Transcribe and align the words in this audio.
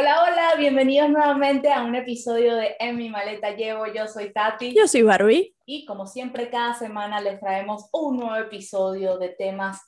Hola, 0.00 0.22
hola, 0.22 0.54
bienvenidos 0.56 1.10
nuevamente 1.10 1.72
a 1.72 1.82
un 1.82 1.96
episodio 1.96 2.54
de 2.54 2.76
En 2.78 2.96
mi 2.96 3.10
maleta 3.10 3.56
llevo. 3.56 3.84
Yo 3.88 4.06
soy 4.06 4.32
Tati. 4.32 4.72
Yo 4.72 4.86
soy 4.86 5.02
Barbie. 5.02 5.56
Y 5.66 5.84
como 5.86 6.06
siempre, 6.06 6.50
cada 6.50 6.72
semana 6.74 7.20
les 7.20 7.40
traemos 7.40 7.88
un 7.92 8.18
nuevo 8.18 8.36
episodio 8.36 9.18
de 9.18 9.30
temas 9.30 9.80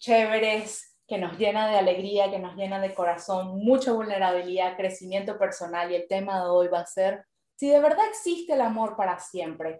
chéveres 0.00 0.98
que 1.06 1.18
nos 1.18 1.38
llena 1.38 1.70
de 1.70 1.78
alegría, 1.78 2.28
que 2.28 2.40
nos 2.40 2.56
llena 2.56 2.80
de 2.80 2.92
corazón, 2.92 3.60
mucha 3.64 3.92
vulnerabilidad, 3.92 4.76
crecimiento 4.76 5.38
personal. 5.38 5.92
Y 5.92 5.94
el 5.94 6.08
tema 6.08 6.42
de 6.42 6.50
hoy 6.50 6.66
va 6.66 6.80
a 6.80 6.86
ser 6.86 7.24
si 7.54 7.68
de 7.68 7.78
verdad 7.78 8.04
existe 8.08 8.54
el 8.54 8.62
amor 8.62 8.96
para 8.96 9.20
siempre. 9.20 9.78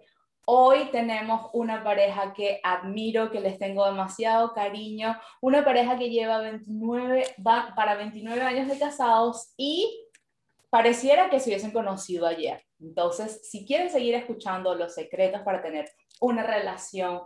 Hoy 0.49 0.89
tenemos 0.91 1.49
una 1.51 1.83
pareja 1.83 2.31
que 2.31 2.61
admiro, 2.63 3.29
que 3.29 3.41
les 3.41 3.59
tengo 3.59 3.85
demasiado 3.85 4.53
cariño, 4.53 5.19
una 5.41 5.65
pareja 5.65 5.97
que 5.97 6.09
lleva 6.09 6.39
29, 6.39 7.35
va 7.45 7.73
para 7.75 7.95
29 7.95 8.41
años 8.41 8.69
de 8.69 8.79
casados 8.79 9.51
y 9.57 10.07
pareciera 10.69 11.29
que 11.29 11.41
se 11.41 11.49
hubiesen 11.49 11.71
conocido 11.71 12.25
ayer. 12.25 12.63
Entonces, 12.79 13.41
si 13.49 13.65
quieren 13.65 13.89
seguir 13.89 14.15
escuchando 14.15 14.73
los 14.73 14.93
secretos 14.93 15.41
para 15.41 15.61
tener 15.61 15.91
una 16.21 16.43
relación 16.43 17.23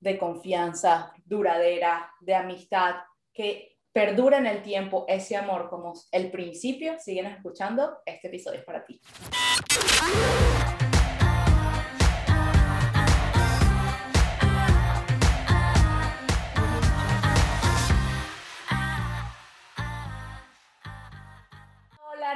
de 0.00 0.18
confianza 0.18 1.14
duradera, 1.24 2.10
de 2.20 2.34
amistad, 2.34 2.96
que 3.32 3.78
perdura 3.92 4.38
en 4.38 4.46
el 4.46 4.60
tiempo 4.60 5.04
ese 5.06 5.36
amor 5.36 5.70
como 5.70 5.92
el 6.10 6.32
principio, 6.32 6.98
siguen 6.98 7.26
escuchando, 7.26 7.98
este 8.04 8.26
episodio 8.26 8.58
es 8.58 8.64
para 8.64 8.84
ti. 8.84 9.00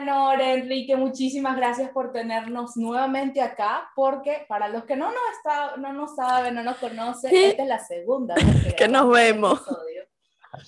Nora, 0.08 0.54
Enrique, 0.54 0.96
muchísimas 0.96 1.54
gracias 1.54 1.90
por 1.90 2.12
tenernos 2.12 2.78
nuevamente 2.78 3.42
acá, 3.42 3.90
porque 3.94 4.46
para 4.48 4.66
los 4.68 4.84
que 4.84 4.96
no 4.96 5.10
nos, 5.10 5.20
está, 5.36 5.76
no 5.76 5.92
nos 5.92 6.16
saben, 6.16 6.54
no 6.54 6.62
nos 6.62 6.78
conocen, 6.78 7.30
esta 7.34 7.62
es 7.62 7.68
la 7.68 7.78
segunda 7.78 8.34
vez 8.34 8.74
que, 8.78 8.88
nos 8.88 9.10
vemos. 9.10 9.60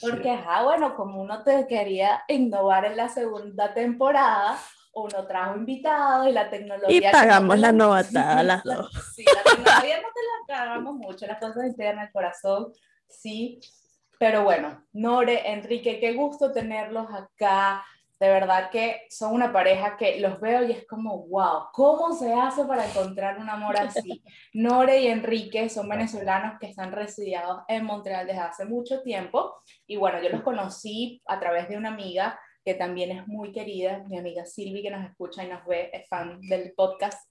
Porque, 0.02 0.38
ah, 0.46 0.62
bueno, 0.64 0.94
como 0.94 1.22
uno 1.22 1.42
te 1.42 1.66
quería 1.66 2.22
innovar 2.28 2.84
en 2.84 2.98
la 2.98 3.08
segunda 3.08 3.72
temporada, 3.72 4.58
uno 4.92 5.26
trajo 5.26 5.56
invitado 5.56 6.28
y 6.28 6.32
la 6.32 6.50
tecnología... 6.50 7.08
Y 7.08 7.10
pagamos 7.10 7.58
la 7.58 7.72
novatada 7.72 8.42
las 8.42 8.62
dos. 8.62 8.90
Sí, 9.14 9.24
la 9.24 9.42
tecnología 9.42 10.02
no 10.02 10.08
te 10.12 10.52
la 10.52 10.58
pagamos 10.58 10.96
mucho, 10.96 11.26
las 11.26 11.40
cosas 11.40 11.64
internas 11.64 12.08
el 12.08 12.12
corazón, 12.12 12.74
sí. 13.08 13.58
Pero 14.18 14.44
bueno, 14.44 14.86
Nore, 14.92 15.50
Enrique, 15.50 15.98
qué 15.98 16.12
gusto 16.12 16.52
tenerlos 16.52 17.06
acá 17.10 17.82
de 18.20 18.28
verdad 18.28 18.70
que 18.70 19.06
son 19.08 19.32
una 19.32 19.50
pareja 19.50 19.96
que 19.96 20.20
los 20.20 20.38
veo 20.40 20.62
y 20.64 20.72
es 20.72 20.86
como, 20.86 21.26
wow, 21.26 21.68
¿cómo 21.72 22.12
se 22.12 22.34
hace 22.34 22.66
para 22.66 22.86
encontrar 22.86 23.38
un 23.38 23.48
amor 23.48 23.78
así? 23.78 24.22
Nore 24.52 25.00
y 25.00 25.06
Enrique 25.06 25.70
son 25.70 25.88
venezolanos 25.88 26.58
que 26.60 26.66
están 26.66 26.92
resididos 26.92 27.62
en 27.66 27.86
Montreal 27.86 28.26
desde 28.26 28.40
hace 28.40 28.64
mucho 28.66 29.00
tiempo 29.00 29.62
y 29.86 29.96
bueno, 29.96 30.22
yo 30.22 30.28
los 30.28 30.42
conocí 30.42 31.22
a 31.24 31.40
través 31.40 31.70
de 31.70 31.78
una 31.78 31.88
amiga 31.88 32.38
que 32.62 32.74
también 32.74 33.10
es 33.10 33.26
muy 33.26 33.52
querida, 33.52 34.04
mi 34.06 34.18
amiga 34.18 34.44
Silvi 34.44 34.82
que 34.82 34.90
nos 34.90 35.08
escucha 35.08 35.42
y 35.42 35.48
nos 35.48 35.64
ve, 35.64 35.88
es 35.90 36.06
fan 36.06 36.42
del 36.42 36.74
podcast. 36.74 37.26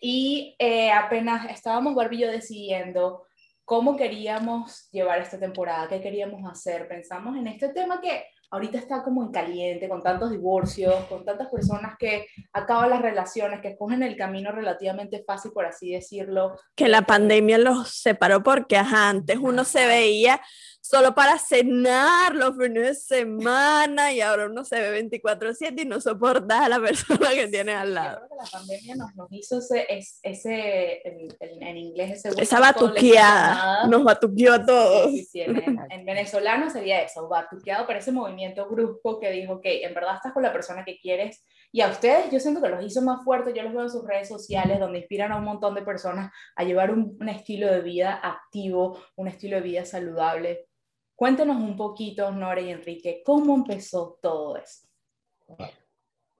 Y 0.00 0.56
eh, 0.58 0.90
apenas 0.90 1.48
estábamos 1.48 1.94
Barbillo 1.94 2.28
decidiendo 2.28 3.24
cómo 3.64 3.96
queríamos 3.96 4.90
llevar 4.90 5.20
esta 5.20 5.38
temporada, 5.38 5.88
qué 5.88 6.00
queríamos 6.00 6.42
hacer, 6.50 6.88
pensamos 6.88 7.36
en 7.36 7.46
este 7.46 7.68
tema 7.68 8.00
que 8.00 8.26
ahorita 8.50 8.78
está 8.78 9.02
como 9.02 9.22
en 9.22 9.32
caliente, 9.32 9.88
con 9.88 10.02
tantos 10.02 10.30
divorcios, 10.30 10.94
con 11.06 11.24
tantas 11.24 11.48
personas 11.48 11.96
que 11.98 12.26
acaban 12.52 12.90
las 12.90 13.02
relaciones, 13.02 13.60
que 13.60 13.68
escogen 13.68 14.02
el 14.02 14.16
camino 14.16 14.52
relativamente 14.52 15.22
fácil, 15.26 15.52
por 15.52 15.66
así 15.66 15.92
decirlo. 15.92 16.56
Que 16.74 16.88
la 16.88 17.02
pandemia 17.02 17.58
los 17.58 17.88
separó 17.88 18.42
porque 18.42 18.76
antes 18.76 19.38
uno 19.40 19.64
se 19.64 19.86
veía 19.86 20.40
solo 20.84 21.14
para 21.14 21.38
cenar 21.38 22.34
los 22.34 22.58
fines 22.58 22.82
de 22.82 22.94
semana 22.94 24.12
y 24.12 24.20
ahora 24.20 24.48
uno 24.48 24.66
se 24.66 24.78
ve 24.78 25.02
24/7 25.02 25.80
y 25.80 25.86
no 25.86 25.98
soporta 25.98 26.62
a 26.62 26.68
la 26.68 26.78
persona 26.78 27.30
que 27.30 27.48
tiene 27.48 27.72
al 27.72 27.94
lado. 27.94 28.20
Yo 28.20 28.26
creo 28.26 28.28
que 28.28 28.44
la 28.44 28.50
pandemia 28.50 28.94
nos, 28.96 29.16
nos 29.16 29.32
hizo 29.32 29.58
ese, 29.60 29.86
ese 30.22 31.08
en, 31.08 31.62
en, 31.62 31.76
inglés, 31.78 32.22
ese 32.22 32.42
esa 32.42 32.60
batuqueada, 32.60 33.86
nos 33.86 34.04
batuqueó 34.04 34.52
a 34.52 34.66
todos. 34.66 35.10
Sí, 35.10 35.24
sí, 35.24 35.40
en, 35.40 35.56
en, 35.88 36.04
venezolano 36.04 36.68
sería 36.68 37.00
eso, 37.00 37.28
batuqueado, 37.28 37.86
pero 37.86 38.00
ese 38.00 38.12
movimiento 38.12 38.68
brusco 38.68 39.18
que 39.18 39.30
dijo 39.30 39.62
que 39.62 39.84
en 39.84 39.94
verdad 39.94 40.16
estás 40.16 40.34
con 40.34 40.42
la 40.42 40.52
persona 40.52 40.84
que 40.84 40.98
quieres 40.98 41.42
y 41.72 41.80
a 41.80 41.88
ustedes 41.88 42.30
yo 42.30 42.38
siento 42.38 42.60
que 42.60 42.68
los 42.68 42.84
hizo 42.84 43.00
más 43.00 43.24
fuertes, 43.24 43.54
yo 43.54 43.62
los 43.62 43.72
veo 43.72 43.84
en 43.84 43.90
sus 43.90 44.06
redes 44.06 44.28
sociales 44.28 44.78
donde 44.78 44.98
inspiran 44.98 45.32
a 45.32 45.38
un 45.38 45.44
montón 45.44 45.74
de 45.74 45.80
personas 45.80 46.30
a 46.56 46.62
llevar 46.62 46.90
un, 46.90 47.16
un 47.18 47.28
estilo 47.30 47.72
de 47.72 47.80
vida 47.80 48.20
activo, 48.22 48.98
un 49.16 49.28
estilo 49.28 49.56
de 49.56 49.62
vida 49.62 49.86
saludable 49.86 50.66
Cuéntenos 51.14 51.56
un 51.56 51.76
poquito, 51.76 52.30
Nora 52.32 52.60
y 52.60 52.70
Enrique, 52.70 53.22
cómo 53.24 53.54
empezó 53.54 54.18
todo 54.20 54.56
eso. 54.56 54.88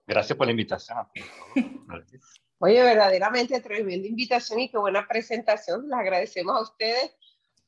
Gracias 0.07 0.37
por 0.37 0.47
la 0.47 0.51
invitación. 0.51 0.99
Oye, 2.59 2.83
verdaderamente 2.83 3.61
tremenda 3.61 4.09
invitación 4.09 4.61
y 4.61 4.71
qué 4.71 4.79
buena 4.79 5.07
presentación. 5.07 5.89
Les 5.89 5.99
agradecemos 5.99 6.57
a 6.57 6.63
ustedes 6.63 7.17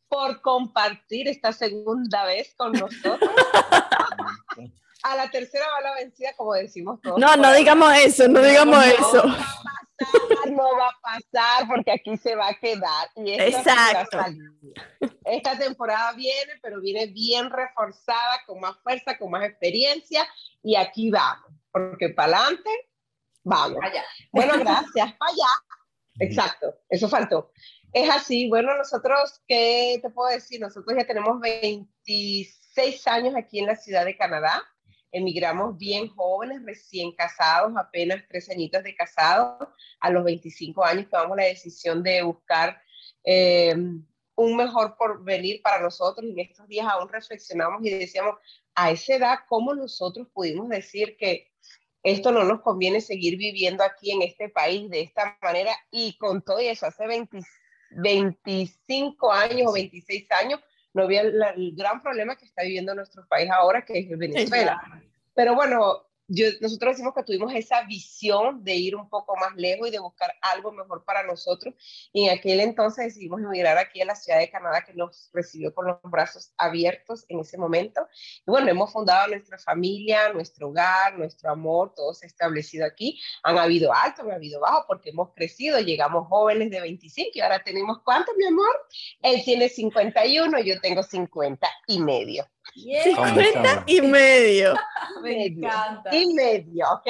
por 0.08 0.40
compartir 0.40 1.28
esta 1.28 1.52
segunda 1.52 2.24
vez 2.24 2.54
con 2.56 2.72
nosotros. 2.72 3.18
a 5.02 5.16
la 5.16 5.30
tercera 5.30 5.64
va 5.76 5.90
la 5.90 5.94
vencida, 5.96 6.30
como 6.36 6.54
decimos 6.54 7.00
todos. 7.00 7.18
No, 7.18 7.36
no 7.36 7.52
digamos 7.54 7.94
eso, 7.96 8.26
no 8.28 8.42
digamos 8.42 8.84
eso 8.84 9.22
no 10.50 10.76
va 10.76 10.88
a 10.88 11.00
pasar 11.00 11.68
porque 11.68 11.92
aquí 11.92 12.16
se 12.16 12.34
va 12.34 12.48
a 12.48 12.54
quedar. 12.54 13.08
Y 13.16 13.32
Exacto. 13.32 14.18
Esta 15.26 15.58
temporada 15.58 16.12
viene, 16.12 16.52
pero 16.62 16.80
viene 16.80 17.06
bien 17.06 17.50
reforzada, 17.50 18.42
con 18.46 18.60
más 18.60 18.78
fuerza, 18.78 19.18
con 19.18 19.30
más 19.30 19.44
experiencia, 19.44 20.26
y 20.62 20.76
aquí 20.76 21.10
vamos, 21.10 21.50
porque 21.72 22.10
para 22.10 22.38
adelante, 22.38 22.70
vamos. 23.42 23.78
Allá. 23.82 24.04
Bueno, 24.32 24.52
gracias, 24.60 25.12
para 25.14 25.32
allá. 25.32 25.50
Exacto, 26.20 26.74
eso 26.88 27.08
faltó. 27.08 27.52
Es 27.92 28.08
así, 28.08 28.48
bueno, 28.48 28.76
nosotros, 28.76 29.42
¿qué 29.48 29.98
te 30.00 30.10
puedo 30.10 30.30
decir? 30.30 30.60
Nosotros 30.60 30.96
ya 30.96 31.06
tenemos 31.06 31.40
26 31.40 33.06
años 33.08 33.34
aquí 33.36 33.58
en 33.58 33.66
la 33.66 33.76
ciudad 33.76 34.04
de 34.04 34.16
Canadá 34.16 34.62
emigramos 35.16 35.78
bien 35.78 36.08
jóvenes, 36.08 36.62
recién 36.64 37.12
casados, 37.12 37.72
apenas 37.76 38.22
tres 38.28 38.50
añitos 38.50 38.82
de 38.82 38.94
casados, 38.94 39.68
a 40.00 40.10
los 40.10 40.24
25 40.24 40.84
años 40.84 41.08
tomamos 41.10 41.36
la 41.36 41.44
decisión 41.44 42.02
de 42.02 42.22
buscar 42.22 42.80
eh, 43.24 43.74
un 44.36 44.56
mejor 44.56 44.96
porvenir 44.96 45.60
para 45.62 45.80
nosotros 45.80 46.24
y 46.26 46.32
en 46.32 46.38
estos 46.38 46.68
días 46.68 46.86
aún 46.88 47.08
reflexionamos 47.08 47.84
y 47.84 47.90
decíamos, 47.90 48.36
a 48.74 48.90
esa 48.90 49.14
edad, 49.14 49.38
¿cómo 49.48 49.74
nosotros 49.74 50.28
pudimos 50.32 50.68
decir 50.68 51.16
que 51.16 51.50
esto 52.02 52.30
no 52.30 52.44
nos 52.44 52.60
conviene 52.60 53.00
seguir 53.00 53.36
viviendo 53.38 53.82
aquí 53.82 54.12
en 54.12 54.22
este 54.22 54.48
país 54.50 54.88
de 54.90 55.00
esta 55.00 55.36
manera? 55.42 55.74
Y 55.90 56.16
con 56.18 56.42
todo 56.42 56.58
eso, 56.58 56.86
hace 56.86 57.04
25 57.90 59.32
años 59.32 59.68
o 59.68 59.72
26 59.72 60.30
años, 60.32 60.60
no 60.92 61.04
había 61.04 61.22
el 61.22 61.74
gran 61.74 62.02
problema 62.02 62.36
que 62.36 62.44
está 62.44 62.62
viviendo 62.62 62.94
nuestro 62.94 63.26
país 63.26 63.50
ahora, 63.50 63.84
que 63.84 63.98
es 63.98 64.18
Venezuela. 64.18 64.80
Pero 65.34 65.54
bueno, 65.54 66.05
nosotros 66.28 66.92
decimos 66.94 67.14
que 67.14 67.22
tuvimos 67.22 67.54
esa 67.54 67.82
visión 67.82 68.64
de 68.64 68.74
ir 68.74 68.96
un 68.96 69.08
poco 69.08 69.36
más 69.36 69.54
lejos 69.56 69.88
y 69.88 69.90
de 69.90 69.98
buscar 69.98 70.34
algo 70.40 70.72
mejor 70.72 71.04
para 71.04 71.22
nosotros. 71.22 71.74
Y 72.12 72.26
en 72.26 72.36
aquel 72.36 72.60
entonces 72.60 73.06
decidimos 73.06 73.40
emigrar 73.40 73.78
aquí 73.78 74.00
a 74.00 74.04
la 74.04 74.16
ciudad 74.16 74.40
de 74.40 74.50
Canadá, 74.50 74.84
que 74.84 74.94
nos 74.94 75.30
recibió 75.32 75.74
con 75.74 75.86
los 75.86 75.98
brazos 76.02 76.52
abiertos 76.58 77.24
en 77.28 77.40
ese 77.40 77.58
momento. 77.58 78.06
Y 78.46 78.50
bueno, 78.50 78.70
hemos 78.70 78.92
fundado 78.92 79.28
nuestra 79.28 79.58
familia, 79.58 80.32
nuestro 80.32 80.68
hogar, 80.68 81.16
nuestro 81.16 81.50
amor, 81.50 81.94
todo 81.94 82.12
se 82.12 82.26
ha 82.26 82.28
establecido 82.28 82.86
aquí. 82.86 83.20
Han 83.42 83.58
habido 83.58 83.92
altos, 83.92 84.24
han 84.24 84.32
habido 84.32 84.60
bajos, 84.60 84.84
porque 84.88 85.10
hemos 85.10 85.32
crecido, 85.34 85.78
llegamos 85.80 86.26
jóvenes 86.28 86.70
de 86.70 86.80
25 86.80 87.30
y 87.34 87.40
ahora 87.40 87.62
tenemos, 87.62 87.98
¿cuánto, 88.04 88.32
mi 88.36 88.46
amor? 88.46 88.74
Él 89.22 89.42
tiene 89.44 89.68
51, 89.68 90.58
yo 90.60 90.80
tengo 90.80 91.02
50 91.02 91.68
y 91.86 92.00
medio. 92.00 92.46
50 92.74 93.84
y 93.86 94.00
medio. 94.02 94.74
Me 95.22 95.46
encanta. 95.46 96.14
Y 96.14 96.32
medio, 96.34 96.86
¿ok? 96.92 97.08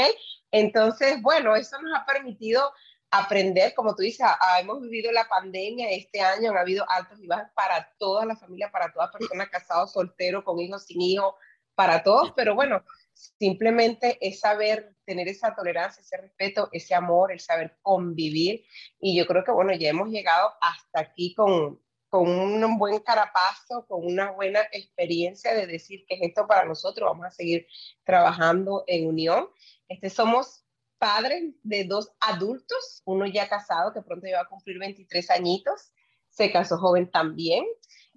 Entonces, 0.50 1.20
bueno, 1.22 1.56
eso 1.56 1.80
nos 1.82 1.98
ha 1.98 2.04
permitido 2.06 2.72
aprender, 3.10 3.74
como 3.74 3.94
tú 3.94 4.02
dices, 4.02 4.26
hemos 4.60 4.80
vivido 4.80 5.12
la 5.12 5.28
pandemia 5.28 5.90
este 5.90 6.20
año, 6.20 6.50
han 6.50 6.58
habido 6.58 6.84
altos 6.88 7.18
y 7.20 7.26
bajos 7.26 7.48
para 7.54 7.92
toda 7.98 8.26
la 8.26 8.36
familia, 8.36 8.70
para 8.70 8.92
todas 8.92 9.10
personas 9.10 9.48
casadas, 9.48 9.92
solteros, 9.92 10.44
con 10.44 10.58
hijos, 10.58 10.84
sin 10.84 11.00
hijos, 11.00 11.34
para 11.74 12.02
todos, 12.02 12.32
pero 12.34 12.54
bueno, 12.54 12.82
simplemente 13.12 14.18
es 14.20 14.40
saber 14.40 14.94
tener 15.04 15.28
esa 15.28 15.54
tolerancia, 15.54 16.00
ese 16.00 16.16
respeto, 16.16 16.68
ese 16.72 16.94
amor, 16.94 17.32
el 17.32 17.40
saber 17.40 17.76
convivir. 17.82 18.64
Y 18.98 19.16
yo 19.16 19.26
creo 19.26 19.44
que, 19.44 19.52
bueno, 19.52 19.72
ya 19.74 19.90
hemos 19.90 20.08
llegado 20.08 20.52
hasta 20.60 21.00
aquí 21.00 21.34
con, 21.34 21.80
con 22.16 22.64
un 22.64 22.78
buen 22.78 23.00
carapazo, 23.00 23.86
con 23.86 24.04
una 24.06 24.30
buena 24.30 24.60
experiencia 24.72 25.54
de 25.54 25.66
decir 25.66 26.04
que 26.06 26.14
es 26.14 26.22
esto 26.22 26.46
para 26.46 26.64
nosotros, 26.64 27.08
vamos 27.08 27.26
a 27.26 27.30
seguir 27.30 27.66
trabajando 28.04 28.84
en 28.86 29.06
unión. 29.06 29.48
Este, 29.88 30.08
somos 30.08 30.64
padres 30.98 31.54
de 31.62 31.84
dos 31.84 32.12
adultos, 32.20 33.02
uno 33.04 33.26
ya 33.26 33.48
casado 33.48 33.92
que 33.92 34.02
pronto 34.02 34.26
ya 34.26 34.40
a 34.40 34.48
cumplir 34.48 34.78
23 34.78 35.30
añitos, 35.30 35.92
se 36.30 36.50
casó 36.50 36.78
joven 36.78 37.10
también, 37.10 37.64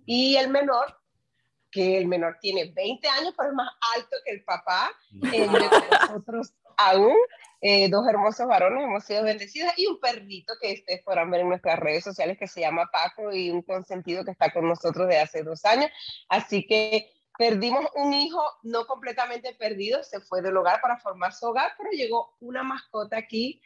y 0.06 0.38
el 0.38 0.50
menor, 0.50 0.99
que 1.72 1.98
el 1.98 2.08
menor 2.08 2.38
tiene 2.42 2.72
20 2.74 3.08
años, 3.08 3.34
pero 3.38 3.50
es 3.50 3.56
más 3.56 3.70
alto 3.96 4.16
que 4.26 4.32
el 4.32 4.44
papá, 4.44 4.92
eh, 5.34 5.48
nosotros 6.08 6.54
aún, 6.78 7.16
eh, 7.62 7.90
dos 7.90 8.08
hermosos 8.08 8.48
varones, 8.48 8.84
hemos 8.84 9.04
sido 9.04 9.24
bendecidas, 9.24 9.78
y 9.78 9.86
un 9.88 10.00
perrito 10.00 10.54
que 10.62 10.74
ustedes 10.74 11.04
podrán 11.04 11.30
ver 11.30 11.42
en 11.42 11.50
nuestras 11.50 11.78
redes 11.78 12.04
sociales 12.04 12.38
que 12.38 12.48
se 12.48 12.62
llama 12.62 12.90
Paco 12.92 13.34
y 13.34 13.52
un 13.52 13.62
consentido 13.62 14.24
que 14.24 14.32
está 14.32 14.52
con 14.52 14.68
nosotros 14.68 15.08
de 15.08 15.20
hace 15.20 15.44
dos 15.44 15.66
años. 15.66 15.92
Así 16.30 16.66
que 16.66 17.12
perdimos 17.40 17.86
un 17.96 18.14
hijo 18.14 18.44
no 18.64 18.86
completamente 18.86 19.54
perdido, 19.54 20.04
se 20.04 20.20
fue 20.20 20.42
del 20.42 20.58
hogar 20.58 20.82
para 20.82 20.98
formar 20.98 21.32
su 21.34 21.46
hogar, 21.46 21.72
pero 21.78 21.90
llegó 21.92 22.36
una 22.42 22.64
mascota 22.64 23.16
aquí, 23.18 23.62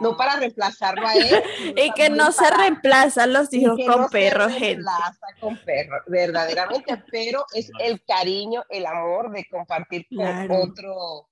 no 0.00 0.10
Oh. 0.10 0.16
para 0.16 0.34
reemplazarlo 0.34 1.06
a 1.06 1.14
él. 1.14 1.42
Y 1.78 1.92
que 1.92 2.10
no 2.10 2.32
se 2.32 2.42
para- 2.42 2.56
reemplazan 2.56 3.32
los 3.32 3.52
hijos 3.54 3.78
con 3.86 4.00
no 4.00 4.08
se 4.08 4.12
perros, 4.12 4.52
gente. 4.52 4.66
reemplaza 4.66 5.26
con 5.40 5.56
perros, 5.58 6.02
verdaderamente, 6.08 7.04
pero 7.12 7.46
es 7.54 7.70
el 7.78 8.02
cariño, 8.04 8.64
el 8.68 8.84
amor 8.84 9.30
de 9.30 9.46
compartir 9.48 10.08
con 10.08 10.18
Claro. 10.26 10.62
otro, 10.64 11.28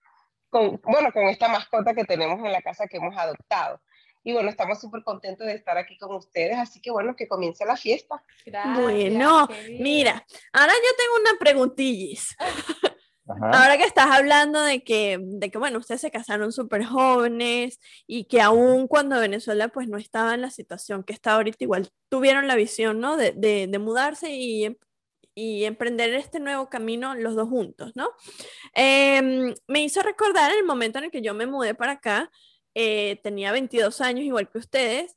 con, 0.50 0.80
bueno, 0.84 1.10
con 1.12 1.24
esta 1.24 1.48
mascota 1.48 1.94
que 1.94 2.04
tenemos 2.04 2.38
en 2.44 2.52
la 2.52 2.62
casa 2.62 2.86
que 2.86 2.98
hemos 2.98 3.16
adoptado. 3.16 3.80
Y 4.24 4.32
bueno, 4.32 4.48
estamos 4.48 4.80
súper 4.80 5.02
contentos 5.02 5.46
de 5.46 5.54
estar 5.54 5.76
aquí 5.76 5.98
con 5.98 6.14
ustedes, 6.14 6.56
así 6.58 6.80
que 6.80 6.90
bueno, 6.90 7.16
que 7.16 7.28
comience 7.28 7.64
la 7.64 7.76
fiesta. 7.76 8.22
Gracias, 8.46 8.80
Bueno. 8.80 9.48
Mira, 9.80 10.24
ahora 10.52 10.72
yo 10.72 10.96
tengo 10.96 11.30
una 11.30 11.38
preguntillis. 11.38 12.36
Ajá. 13.28 13.50
Ahora 13.50 13.78
que 13.78 13.84
estás 13.84 14.10
hablando 14.10 14.60
de 14.62 14.82
que, 14.82 15.18
de 15.20 15.50
que, 15.50 15.56
bueno, 15.56 15.78
ustedes 15.78 16.00
se 16.00 16.10
casaron 16.10 16.50
súper 16.52 16.84
jóvenes 16.84 17.78
y 18.06 18.24
que 18.24 18.40
aún 18.40 18.88
cuando 18.88 19.20
Venezuela 19.20 19.68
pues 19.68 19.88
no 19.88 19.96
estaba 19.96 20.34
en 20.34 20.40
la 20.40 20.50
situación 20.50 21.04
que 21.04 21.12
está 21.12 21.34
ahorita, 21.34 21.58
igual 21.60 21.88
tuvieron 22.08 22.48
la 22.48 22.56
visión, 22.56 22.98
¿no? 22.98 23.16
De, 23.16 23.32
de, 23.32 23.68
de 23.68 23.78
mudarse 23.78 24.30
y, 24.32 24.76
y 25.34 25.64
emprender 25.64 26.12
este 26.14 26.40
nuevo 26.40 26.68
camino 26.68 27.14
los 27.14 27.34
dos 27.34 27.48
juntos, 27.48 27.92
¿no? 27.94 28.10
Em, 28.74 29.54
me 29.66 29.82
hizo 29.82 30.02
recordar 30.02 30.52
el 30.52 30.64
momento 30.64 30.98
en 30.98 31.04
el 31.04 31.10
que 31.10 31.22
yo 31.22 31.34
me 31.34 31.46
mudé 31.46 31.74
para 31.74 31.92
acá, 31.92 32.30
eh, 32.74 33.20
tenía 33.22 33.52
22 33.52 34.00
años 34.00 34.24
igual 34.24 34.50
que 34.50 34.58
ustedes 34.58 35.16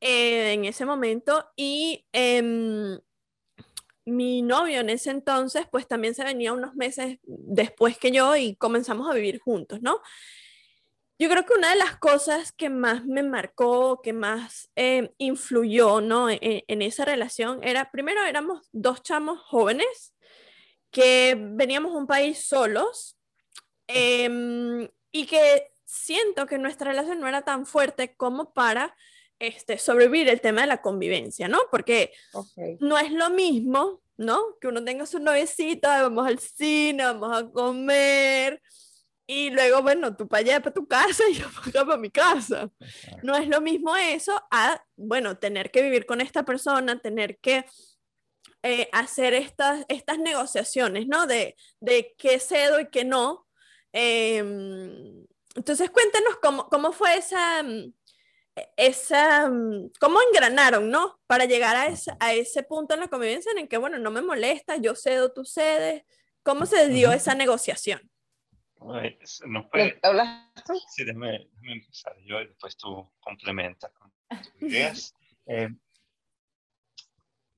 eh, 0.00 0.52
en 0.52 0.64
ese 0.64 0.84
momento 0.84 1.50
y... 1.56 2.04
em, 2.12 2.98
mi 4.08 4.40
novio 4.40 4.80
en 4.80 4.88
ese 4.88 5.10
entonces, 5.10 5.66
pues 5.68 5.88
también 5.88 6.14
se 6.14 6.22
venía 6.22 6.52
unos 6.52 6.76
meses 6.76 7.18
después 7.24 7.98
que 7.98 8.12
yo 8.12 8.36
y 8.36 8.54
comenzamos 8.54 9.10
a 9.10 9.14
vivir 9.14 9.40
juntos, 9.40 9.82
¿no? 9.82 10.00
Yo 11.18 11.28
creo 11.28 11.44
que 11.44 11.54
una 11.54 11.70
de 11.70 11.76
las 11.76 11.96
cosas 11.96 12.52
que 12.52 12.70
más 12.70 13.04
me 13.04 13.22
marcó, 13.22 14.00
que 14.02 14.12
más 14.12 14.70
eh, 14.76 15.12
influyó, 15.18 16.00
¿no? 16.00 16.30
En, 16.30 16.40
en 16.40 16.82
esa 16.82 17.04
relación 17.04 17.64
era, 17.64 17.90
primero 17.90 18.22
éramos 18.22 18.68
dos 18.70 19.02
chamos 19.02 19.40
jóvenes 19.40 20.14
que 20.90 21.36
veníamos 21.36 21.92
a 21.92 21.98
un 21.98 22.06
país 22.06 22.46
solos 22.46 23.18
em, 23.88 24.88
y 25.10 25.26
que 25.26 25.72
siento 25.86 26.46
que 26.46 26.58
nuestra 26.58 26.90
relación 26.90 27.18
no 27.20 27.28
era 27.28 27.42
tan 27.42 27.64
fuerte 27.64 28.14
como 28.14 28.52
para 28.52 28.94
este, 29.38 29.78
sobrevivir 29.78 30.28
el 30.28 30.42
tema 30.42 30.60
de 30.60 30.66
la 30.66 30.82
convivencia, 30.82 31.48
¿no? 31.48 31.58
Porque 31.70 32.12
Okay. 32.34 32.76
no 32.80 32.98
es 32.98 33.10
lo 33.12 33.30
mismo, 33.30 34.02
¿no? 34.18 34.58
Que 34.60 34.68
uno 34.68 34.84
tenga 34.84 35.06
su 35.06 35.18
novecito, 35.18 35.88
vamos 35.88 36.26
al 36.26 36.38
cine, 36.38 37.04
vamos 37.04 37.36
a 37.36 37.50
comer, 37.50 38.60
y 39.28 39.50
luego, 39.50 39.82
bueno, 39.82 40.16
tú 40.16 40.28
para 40.28 40.40
allá, 40.40 40.60
para 40.60 40.74
tu 40.74 40.86
casa, 40.86 41.24
y 41.30 41.34
yo 41.34 41.46
para 41.50 41.68
acá, 41.68 41.84
para 41.84 41.98
mi 41.98 42.10
casa. 42.10 42.70
No 43.22 43.36
es 43.36 43.48
lo 43.48 43.60
mismo 43.60 43.96
eso 43.96 44.40
a, 44.50 44.82
bueno, 44.96 45.36
tener 45.36 45.70
que 45.70 45.82
vivir 45.82 46.06
con 46.06 46.20
esta 46.20 46.44
persona, 46.44 47.00
tener 47.00 47.38
que 47.38 47.64
eh, 48.62 48.88
hacer 48.92 49.34
estas, 49.34 49.84
estas 49.88 50.18
negociaciones, 50.18 51.08
¿no? 51.08 51.26
De, 51.26 51.56
de 51.80 52.14
qué 52.16 52.38
cedo 52.38 52.80
y 52.80 52.88
qué 52.88 53.04
no. 53.04 53.46
Em, 53.92 55.26
entonces, 55.56 55.90
cuéntenos 55.90 56.36
cómo, 56.36 56.68
cómo 56.68 56.92
fue 56.92 57.16
esa, 57.16 57.62
mm, 57.62 57.92
esa, 58.76 59.48
mm, 59.48 59.90
cómo 60.00 60.18
engranaron, 60.28 60.90
¿no? 60.90 61.20
Para 61.26 61.44
llegar 61.44 61.76
a 61.76 61.86
ese, 61.86 62.12
a 62.20 62.32
ese 62.32 62.62
punto 62.62 62.94
en 62.94 63.00
la 63.00 63.08
convivencia 63.08 63.52
en 63.52 63.58
el 63.58 63.68
que, 63.68 63.76
bueno, 63.76 63.98
no 63.98 64.10
me 64.10 64.22
molesta, 64.22 64.76
yo 64.76 64.94
cedo, 64.94 65.32
tú 65.32 65.44
cedes. 65.44 66.04
¿Cómo 66.42 66.64
se 66.64 66.88
dio 66.88 67.12
esa 67.12 67.34
negociación? 67.34 68.00
No 69.46 69.68
fue, 69.68 69.98
¿Hablas 70.02 70.52
tú? 70.64 70.74
sí, 70.88 71.04
déjame, 71.04 71.48
déjame 71.50 71.72
empezar 71.72 72.16
yo 72.24 72.40
y 72.40 72.46
después 72.46 72.76
tú 72.76 73.10
complementas 73.20 73.90
con 73.92 74.12
tus 74.28 74.62
ideas. 74.62 75.14
Eh, 75.48 75.68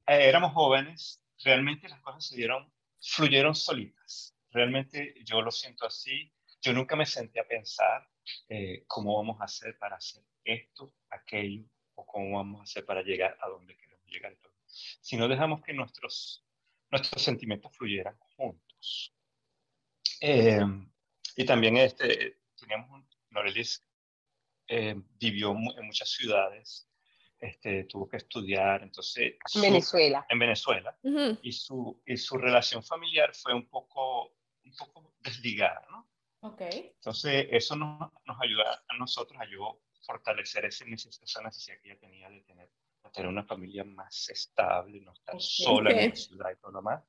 eh, 0.06 0.28
éramos 0.28 0.52
jóvenes, 0.52 1.22
realmente 1.42 1.88
las 1.88 2.02
cosas 2.02 2.26
se 2.26 2.36
dieron, 2.36 2.70
fluyeron 3.00 3.54
solitas. 3.54 4.36
Realmente 4.50 5.14
yo 5.24 5.40
lo 5.40 5.50
siento 5.50 5.86
así. 5.86 6.30
Yo 6.60 6.72
nunca 6.72 6.96
me 6.96 7.06
senté 7.06 7.40
a 7.40 7.46
pensar 7.46 8.08
eh, 8.48 8.84
cómo 8.86 9.16
vamos 9.16 9.40
a 9.40 9.44
hacer 9.44 9.78
para 9.78 9.96
hacer 9.96 10.22
esto, 10.44 10.92
aquello, 11.10 11.64
o 11.94 12.04
cómo 12.06 12.36
vamos 12.36 12.60
a 12.60 12.64
hacer 12.64 12.84
para 12.84 13.02
llegar 13.02 13.36
a 13.40 13.48
donde 13.48 13.76
queremos 13.76 14.06
llegar. 14.06 14.36
Si 14.66 15.16
no 15.16 15.28
dejamos 15.28 15.62
que 15.62 15.72
nuestros, 15.72 16.44
nuestros 16.90 17.22
sentimientos 17.22 17.76
fluyeran 17.76 18.16
juntos. 18.36 19.14
Eh, 20.20 20.60
y 21.36 21.44
también 21.44 21.76
este, 21.76 22.40
teníamos 22.56 22.90
un, 22.90 23.08
Norelis 23.30 23.84
eh, 24.66 24.94
vivió 25.18 25.50
en 25.52 25.86
muchas 25.86 26.10
ciudades, 26.10 26.88
este, 27.38 27.84
tuvo 27.84 28.08
que 28.08 28.16
estudiar, 28.16 28.82
entonces 28.82 29.34
su- 29.46 29.60
Venezuela. 29.60 30.26
en 30.28 30.38
Venezuela 30.38 30.98
Ujú. 31.02 31.38
y 31.42 31.52
su, 31.52 32.02
y 32.04 32.16
su 32.16 32.36
relación 32.36 32.82
familiar 32.82 33.32
fue 33.34 33.54
un 33.54 33.68
poco, 33.68 34.34
un 34.64 34.72
poco 34.76 35.14
desligada, 35.20 35.86
¿no? 35.90 36.07
Ok. 36.40 36.60
Entonces 36.62 37.46
eso 37.50 37.76
nos, 37.76 38.10
nos 38.24 38.36
ayuda 38.40 38.84
a 38.88 38.96
nosotros 38.96 39.40
a 39.40 39.46
yo 39.50 39.80
fortalecer 40.06 40.64
ese 40.64 40.84
neces- 40.86 41.22
esa 41.22 41.42
necesidad 41.42 41.78
que 41.82 41.90
ella 41.90 42.00
tenía 42.00 42.28
de 42.30 42.40
tener, 42.42 42.70
de 43.04 43.10
tener 43.10 43.28
una 43.28 43.44
familia 43.44 43.84
más 43.84 44.28
estable, 44.30 45.00
no 45.00 45.12
estar 45.12 45.34
Ok. 45.34 45.40
sola 45.40 45.90
en 45.90 45.96
la 46.10 46.14
ciudad 46.16 46.50
y 46.52 46.56
todo 46.60 46.72
lo 46.72 46.82
más. 46.82 47.02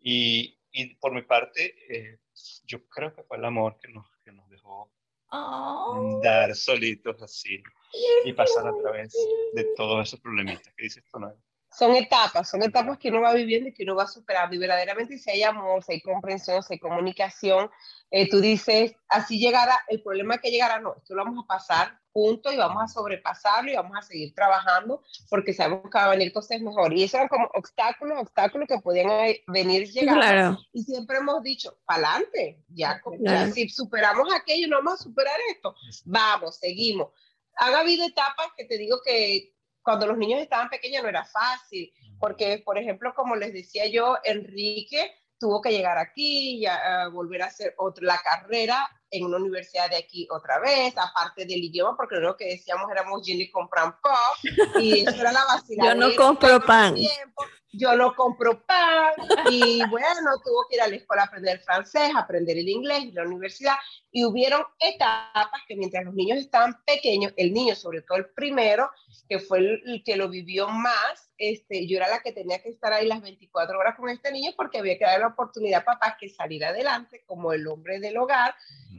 Y, 0.00 0.58
y 0.72 0.94
por 0.96 1.12
mi 1.12 1.22
parte, 1.22 1.74
eh, 1.88 2.18
yo 2.64 2.88
creo 2.88 3.14
que 3.14 3.22
fue 3.22 3.36
el 3.36 3.44
amor 3.44 3.78
que 3.78 3.88
nos, 3.92 4.06
que 4.24 4.32
nos 4.32 4.48
dejó 4.48 4.92
Oh, 5.34 5.94
andar 5.96 6.54
solitos 6.54 7.22
así 7.22 7.62
y 8.24 8.32
pasar 8.34 8.66
a 8.66 8.76
través 8.76 9.14
de 9.54 9.64
todos 9.74 10.06
esos 10.06 10.20
problemitas 10.20 10.74
que 10.74 10.82
dices 10.82 11.02
tú, 11.10 11.18
¿no? 11.20 11.34
Son 11.72 11.94
etapas, 11.96 12.50
son 12.50 12.62
etapas 12.62 12.98
que 12.98 13.08
uno 13.08 13.22
va 13.22 13.32
viviendo 13.32 13.68
y 13.68 13.72
que 13.72 13.82
uno 13.84 13.94
va 13.96 14.06
superando. 14.06 14.54
Y 14.54 14.58
verdaderamente 14.58 15.16
si 15.18 15.30
hay 15.30 15.42
amor, 15.42 15.82
si 15.82 15.92
hay 15.94 16.00
comprensión, 16.02 16.62
si 16.62 16.74
hay 16.74 16.78
comunicación, 16.78 17.70
eh, 18.10 18.28
tú 18.28 18.40
dices, 18.40 18.94
así 19.08 19.38
llegará, 19.38 19.78
el 19.88 20.02
problema 20.02 20.36
que 20.38 20.50
llegará, 20.50 20.80
no, 20.80 20.94
esto 20.96 21.14
lo 21.14 21.24
vamos 21.24 21.44
a 21.44 21.46
pasar 21.46 21.98
juntos 22.12 22.52
y 22.52 22.58
vamos 22.58 22.82
a 22.84 22.88
sobrepasarlo 22.88 23.70
y 23.70 23.74
vamos 23.74 23.96
a 23.96 24.02
seguir 24.02 24.34
trabajando 24.34 25.02
porque 25.30 25.54
sabemos 25.54 25.84
que 25.90 25.96
va 25.96 26.04
a 26.04 26.10
venir 26.10 26.30
cosas 26.30 26.60
mejor. 26.60 26.92
Y 26.92 27.04
esos 27.04 27.14
eran 27.14 27.28
como 27.28 27.46
obstáculos, 27.54 28.18
obstáculos 28.20 28.68
que 28.68 28.78
podían 28.80 29.08
eh, 29.10 29.42
venir 29.46 29.88
llegando. 29.90 30.20
Claro. 30.20 30.58
Y 30.74 30.82
siempre 30.84 31.16
hemos 31.16 31.42
dicho, 31.42 31.78
para 31.86 32.10
adelante, 32.10 32.62
ya, 32.68 33.00
co- 33.00 33.14
ya 33.14 33.18
Claro. 33.30 33.52
si 33.54 33.66
superamos 33.70 34.28
aquello, 34.34 34.68
no 34.68 34.76
vamos 34.76 35.00
a 35.00 35.04
superar 35.04 35.38
esto. 35.50 35.74
Vamos, 36.04 36.56
seguimos. 36.58 37.08
Han 37.56 37.74
habido 37.74 38.06
etapas 38.06 38.48
que 38.58 38.66
te 38.66 38.76
digo 38.76 38.98
que 39.02 39.54
cuando 39.82 40.06
los 40.06 40.16
niños 40.16 40.40
estaban 40.40 40.68
pequeños 40.68 41.02
no 41.02 41.08
era 41.08 41.24
fácil, 41.24 41.92
porque, 42.18 42.62
por 42.64 42.78
ejemplo, 42.78 43.12
como 43.14 43.36
les 43.36 43.52
decía 43.52 43.86
yo, 43.86 44.16
Enrique 44.24 45.12
tuvo 45.38 45.60
que 45.60 45.70
llegar 45.70 45.98
aquí 45.98 46.58
y 46.58 46.66
a, 46.66 47.02
a 47.02 47.08
volver 47.08 47.42
a 47.42 47.46
hacer 47.46 47.74
otra, 47.78 48.06
la 48.06 48.18
carrera 48.18 48.88
en 49.12 49.26
una 49.26 49.36
universidad 49.36 49.90
de 49.90 49.96
aquí 49.96 50.26
otra 50.30 50.58
vez, 50.58 50.94
aparte 50.96 51.44
del 51.44 51.64
idioma, 51.64 51.96
porque 51.96 52.16
lo 52.16 52.36
que 52.36 52.46
decíamos 52.46 52.90
éramos 52.90 53.22
Jenny 53.24 53.50
compran 53.50 53.94
pop, 54.00 54.80
y 54.80 55.00
eso 55.00 55.20
era 55.20 55.32
la 55.32 55.44
vacilada. 55.54 55.94
Yo 55.94 56.00
no 56.00 56.16
compro 56.16 56.60
pan. 56.64 56.96
Yo 57.72 57.96
no 57.96 58.14
compro 58.14 58.64
pan, 58.64 59.12
y 59.50 59.82
bueno, 59.88 60.30
tuvo 60.44 60.66
que 60.68 60.76
ir 60.76 60.82
a 60.82 60.88
la 60.88 60.96
escuela 60.96 61.22
a 61.22 61.26
aprender 61.26 61.60
francés, 61.60 62.10
aprender 62.14 62.58
el 62.58 62.68
inglés, 62.68 63.04
y 63.04 63.12
la 63.12 63.22
universidad, 63.22 63.74
y 64.10 64.24
hubieron 64.24 64.62
etapas 64.78 65.62
que 65.66 65.76
mientras 65.76 66.04
los 66.04 66.14
niños 66.14 66.38
estaban 66.38 66.82
pequeños, 66.84 67.32
el 67.36 67.52
niño, 67.52 67.74
sobre 67.74 68.02
todo 68.02 68.18
el 68.18 68.26
primero, 68.30 68.90
que 69.28 69.38
fue 69.38 69.58
el, 69.58 70.02
que 70.04 70.16
lo 70.16 70.28
vivió 70.28 70.68
más, 70.68 71.32
este, 71.38 71.86
yo 71.86 71.96
era 71.96 72.08
la 72.08 72.20
que 72.20 72.32
tenía 72.32 72.62
que 72.62 72.68
estar 72.68 72.92
ahí 72.92 73.06
las 73.06 73.22
24 73.22 73.78
horas 73.78 73.96
con 73.96 74.08
este 74.10 74.30
niño 74.30 74.52
porque 74.56 74.78
había 74.78 74.98
que 74.98 75.04
darle 75.04 75.20
la 75.20 75.28
oportunidad 75.28 75.80
a 75.80 75.84
papá 75.84 76.16
que 76.20 76.28
salir 76.28 76.64
adelante 76.64 77.24
como 77.26 77.52
el 77.52 77.66
hombre 77.66 77.98
del 77.98 78.18
hogar, 78.18 78.54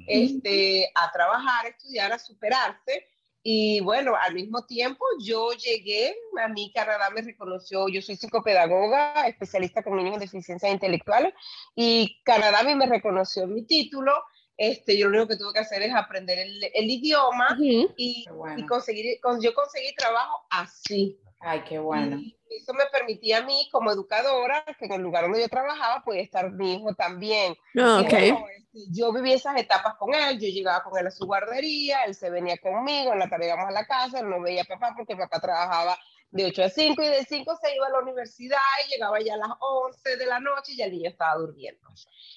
este, 0.07 0.91
a 0.95 1.11
trabajar, 1.11 1.65
a 1.65 1.69
estudiar, 1.69 2.11
a 2.11 2.19
superarse. 2.19 3.07
Y 3.45 3.81
bueno, 3.81 4.13
al 4.15 4.33
mismo 4.33 4.65
tiempo 4.65 5.03
yo 5.19 5.51
llegué, 5.51 6.15
a 6.41 6.47
mí 6.47 6.71
Canadá 6.73 7.09
me 7.13 7.21
reconoció, 7.21 7.89
yo 7.89 8.01
soy 8.01 8.15
psicopedagoga, 8.15 9.27
especialista 9.27 9.83
con 9.83 9.97
niños 9.97 10.11
con 10.11 10.21
deficiencias 10.21 10.71
intelectuales, 10.71 11.33
y 11.75 12.21
Canadá 12.23 12.61
a 12.61 12.63
mí 12.63 12.73
me 12.73 12.87
reconoció 12.87 13.45
mi 13.45 13.63
título. 13.65 14.13
Este, 14.55 14.97
yo 14.97 15.09
lo 15.09 15.17
único 15.17 15.29
que 15.29 15.37
tuve 15.37 15.51
que 15.53 15.59
hacer 15.59 15.81
es 15.81 15.93
aprender 15.93 16.39
el, 16.39 16.63
el 16.73 16.89
idioma 16.89 17.57
y, 17.59 17.89
y, 17.97 18.25
conseguir, 18.67 19.19
yo 19.41 19.53
conseguí 19.53 19.93
trabajo 19.95 20.45
así. 20.49 21.19
Ay, 21.45 21.61
qué 21.67 21.77
bueno. 21.77 22.17
Y 22.17 22.37
eso 22.55 22.73
me 22.73 22.85
permitía 22.85 23.39
a 23.39 23.41
mí, 23.43 23.67
como 23.71 23.91
educadora, 23.91 24.63
que 24.79 24.85
en 24.85 24.93
el 24.93 25.01
lugar 25.01 25.23
donde 25.23 25.41
yo 25.41 25.49
trabajaba 25.49 26.03
podía 26.03 26.21
estar 26.21 26.51
mi 26.51 26.75
hijo 26.75 26.93
también. 26.95 27.55
Oh, 27.77 27.99
okay. 27.99 28.29
Este, 28.29 28.91
yo 28.91 29.11
viví 29.11 29.33
esas 29.33 29.57
etapas 29.57 29.95
con 29.95 30.13
él, 30.13 30.39
yo 30.39 30.47
llegaba 30.47 30.83
con 30.83 30.97
él 30.97 31.07
a 31.07 31.11
su 31.11 31.25
guardería, 31.25 32.03
él 32.05 32.15
se 32.15 32.29
venía 32.29 32.57
conmigo, 32.57 33.11
en 33.11 33.19
la 33.19 33.29
tarde 33.29 33.47
íbamos 33.47 33.67
a 33.67 33.71
la 33.71 33.85
casa, 33.85 34.19
él 34.19 34.29
no 34.29 34.41
veía 34.41 34.61
a 34.61 34.65
papá 34.65 34.93
porque 34.95 35.17
papá 35.17 35.41
trabajaba 35.41 35.97
de 36.31 36.45
8 36.45 36.63
a 36.63 36.69
5 36.69 37.03
y 37.03 37.07
de 37.07 37.25
5 37.25 37.59
se 37.61 37.75
iba 37.75 37.87
a 37.87 37.91
la 37.91 37.99
universidad 37.99 38.57
y 38.85 38.91
llegaba 38.91 39.19
ya 39.19 39.33
a 39.35 39.37
las 39.37 39.51
11 39.59 40.17
de 40.17 40.25
la 40.25 40.39
noche 40.39 40.71
y 40.71 40.77
ya 40.77 40.85
el 40.85 40.91
niño 40.91 41.09
estaba 41.09 41.35
durmiendo. 41.35 41.87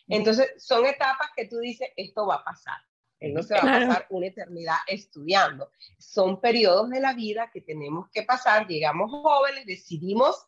Entonces, 0.08 0.52
son 0.58 0.84
etapas 0.84 1.28
que 1.34 1.46
tú 1.46 1.58
dices, 1.58 1.88
esto 1.96 2.26
va 2.26 2.36
a 2.36 2.44
pasar. 2.44 2.76
Él 3.20 3.34
no 3.34 3.42
se 3.42 3.54
va 3.54 3.60
a 3.60 3.62
pasar 3.62 4.06
una 4.10 4.26
eternidad 4.26 4.76
estudiando. 4.86 5.70
Son 5.98 6.40
periodos 6.40 6.90
de 6.90 7.00
la 7.00 7.14
vida 7.14 7.50
que 7.52 7.60
tenemos 7.60 8.08
que 8.10 8.22
pasar. 8.22 8.66
Llegamos 8.66 9.10
jóvenes, 9.10 9.66
decidimos 9.66 10.44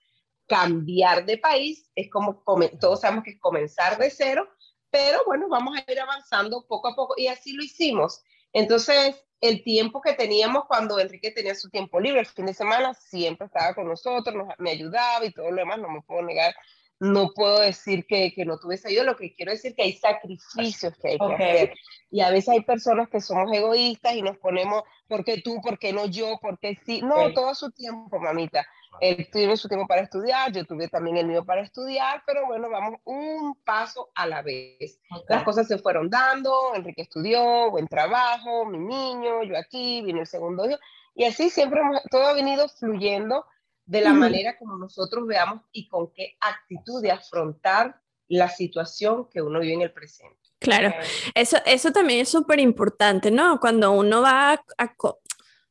cambiar 0.46 1.24
de 1.24 1.38
país. 1.38 1.90
Es 1.94 2.10
como, 2.10 2.42
todos 2.80 3.00
sabemos 3.00 3.24
que 3.24 3.30
es 3.30 3.40
comenzar 3.40 3.98
de 3.98 4.10
cero, 4.10 4.48
pero 4.90 5.20
bueno, 5.26 5.48
vamos 5.48 5.76
a 5.76 5.90
ir 5.90 6.00
avanzando 6.00 6.66
poco 6.66 6.88
a 6.88 6.94
poco 6.94 7.14
y 7.16 7.28
así 7.28 7.52
lo 7.52 7.62
hicimos. 7.62 8.22
Entonces, 8.52 9.14
el 9.40 9.62
tiempo 9.62 10.00
que 10.00 10.14
teníamos 10.14 10.64
cuando 10.66 10.98
Enrique 10.98 11.30
tenía 11.30 11.54
su 11.54 11.70
tiempo 11.70 12.00
libre, 12.00 12.20
el 12.20 12.26
fin 12.26 12.46
de 12.46 12.54
semana, 12.54 12.94
siempre 12.94 13.46
estaba 13.46 13.74
con 13.74 13.86
nosotros, 13.86 14.34
me 14.58 14.70
ayudaba 14.70 15.24
y 15.24 15.32
todo 15.32 15.50
lo 15.50 15.56
demás, 15.56 15.78
no 15.78 15.88
me 15.88 16.02
puedo 16.02 16.22
negar 16.22 16.54
no 17.00 17.30
puedo 17.32 17.60
decir 17.60 18.06
que, 18.06 18.32
que, 18.34 18.44
no 18.44 18.58
tuviese 18.58 18.88
ayuda, 18.88 19.04
lo 19.04 19.16
que 19.16 19.34
quiero 19.34 19.52
decir 19.52 19.74
que 19.74 19.82
hay 19.82 19.92
sacrificios 19.92 20.96
que 20.96 21.10
hay 21.10 21.18
que 21.18 21.34
hacer. 21.34 21.74
Y 22.10 22.20
a 22.20 22.30
veces 22.30 22.48
hay 22.48 22.62
personas 22.62 23.08
que 23.08 23.20
somos 23.20 23.52
egoístas 23.52 24.14
y 24.14 24.22
nos 24.22 24.36
ponemos, 24.38 24.82
¿por 25.06 25.24
qué 25.24 25.40
tú? 25.40 25.60
¿Por 25.62 25.78
qué 25.78 25.92
no 25.92 26.06
yo? 26.06 26.38
¿Por 26.40 26.58
qué 26.58 26.76
sí? 26.84 27.00
No, 27.02 27.32
todo 27.32 27.54
su 27.54 27.70
tiempo, 27.70 28.18
mamita. 28.18 28.66
Él 29.00 29.28
tuvo 29.30 29.56
su 29.56 29.68
tiempo 29.68 29.86
para 29.86 30.00
estudiar, 30.00 30.50
yo 30.52 30.64
tuve 30.64 30.88
también 30.88 31.18
el 31.18 31.26
mío 31.26 31.44
para 31.44 31.62
estudiar, 31.62 32.22
pero 32.26 32.46
bueno, 32.46 32.68
vamos 32.68 32.98
un 33.04 33.54
paso 33.64 34.10
a 34.14 34.26
la 34.26 34.42
vez. 34.42 34.98
Las 35.28 35.44
cosas 35.44 35.68
se 35.68 35.78
fueron 35.78 36.10
dando, 36.10 36.74
Enrique 36.74 37.02
estudió, 37.02 37.70
buen 37.70 37.86
trabajo, 37.86 38.64
mi 38.64 38.78
niño, 38.78 39.44
yo 39.44 39.56
aquí, 39.56 40.02
vino 40.02 40.20
el 40.20 40.26
segundo 40.26 40.68
hijo, 40.68 40.78
y 41.14 41.24
así 41.24 41.50
siempre 41.50 41.80
todo 42.10 42.26
ha 42.26 42.32
venido 42.32 42.68
fluyendo 42.68 43.44
de 43.88 44.02
la 44.02 44.12
manera 44.12 44.58
como 44.58 44.76
nosotros 44.76 45.26
veamos 45.26 45.62
y 45.72 45.88
con 45.88 46.12
qué 46.12 46.36
actitud 46.40 47.00
de 47.00 47.10
afrontar 47.10 47.98
la 48.28 48.50
situación 48.50 49.30
que 49.30 49.40
uno 49.40 49.60
vive 49.60 49.72
en 49.72 49.80
el 49.80 49.92
presente. 49.92 50.36
Claro, 50.58 50.92
eso, 51.34 51.56
eso 51.64 51.90
también 51.90 52.20
es 52.20 52.28
súper 52.28 52.60
importante, 52.60 53.30
¿no? 53.30 53.58
Cuando 53.58 53.92
uno 53.92 54.20
va 54.20 54.52
a, 54.52 54.94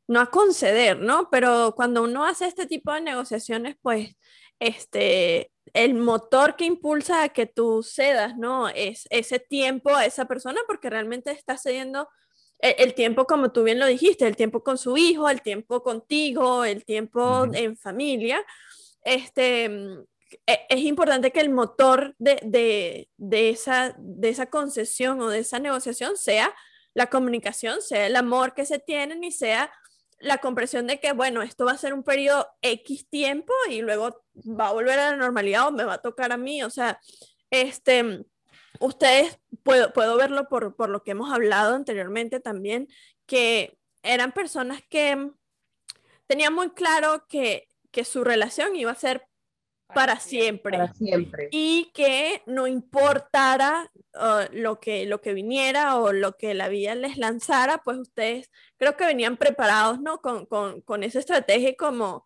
no 0.08 0.20
a 0.20 0.32
conceder, 0.32 1.00
¿no? 1.00 1.30
Pero 1.30 1.74
cuando 1.76 2.02
uno 2.02 2.26
hace 2.26 2.48
este 2.48 2.66
tipo 2.66 2.92
de 2.92 3.02
negociaciones, 3.02 3.76
pues, 3.84 4.16
este, 4.60 5.52
el 5.74 5.94
motor 5.94 6.56
que 6.56 6.66
impulsa 6.66 7.22
a 7.22 7.30
que 7.30 7.46
tú 7.46 7.84
cedas, 7.84 8.36
¿no? 8.36 8.68
Es 8.70 9.06
ese 9.12 9.38
tiempo 9.38 9.96
a 9.96 10.06
esa 10.06 10.26
persona 10.26 10.60
porque 10.66 10.90
realmente 10.90 11.30
está 11.30 11.56
cediendo 11.56 12.10
el, 12.60 12.94
tiempo, 12.94 13.26
como 13.26 13.52
tú 13.52 13.64
bien 13.64 13.80
lo 13.80 13.86
dijiste, 13.86 14.26
el 14.26 14.36
tiempo 14.36 14.64
con 14.64 14.78
su 14.78 14.98
hijo, 14.98 15.30
el 15.30 15.42
tiempo 15.42 15.84
contigo, 15.84 16.64
el 16.66 16.86
tiempo 16.86 17.46
en 17.54 17.78
familia, 17.78 18.44
este, 19.04 19.66
e, 20.46 20.66
es 20.70 20.80
importante 20.80 21.32
que 21.32 21.40
el 21.40 21.50
motor 21.50 22.16
de, 22.18 22.40
de, 22.44 23.10
de, 23.18 23.50
esa, 23.50 23.96
de 24.00 24.30
esa 24.30 24.48
concesión 24.48 25.22
o 25.22 25.30
de 25.30 25.40
esa 25.40 25.60
negociación 25.60 26.18
sea 26.18 26.54
la 26.94 27.08
comunicación, 27.08 27.82
sea 27.82 28.08
el 28.08 28.16
amor 28.16 28.54
que 28.54 28.66
se 28.66 28.80
tienen 28.80 29.24
y 29.24 29.32
sea 29.32 29.72
la 30.20 30.40
comprensión 30.40 30.88
de 30.88 31.00
que, 31.00 31.14
bueno, 31.14 31.44
esto 31.44 31.66
va 31.66 31.74
a 31.74 31.78
ser 31.78 31.94
un 31.94 32.04
periodo 32.04 32.48
X 32.62 33.08
tiempo 33.08 33.54
y 33.70 33.82
luego 33.82 34.24
va 34.36 34.70
a 34.70 34.74
volver 34.74 34.98
a 34.98 35.12
la 35.12 35.18
normalidad 35.18 35.68
o 35.68 35.72
me 35.72 35.84
va 35.84 35.94
a 35.96 36.02
tocar 36.02 36.32
a 36.32 36.38
mí, 36.38 36.64
o 36.64 36.72
sea, 36.72 37.00
este 37.52 38.26
ustedes, 38.80 39.40
puedo, 39.64 39.94
puedo 39.94 40.18
verlo 40.18 40.48
por, 40.48 40.76
por 40.76 40.90
lo 40.90 41.04
que 41.04 41.12
hemos 41.12 41.32
hablado 41.34 41.76
anteriormente 41.76 42.40
también, 42.40 42.88
que 43.26 43.78
eran 44.04 44.32
personas 44.32 44.82
que 44.90 45.32
tenían 46.28 46.54
muy 46.54 46.72
claro 46.72 47.26
que, 47.28 47.68
que 47.92 48.06
su 48.06 48.24
relación 48.24 48.76
iba 48.76 48.92
a 48.92 48.96
ser 48.96 49.28
para, 49.94 50.20
siempre. 50.20 50.78
Para 50.78 50.94
siempre. 50.94 51.50
Y 51.52 51.92
que 51.94 52.44
no 52.46 52.68
importara 52.68 53.90
uh, 54.16 54.54
lo, 54.54 54.80
que, 54.80 55.06
lo 55.06 55.22
que 55.22 55.34
viniera 55.34 55.96
o 55.98 56.12
lo 56.12 56.34
que 56.34 56.54
la 56.54 56.68
vida 56.68 56.96
les 56.96 57.18
lanzara, 57.18 57.80
pues 57.80 57.98
ustedes 57.98 58.52
creo 58.78 58.98
que 58.98 59.06
venían 59.06 59.38
preparados, 59.38 60.02
¿no? 60.02 60.20
Con, 60.22 60.46
con, 60.46 60.82
con 60.82 61.04
esa 61.04 61.20
estrategia 61.20 61.76
como, 61.78 62.26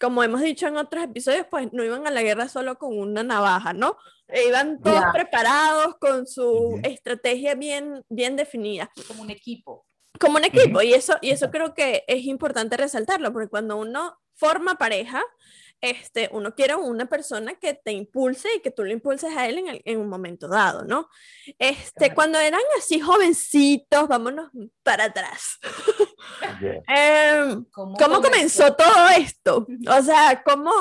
como 0.00 0.22
hemos 0.22 0.40
dicho 0.40 0.66
en 0.66 0.76
otros 0.76 1.04
episodios, 1.04 1.46
pues 1.50 1.72
no 1.72 1.84
iban 1.84 2.06
a 2.06 2.10
la 2.10 2.22
guerra 2.22 2.48
solo 2.48 2.78
con 2.78 2.98
una 2.98 3.22
navaja, 3.22 3.72
¿no? 3.72 3.96
E 4.28 4.48
iban 4.48 4.80
todos 4.80 5.04
preparados 5.12 5.96
con 5.98 6.26
su 6.26 6.80
estrategia 6.82 7.54
bien, 7.54 8.04
bien 8.08 8.36
definida. 8.36 8.90
Como 9.08 9.22
un 9.22 9.30
equipo. 9.30 9.86
Como 10.18 10.36
un 10.36 10.44
equipo, 10.44 10.80
y, 10.80 10.94
eso, 10.94 11.16
y 11.20 11.30
eso 11.30 11.50
creo 11.50 11.74
que 11.74 12.04
es 12.06 12.24
importante 12.24 12.76
resaltarlo, 12.76 13.32
porque 13.32 13.48
cuando 13.48 13.76
uno 13.76 14.18
forma 14.34 14.76
pareja, 14.76 15.22
este, 15.90 16.30
uno 16.32 16.54
quiere 16.54 16.74
una 16.74 17.06
persona 17.06 17.54
que 17.54 17.74
te 17.74 17.92
impulse 17.92 18.48
y 18.56 18.60
que 18.60 18.70
tú 18.70 18.84
lo 18.84 18.92
impulses 18.92 19.36
a 19.36 19.46
él 19.46 19.58
en, 19.58 19.82
en 19.84 20.00
un 20.00 20.08
momento 20.08 20.48
dado, 20.48 20.84
¿no? 20.84 21.08
Este, 21.58 22.14
Cuando 22.14 22.38
eran 22.38 22.60
así 22.78 23.00
jovencitos, 23.00 24.08
vámonos 24.08 24.50
para 24.82 25.04
atrás. 25.04 25.58
Em, 26.88 27.64
¿Cómo, 27.70 28.22
comenzó? 28.22 28.74
todo 28.74 29.08
esto? 29.16 29.66
O 29.88 30.02
sea, 30.02 30.42
¿cómo, 30.42 30.72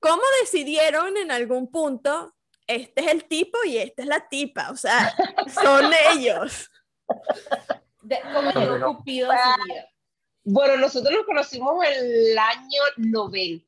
¿cómo 0.00 0.22
decidieron 0.40 1.16
en 1.18 1.30
algún 1.30 1.70
punto 1.70 2.34
este 2.68 3.00
es 3.00 3.06
el 3.08 3.24
tipo 3.24 3.58
y 3.64 3.78
esta 3.78 4.02
es 4.02 4.08
la 4.08 4.28
tipa, 4.28 4.70
o 4.70 4.76
sea, 4.76 5.14
son 5.52 5.90
ellos. 6.12 6.70
¿Cómo 8.34 8.50
llegó 8.52 8.96
Cupido 8.96 9.32
a 9.32 9.36
su 9.36 9.64
vida? 9.64 9.88
Bueno, 10.44 10.76
nosotros 10.76 11.12
nos 11.12 11.26
conocimos 11.26 11.84
en 11.84 12.04
el 12.04 12.38
año 12.38 12.80
90. 12.96 13.66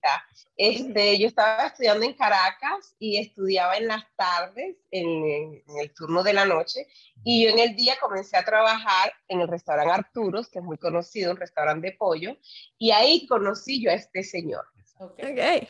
Este, 0.57 1.19
yo 1.19 1.27
estaba 1.27 1.67
estudiando 1.67 2.07
en 2.07 2.15
Caracas 2.15 2.95
y 2.99 3.19
estudiaba 3.19 3.77
en 3.77 3.89
las 3.89 4.05
tardes, 4.17 4.77
en, 4.91 5.25
en, 5.25 5.63
el 5.79 5.93
turno 5.95 6.23
de 6.23 6.33
la 6.33 6.45
noche, 6.45 6.87
y 7.25 7.45
yo 7.45 7.51
en 7.51 7.59
el 7.59 7.77
día 7.77 7.97
comencé 8.01 8.37
a 8.37 8.45
trabajar 8.45 9.13
en 9.29 9.41
el 9.41 9.49
restaurante 9.49 9.93
Arturos, 9.93 10.49
que 10.49 10.59
es 10.59 10.65
muy 10.65 10.79
conocido, 10.79 11.33
un 11.33 11.39
restaurante 11.39 11.89
de 11.89 11.97
pollo, 11.97 12.37
y 12.79 12.91
ahí 12.91 13.27
conocí 13.27 13.83
yo 13.83 13.91
a 13.91 13.95
este 13.95 14.23
señor. 14.23 14.65
Okay 14.99 15.69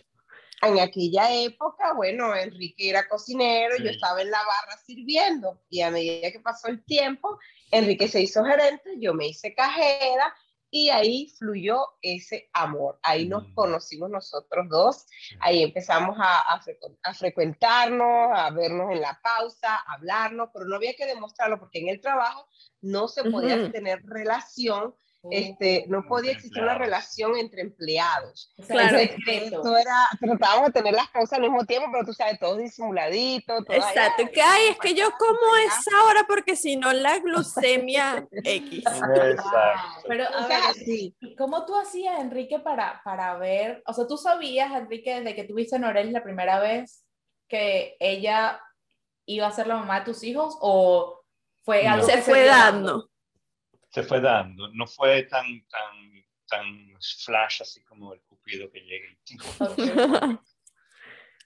en 0.62 0.78
aquella 0.78 1.32
época, 1.32 1.94
bueno, 1.94 2.34
Enrique 2.36 2.90
era 2.90 3.08
cocinero, 3.08 3.76
yo 3.78 3.90
estaba 3.90 4.20
en 4.20 4.30
la 4.30 4.38
barra 4.38 4.78
sirviendo 4.84 5.60
y 5.70 5.80
a 5.80 5.90
medida 5.90 6.30
que 6.30 6.40
pasó 6.40 6.68
el 6.68 6.84
tiempo, 6.84 7.38
Enrique 7.70 8.08
se 8.08 8.20
hizo 8.20 8.44
gerente, 8.44 8.96
yo 8.98 9.14
me 9.14 9.28
hice 9.28 9.54
cajera 9.54 10.34
y 10.70 10.88
ahí 10.90 11.32
fluyó 11.36 11.80
ese 12.00 12.48
amor. 12.52 12.98
Ahí 13.02 13.28
nos 13.28 13.48
mm. 13.48 13.54
conocimos 13.54 14.10
nosotros 14.10 14.68
dos, 14.68 15.06
ahí 15.40 15.62
empezamos 15.62 16.16
a, 16.18 16.54
a, 17.02 17.14
frecuentarnos, 17.14 18.30
a 18.32 18.50
vernos 18.50 18.92
en 18.92 19.00
la 19.00 19.18
pausa, 19.22 19.74
a 19.74 19.94
hablarnos, 19.94 20.50
pero 20.52 20.66
no 20.66 20.76
había 20.76 20.94
que 20.94 21.06
demostrarlo 21.06 21.58
porque 21.58 21.80
en 21.80 21.88
el 21.88 22.00
trabajo 22.00 22.46
no 22.80 23.08
se 23.08 23.24
podía 23.24 23.70
tener 23.72 24.02
relación 24.04 24.94
este, 25.30 25.84
no 25.88 26.04
podía 26.06 26.32
existir 26.32 26.62
una 26.62 26.78
relación 26.78 27.36
entre 27.36 27.60
empleados. 27.60 28.54
Claro, 28.66 28.96
esto 28.98 29.76
era, 29.76 30.08
tratábamos 30.18 30.68
de 30.68 30.72
tener 30.72 30.94
las 30.94 31.10
cosas 31.10 31.34
al 31.34 31.42
mismo 31.42 31.64
tiempo, 31.66 31.88
pero 31.92 32.06
tú 32.06 32.14
sabes, 32.14 32.38
todo 32.38 32.56
disimuladito. 32.56 33.62
Todo 33.64 33.76
Exacto, 33.76 34.24
que 34.32 34.40
hay, 34.40 34.68
es 34.68 34.78
que 34.78 34.94
yo 34.94 35.10
como 35.18 35.56
es 35.56 35.94
ahora 35.94 36.24
porque 36.26 36.56
si 36.56 36.76
no 36.76 36.92
la 36.92 37.18
glucemia 37.18 38.26
X. 38.44 38.78
Exacto. 38.78 39.50
Pero 40.08 40.24
a 40.24 40.46
ver, 40.46 40.60
¿cómo 41.36 41.66
tú 41.66 41.76
hacías, 41.76 42.18
Enrique, 42.20 42.58
para, 42.58 43.02
para 43.04 43.36
ver, 43.36 43.82
o 43.86 43.92
sea, 43.92 44.06
tú 44.06 44.16
sabías, 44.16 44.72
Enrique, 44.72 45.16
desde 45.16 45.34
que 45.34 45.44
tuviste 45.44 45.76
a 45.76 45.78
Norel 45.78 46.12
la 46.12 46.22
primera 46.22 46.60
vez, 46.60 47.04
que 47.46 47.96
ella 48.00 48.60
iba 49.26 49.46
a 49.46 49.52
ser 49.52 49.66
la 49.66 49.76
mamá 49.76 50.00
de 50.00 50.06
tus 50.06 50.22
hijos 50.24 50.56
o 50.60 51.20
fue 51.62 51.86
algo 51.86 52.06
se 52.06 52.22
fue 52.22 52.46
dando? 52.46 53.09
Se 53.90 54.02
fue 54.02 54.20
dando. 54.20 54.68
No 54.72 54.86
fue 54.86 55.24
tan, 55.24 55.44
tan, 55.68 56.24
tan 56.46 56.96
flash 57.24 57.62
así 57.62 57.82
como 57.84 58.14
el 58.14 58.20
cupido 58.22 58.70
que 58.70 58.80
llega 58.80 59.06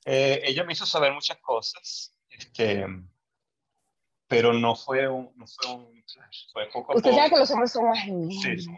eh, 0.04 0.42
ella 0.44 0.64
me 0.64 0.72
hizo 0.74 0.86
saber 0.86 1.12
muchas 1.12 1.38
cosas, 1.38 2.14
este, 2.30 2.86
pero 4.26 4.52
no 4.52 4.74
fue 4.76 5.08
un, 5.08 5.32
no 5.36 5.46
fue 5.46 5.70
un 5.74 6.04
flash, 6.12 6.50
fue 6.52 6.68
poco 6.70 6.92
a 6.92 6.96
Usted 6.96 7.10
poco. 7.10 7.20
sabe 7.22 7.30
que 7.30 7.38
los 7.38 7.50
hombres 7.50 7.72
son 7.72 7.84
más 7.84 7.98
Sí, 8.04 8.58
sí. 8.58 8.70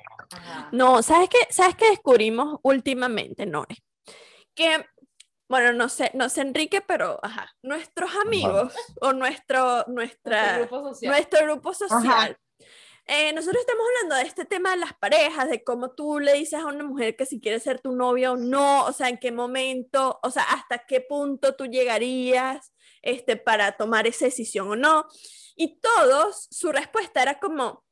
No, 0.72 1.02
¿sabes 1.02 1.28
qué? 1.28 1.38
¿Sabes 1.50 1.74
qué 1.76 1.90
descubrimos 1.90 2.58
últimamente, 2.62 3.46
Nore? 3.46 3.76
Que, 4.54 4.84
bueno, 5.48 5.72
no 5.72 5.88
sé, 5.88 6.10
no 6.14 6.28
sé, 6.28 6.40
Enrique, 6.42 6.80
pero, 6.80 7.18
ajá, 7.22 7.54
nuestros 7.62 8.10
amigos 8.16 8.74
o 9.00 9.12
nuestro, 9.12 9.84
nuestra, 9.88 10.58
Nuestro 10.58 10.78
grupo 10.78 10.88
social. 10.94 11.10
nuestro 11.12 11.44
grupo 11.44 11.74
social. 11.74 12.38
Eh, 13.06 13.32
nosotros 13.32 13.60
estamos 13.60 13.86
hablando 13.86 14.16
de 14.16 14.22
este 14.22 14.44
tema 14.44 14.72
de 14.72 14.78
las 14.78 14.94
parejas, 14.94 15.48
de 15.48 15.62
cómo 15.62 15.92
tú 15.92 16.18
le 16.18 16.32
dices 16.34 16.60
a 16.60 16.66
una 16.66 16.84
mujer 16.84 17.16
que 17.16 17.24
si 17.24 17.40
quiere 17.40 17.60
ser 17.60 17.80
tu 17.80 17.92
novia 17.92 18.32
o 18.32 18.36
no, 18.36 18.84
o 18.84 18.92
sea, 18.92 19.08
en 19.08 19.18
qué 19.18 19.30
momento, 19.30 20.18
o 20.22 20.30
sea, 20.30 20.42
hasta 20.42 20.86
qué 20.86 21.00
punto 21.00 21.54
tú 21.54 21.66
llegarías 21.66 22.72
este, 23.02 23.36
para 23.36 23.76
tomar 23.76 24.08
esa 24.08 24.24
decisión 24.24 24.68
o 24.68 24.76
no. 24.76 25.06
Y 25.54 25.80
todos, 25.80 26.48
su 26.50 26.72
respuesta 26.72 27.22
era 27.22 27.38
como, 27.38 27.85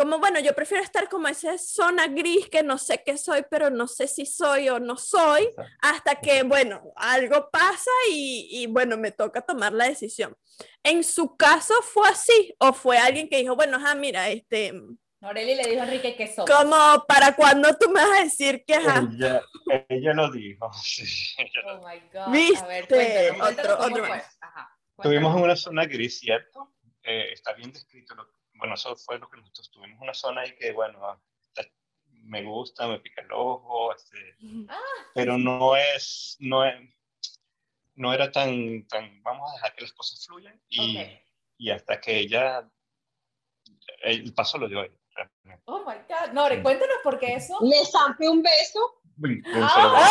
como, 0.00 0.18
bueno, 0.18 0.40
yo 0.40 0.54
prefiero 0.54 0.82
estar 0.82 1.10
como 1.10 1.28
esa 1.28 1.58
zona 1.58 2.06
gris 2.06 2.48
que 2.48 2.62
no 2.62 2.78
sé 2.78 3.02
qué 3.04 3.18
soy, 3.18 3.44
pero 3.50 3.68
no 3.68 3.86
sé 3.86 4.08
si 4.08 4.24
soy 4.24 4.70
o 4.70 4.80
no 4.80 4.96
soy, 4.96 5.46
hasta 5.82 6.14
que, 6.16 6.42
bueno, 6.42 6.80
algo 6.96 7.50
pasa 7.50 7.90
y, 8.10 8.48
y, 8.50 8.66
bueno, 8.66 8.96
me 8.96 9.12
toca 9.12 9.42
tomar 9.42 9.74
la 9.74 9.84
decisión. 9.88 10.34
¿En 10.82 11.04
su 11.04 11.36
caso 11.36 11.74
fue 11.82 12.08
así? 12.08 12.54
¿O 12.58 12.72
fue 12.72 12.96
alguien 12.96 13.28
que 13.28 13.36
dijo, 13.36 13.54
bueno, 13.56 13.76
ah, 13.84 13.94
mira, 13.94 14.30
este, 14.30 14.72
Noreli 15.20 15.54
le 15.54 15.68
dijo 15.68 15.82
a 15.82 15.84
Enrique 15.84 16.16
que 16.16 16.32
somos. 16.34 16.50
como, 16.50 17.04
¿para 17.06 17.36
cuándo 17.36 17.68
tú 17.78 17.90
me 17.90 18.00
vas 18.00 18.20
a 18.20 18.24
decir 18.24 18.64
que, 18.66 18.76
ajá? 18.76 19.06
Ella, 19.12 19.42
ella 19.90 20.14
lo 20.14 20.30
dijo, 20.30 20.72
sí, 20.82 21.04
ella 21.36 21.60
lo 21.62 21.74
Oh 21.74 21.86
my 21.86 22.00
God. 22.10 22.20
A 22.22 22.30
Viste, 22.30 22.66
ver, 22.66 22.88
cuéntanos, 22.88 23.38
cuéntanos 23.38 23.86
otro- 23.86 24.08
más. 24.08 24.38
Ajá, 24.40 24.78
Estuvimos 24.96 25.36
en 25.36 25.42
una 25.42 25.56
zona 25.56 25.84
gris, 25.84 26.20
¿cierto? 26.20 26.72
Eh, 27.02 27.32
está 27.32 27.52
bien 27.52 27.70
descrito. 27.70 28.14
lo- 28.14 28.39
bueno, 28.60 28.74
eso 28.74 28.94
fue 28.96 29.18
lo 29.18 29.28
que 29.28 29.38
nosotros 29.38 29.70
tuvimos. 29.72 30.00
Una 30.00 30.14
zona 30.14 30.42
ahí 30.42 30.54
que, 30.56 30.70
bueno, 30.72 31.04
ah, 31.04 31.20
está- 31.54 31.68
me 32.06 32.44
gusta, 32.44 32.86
me 32.86 33.00
pica 33.00 33.22
el 33.22 33.32
ojo, 33.32 33.92
este, 33.94 34.36
Ah. 34.68 34.78
pero 35.14 35.36
no 35.36 35.74
es, 35.74 36.36
no 36.38 36.64
es, 36.64 36.76
no 37.96 38.12
era 38.14 38.30
tan, 38.30 38.86
tan, 38.86 39.20
vamos 39.22 39.50
a 39.50 39.54
dejar 39.54 39.74
que 39.74 39.82
las 39.82 39.92
cosas 39.92 40.24
fluyan 40.24 40.60
y, 40.68 41.08
y 41.58 41.70
hasta 41.70 42.00
que 42.00 42.18
ella, 42.18 42.70
el 44.02 44.32
paso 44.34 44.56
lo 44.58 44.68
dio 44.68 44.82
ella. 44.84 44.94
realmente. 45.14 45.62
Oh 45.66 45.80
my 45.84 45.96
God. 46.08 46.32
Nore, 46.32 46.62
cuéntanos 46.62 46.96
por 47.02 47.18
qué 47.18 47.34
eso. 47.34 47.58
Le 47.62 47.84
zampé 47.84 48.28
un 48.28 48.42
beso. 48.42 49.02
Ah. 49.52 50.08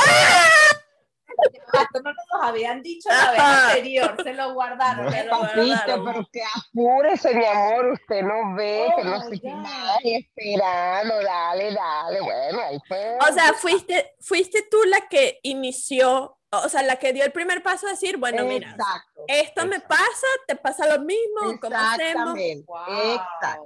Esto 1.73 2.01
no 2.03 2.13
nos 2.13 2.25
lo 2.33 2.41
habían 2.43 2.81
dicho 2.81 3.09
la 3.09 3.31
vez 3.31 3.39
anterior, 3.41 4.15
se 4.23 4.33
lo 4.33 4.53
guardaron. 4.53 5.05
No. 5.05 5.11
se 5.11 5.23
lo 5.25 5.31
Papito, 5.39 5.57
guardaron. 5.67 6.05
pero 6.05 6.27
que 6.31 6.41
apúrese, 6.43 7.35
mi 7.35 7.45
amor. 7.45 7.85
Usted 7.93 8.21
no 8.23 8.55
ve, 8.55 8.87
Oh 8.91 8.95
que 8.97 9.03
no 9.49 9.61
nada, 9.61 9.97
y 10.03 10.15
esperando, 10.15 11.21
dale, 11.21 11.73
dale. 11.73 12.21
Bueno, 12.21 12.59
ahí 12.61 12.77
fue. 12.87 13.17
O 13.29 13.33
sea, 13.33 13.53
fuiste, 13.53 14.15
fuiste 14.19 14.67
tú 14.69 14.77
la 14.85 15.07
que 15.07 15.39
inició, 15.43 16.37
o 16.51 16.69
sea, 16.69 16.81
la 16.83 16.95
que 16.97 17.13
dio 17.13 17.23
el 17.23 17.31
primer 17.31 17.61
paso 17.63 17.87
a 17.87 17.91
decir, 17.91 18.17
bueno, 18.17 18.43
mira, 18.45 18.71
Exacto. 18.71 19.21
esto 19.27 19.65
me 19.67 19.79
pasa, 19.79 20.27
te 20.47 20.55
pasa 20.55 20.87
lo 20.87 21.03
mismo, 21.03 21.59
¿cómo 21.61 21.75
hacemos? 21.75 22.35
Exactamente. 22.37 22.65
Wow. 22.67 23.11
Exacto. 23.13 23.63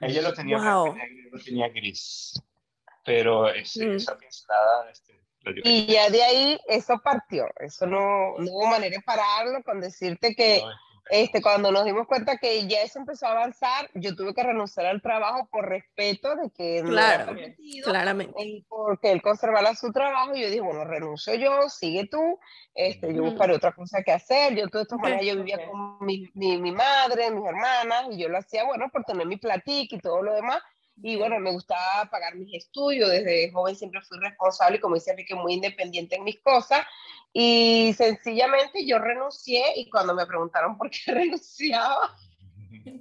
Ella 0.00 0.22
lo 0.22 0.32
tenía 0.32 0.58
Wow. 0.58 0.94
negro, 0.94 1.30
lo 1.32 1.42
tenía 1.42 1.68
gris. 1.68 2.40
Pero 3.04 3.48
ese, 3.48 3.86
Mm. 3.86 3.96
esa 3.96 4.16
pincelada 4.18 4.90
este, 4.90 5.07
Y 5.64 5.86
ya 5.86 6.10
de 6.10 6.22
ahí 6.22 6.60
eso 6.68 7.00
partió. 7.02 7.46
Eso 7.60 7.86
no, 7.86 8.38
no 8.38 8.52
hubo 8.52 8.66
manera 8.66 8.96
de 8.96 9.02
pararlo 9.02 9.62
con 9.62 9.80
decirte 9.80 10.34
que 10.34 10.60
No, 10.62 10.70
este, 11.10 11.40
cuando 11.40 11.72
nos 11.72 11.84
dimos 11.84 12.06
cuenta 12.06 12.36
que 12.36 12.66
ya 12.66 12.82
eso 12.82 12.98
empezó 12.98 13.26
a 13.26 13.32
avanzar, 13.32 13.88
yo 13.94 14.14
tuve 14.14 14.34
que 14.34 14.42
renunciar 14.42 14.86
al 14.86 15.00
trabajo 15.00 15.48
por 15.50 15.68
respeto 15.68 16.36
de 16.36 16.50
que 16.50 16.82
no 16.82 16.90
Claro, 16.90 17.34
permitido. 17.34 17.90
Claramente. 17.90 18.34
y 18.44 18.62
porque 18.68 19.12
él 19.12 19.22
conservara 19.22 19.74
su 19.74 19.90
trabajo, 19.90 20.34
y 20.34 20.42
yo 20.42 20.48
dije, 20.48 20.60
bueno, 20.60 20.84
renuncio 20.84 21.34
yo, 21.34 21.68
sigue 21.70 22.06
tú, 22.08 22.38
este, 22.74 23.14
yo 23.14 23.22
buscaré 23.22 23.54
otra 23.54 23.72
cosa 23.72 24.02
que 24.02 24.12
hacer, 24.12 24.54
yo 24.54 24.68
todas 24.68 24.84
estas 24.86 24.98
maneras 24.98 25.24
yo 25.24 25.36
vivía 25.36 25.66
con 25.66 26.04
mi, 26.04 26.28
mi, 26.34 26.58
mi 26.58 26.72
madre, 26.72 27.30
mis 27.30 27.44
hermanas, 27.44 28.08
y 28.10 28.18
yo 28.18 28.28
lo 28.28 28.38
hacía, 28.38 28.64
bueno, 28.64 28.90
por 28.92 29.04
tener 29.04 29.26
mi 29.26 29.38
platica 29.38 29.96
y 29.96 30.00
todo 30.00 30.22
lo 30.22 30.34
demás, 30.34 30.60
y 31.02 31.16
bueno, 31.16 31.38
me 31.38 31.52
gustaba 31.52 32.08
pagar 32.10 32.34
mis 32.34 32.54
estudios, 32.54 33.10
desde 33.10 33.50
joven 33.52 33.76
siempre 33.76 34.00
fui 34.02 34.18
responsable, 34.18 34.78
y 34.78 34.80
como 34.80 34.94
dice 34.96 35.10
Enrique, 35.12 35.34
muy 35.34 35.54
independiente 35.54 36.16
en 36.16 36.24
mis 36.24 36.40
cosas, 36.40 36.86
y 37.32 37.94
sencillamente 37.96 38.84
yo 38.86 38.98
renuncié, 38.98 39.62
y 39.76 39.88
cuando 39.90 40.14
me 40.14 40.26
preguntaron 40.26 40.76
por 40.76 40.90
qué 40.90 40.98
renunciaba, 41.12 42.16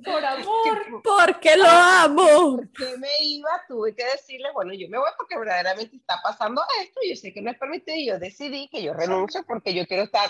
Por 0.03 0.23
amor. 0.25 1.01
Porque 1.03 1.55
lo 1.57 1.65
amo. 1.67 2.57
que 2.77 2.97
me 2.97 3.09
iba, 3.21 3.49
tuve 3.67 3.95
que 3.95 4.03
decirle, 4.05 4.49
bueno, 4.53 4.73
yo 4.73 4.87
me 4.89 4.97
voy 4.97 5.09
porque 5.17 5.37
verdaderamente 5.37 5.95
está 5.95 6.19
pasando 6.23 6.61
esto, 6.81 6.99
yo 7.07 7.15
sé 7.15 7.33
que 7.33 7.41
no 7.41 7.51
es 7.51 7.57
permitido 7.57 7.95
y 7.97 8.05
yo 8.07 8.19
decidí 8.19 8.67
que 8.69 8.81
yo 8.83 8.93
renuncio 8.93 9.43
porque 9.47 9.73
yo 9.73 9.85
quiero 9.87 10.03
estar, 10.03 10.29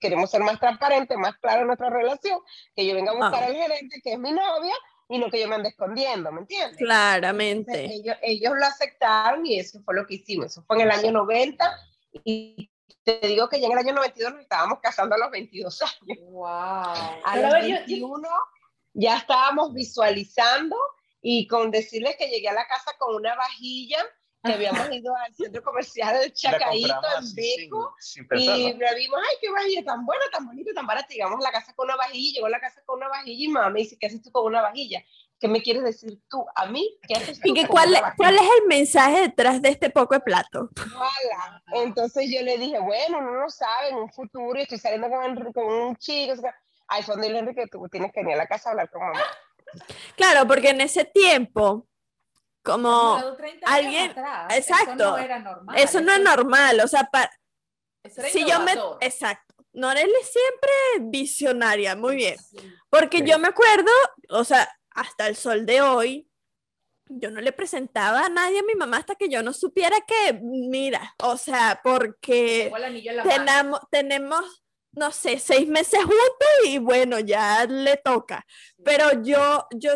queremos 0.00 0.30
ser 0.30 0.42
más 0.42 0.58
transparentes, 0.60 1.16
más 1.18 1.36
claros 1.38 1.62
en 1.62 1.66
nuestra 1.68 1.90
relación, 1.90 2.40
que 2.76 2.86
yo 2.86 2.94
venga 2.94 3.12
a 3.12 3.14
buscar 3.14 3.42
Ah. 3.42 3.46
al 3.46 3.54
gerente 3.54 4.00
que 4.02 4.12
es 4.12 4.18
mi 4.18 4.32
novia 4.32 4.74
y 5.08 5.18
no 5.18 5.30
que 5.30 5.40
yo 5.40 5.48
me 5.48 5.54
ande 5.56 5.70
escondiendo, 5.70 6.30
¿me 6.32 6.40
entiendes? 6.42 6.72
Entonces, 6.80 6.86
Claramente. 6.86 7.84
ellos, 7.86 8.16
ellos 8.22 8.52
lo 8.58 8.66
aceptaron 8.66 9.44
y 9.46 9.58
eso 9.58 9.80
fue 9.82 9.94
lo 9.94 10.06
que 10.06 10.14
hicimos, 10.16 10.46
eso 10.46 10.62
fue 10.66 10.76
en 10.76 10.82
el 10.82 10.90
año 10.90 11.12
90 11.12 11.78
y 12.24 12.70
te 13.04 13.18
digo 13.26 13.48
que 13.48 13.58
ya 13.60 13.66
en 13.66 13.72
el 13.72 13.78
año 13.78 13.94
92 13.94 14.32
nos 14.32 14.42
estábamos 14.42 14.80
casando 14.82 15.14
a 15.14 15.18
los 15.18 15.30
22 15.30 15.82
años. 15.82 16.18
Wow. 16.30 16.46
A 16.46 17.30
Pero 17.34 17.48
los 17.48 17.62
yo- 17.62 17.68
yo- 17.68 17.74
21 17.86 18.28
ya 18.94 19.16
estábamos 19.16 19.72
visualizando 19.72 20.76
y 21.22 21.46
con 21.46 21.70
decirles 21.70 22.16
que 22.16 22.28
llegué 22.28 22.48
a 22.48 22.52
la 22.54 22.66
casa 22.66 22.92
con 22.98 23.14
una 23.14 23.34
vajilla 23.34 24.04
que 24.42 24.52
habíamos 24.54 24.90
ido 24.92 25.14
al 25.16 25.34
centro 25.34 25.62
comercial 25.62 26.18
del 26.18 26.32
Chacaíto 26.32 27.00
en 27.18 27.34
Beco 27.34 27.94
sin, 27.98 28.26
sin 28.28 28.38
y 28.38 28.72
la 28.74 28.94
vimos, 28.94 29.18
ay, 29.22 29.36
qué 29.40 29.50
vajilla 29.50 29.84
tan 29.84 30.04
buena, 30.04 30.24
tan 30.32 30.46
bonita, 30.46 30.70
tan 30.74 30.86
barata. 30.86 31.08
Llegamos 31.08 31.40
a 31.40 31.48
la 31.48 31.52
casa 31.52 31.74
con 31.74 31.86
una 31.86 31.96
vajilla, 31.96 32.34
llegó 32.34 32.46
a 32.46 32.50
la 32.50 32.60
casa 32.60 32.82
con 32.84 32.98
una 32.98 33.08
vajilla 33.08 33.44
y 33.44 33.48
mamá 33.48 33.70
me 33.70 33.80
dice, 33.80 33.96
¿qué 33.98 34.06
haces 34.06 34.22
tú 34.22 34.30
con 34.30 34.44
una 34.44 34.62
vajilla? 34.62 35.02
¿Qué 35.40 35.46
me 35.46 35.62
quieres 35.62 35.84
decir 35.84 36.20
tú 36.28 36.44
a 36.54 36.66
mí? 36.66 36.98
¿Qué 37.06 37.14
haces 37.14 37.40
tú 37.40 37.48
¿Y 37.48 37.54
que 37.54 37.62
con 37.62 37.70
cuál, 37.70 37.90
una 37.90 38.14
cuál 38.16 38.34
es 38.34 38.48
el 38.60 38.66
mensaje 38.66 39.20
detrás 39.22 39.62
de 39.62 39.70
este 39.70 39.90
poco 39.90 40.14
de 40.14 40.20
plato? 40.20 40.68
Ojalá. 40.76 41.62
Entonces 41.74 42.30
yo 42.32 42.42
le 42.42 42.58
dije, 42.58 42.78
bueno, 42.78 43.18
uno 43.18 43.40
no 43.40 43.48
sabe, 43.50 43.90
en 43.90 43.96
un 43.96 44.10
futuro, 44.10 44.58
y 44.58 44.62
estoy 44.62 44.78
saliendo 44.78 45.08
con, 45.08 45.52
con 45.52 45.64
un 45.64 45.96
chico. 45.96 46.32
o 46.32 46.36
sea, 46.36 46.54
donde 47.06 47.28
le 47.28 47.34
dije, 47.34 47.38
Enrique, 47.38 47.66
tú 47.70 47.88
tienes 47.88 48.12
que 48.12 48.20
venir 48.20 48.34
a 48.34 48.38
la 48.38 48.46
casa 48.46 48.68
a 48.68 48.72
hablar 48.72 48.90
con 48.90 49.02
mamá. 49.02 49.20
Claro, 50.16 50.46
porque 50.46 50.70
en 50.70 50.80
ese 50.80 51.04
tiempo, 51.04 51.86
como 52.72 52.88
Estamos 52.88 53.14
hablando 53.16 53.36
30 53.36 53.66
años 53.72 53.84
alguien- 53.86 54.10
atrás, 54.10 54.56
exacto. 54.56 54.92
Eso 54.92 55.10
no 55.10 55.18
era 55.18 55.38
normal. 55.38 55.76
eso 55.78 56.00
no 56.00 56.12
es 56.12 56.20
normal, 56.20 56.80
o 56.80 56.88
sea, 56.88 57.04
pa- 57.04 57.30
eso 58.02 58.20
era 58.20 58.30
si 58.30 58.44
yo 58.44 58.60
me, 58.60 58.72
exacto, 59.00 59.54
Noreli 59.72 60.12
es 60.20 60.30
siempre 60.32 61.10
visionaria, 61.10 61.96
muy 61.96 62.16
bien, 62.16 62.36
porque 62.90 63.18
Sí. 63.18 63.24
yo 63.26 63.38
me 63.38 63.48
acuerdo, 63.48 63.90
o 64.30 64.44
sea, 64.44 64.68
hasta 64.90 65.26
el 65.28 65.36
sol 65.36 65.64
de 65.66 65.80
hoy, 65.82 66.28
yo 67.10 67.30
no 67.30 67.40
le 67.40 67.52
presentaba 67.52 68.26
a 68.26 68.28
nadie 68.28 68.58
a 68.60 68.62
mi 68.64 68.74
mamá 68.74 68.98
hasta 68.98 69.14
que 69.14 69.28
yo 69.30 69.42
no 69.42 69.52
supiera 69.54 69.96
que, 70.02 70.38
mira, 70.42 71.14
o 71.22 71.36
sea, 71.38 71.80
porque 71.82 72.70
tenemos, 73.24 73.80
tenemos, 73.90 74.62
no 74.92 75.10
sé, 75.12 75.38
seis 75.38 75.66
meses 75.68 76.00
juntos 76.02 76.48
y 76.66 76.78
bueno, 76.78 77.18
ya 77.20 77.64
le 77.66 77.96
toca. 77.98 78.44
Pero 78.84 79.22
yo, 79.22 79.66
yo, 79.74 79.92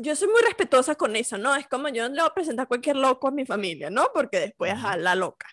yo 0.00 0.16
soy 0.16 0.28
muy 0.28 0.40
respetuosa 0.42 0.94
con 0.94 1.16
eso, 1.16 1.38
¿no? 1.38 1.54
Es 1.54 1.66
como 1.68 1.88
yo 1.88 2.08
no 2.08 2.14
le 2.14 2.20
voy 2.22 2.30
a 2.30 2.34
presentar 2.34 2.64
a 2.64 2.68
cualquier 2.68 2.96
loco 2.96 3.28
a 3.28 3.30
mi 3.30 3.44
familia, 3.44 3.90
¿no? 3.90 4.10
Porque 4.14 4.40
después 4.40 4.72
a 4.82 4.96
la 4.96 5.14
loca. 5.14 5.46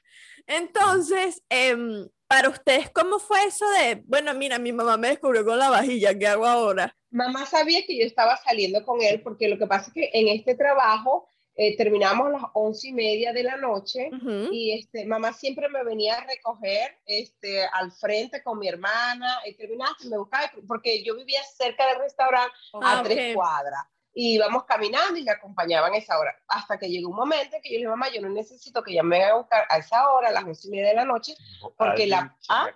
Entonces, 0.48 1.44
em, 1.50 2.08
para 2.28 2.50
ustedes, 2.50 2.90
¿cómo 2.92 3.20
fue 3.20 3.44
eso 3.46 3.70
de, 3.72 4.02
bueno, 4.06 4.34
mira, 4.34 4.60
mi 4.60 4.72
mamá 4.72 4.98
me 4.98 5.10
descubrió 5.10 5.46
con 5.46 5.60
la 5.60 5.70
vajilla, 5.70 6.18
¿qué 6.18 6.28
hago 6.28 6.46
ahora? 6.46 6.96
Mamá 7.12 7.46
sabía 7.46 7.86
que 7.86 7.98
yo 7.98 8.06
estaba 8.06 8.38
saliendo 8.38 8.84
con 8.84 9.02
él 9.02 9.22
porque 9.22 9.48
lo 9.48 9.58
que 9.58 9.68
pasa 9.68 9.88
es 9.88 9.94
que 9.94 10.10
en 10.14 10.28
este 10.28 10.56
trabajo 10.56 11.28
eh, 11.56 11.78
terminamos 11.78 12.28
a 12.28 12.32
las 12.32 12.42
once 12.54 12.90
y 12.90 12.94
media 12.94 13.32
de 13.32 13.44
la 13.44 13.56
noche 13.56 14.10
Ujú. 14.12 14.50
y 14.52 14.78
este, 14.78 15.06
mamá 15.06 15.32
siempre 15.32 15.70
me 15.70 15.84
venía 15.86 16.16
a 16.16 16.26
recoger 16.26 16.98
este, 17.06 17.64
al 17.66 17.92
frente 17.94 18.44
con 18.44 18.60
mi 18.60 18.68
hermana 18.68 19.40
y 19.46 19.54
terminaste, 19.56 20.10
me 20.10 20.18
buscaba 20.18 20.52
porque 20.68 21.02
yo 21.04 21.16
vivía 21.16 21.42
cerca 21.44 21.88
del 21.88 22.00
restaurante 22.00 22.54
Ah, 22.82 22.98
a 22.98 23.02
ok. 23.02 23.06
tres 23.08 23.36
cuadras. 23.36 23.86
Y 24.18 24.36
íbamos 24.36 24.64
caminando 24.64 25.20
y 25.20 25.24
me 25.24 25.32
acompañaban 25.32 25.94
a 25.94 25.98
esa 25.98 26.18
hora. 26.18 26.34
Hasta 26.48 26.80
que 26.80 26.88
llegó 26.90 27.10
un 27.10 27.18
momento 27.18 27.58
en 27.58 27.62
que 27.62 27.70
yo 27.70 27.74
le 27.74 27.78
dije, 27.80 27.90
mamá, 27.90 28.10
yo 28.10 28.22
no 28.22 28.30
necesito 28.30 28.82
que 28.82 28.94
ella 28.94 29.04
me 29.04 29.18
venga 29.20 29.34
a 29.34 29.38
buscar 29.38 29.68
a 29.70 29.78
esa 29.78 30.10
hora, 30.10 30.30
a 30.30 30.32
las 30.32 30.46
once 30.46 30.68
y 30.68 30.72
media 30.72 30.88
de 30.90 30.96
la 30.96 31.06
noche, 31.06 31.36
porque 31.78 32.08
la- 32.08 32.34
¿ah? 32.50 32.70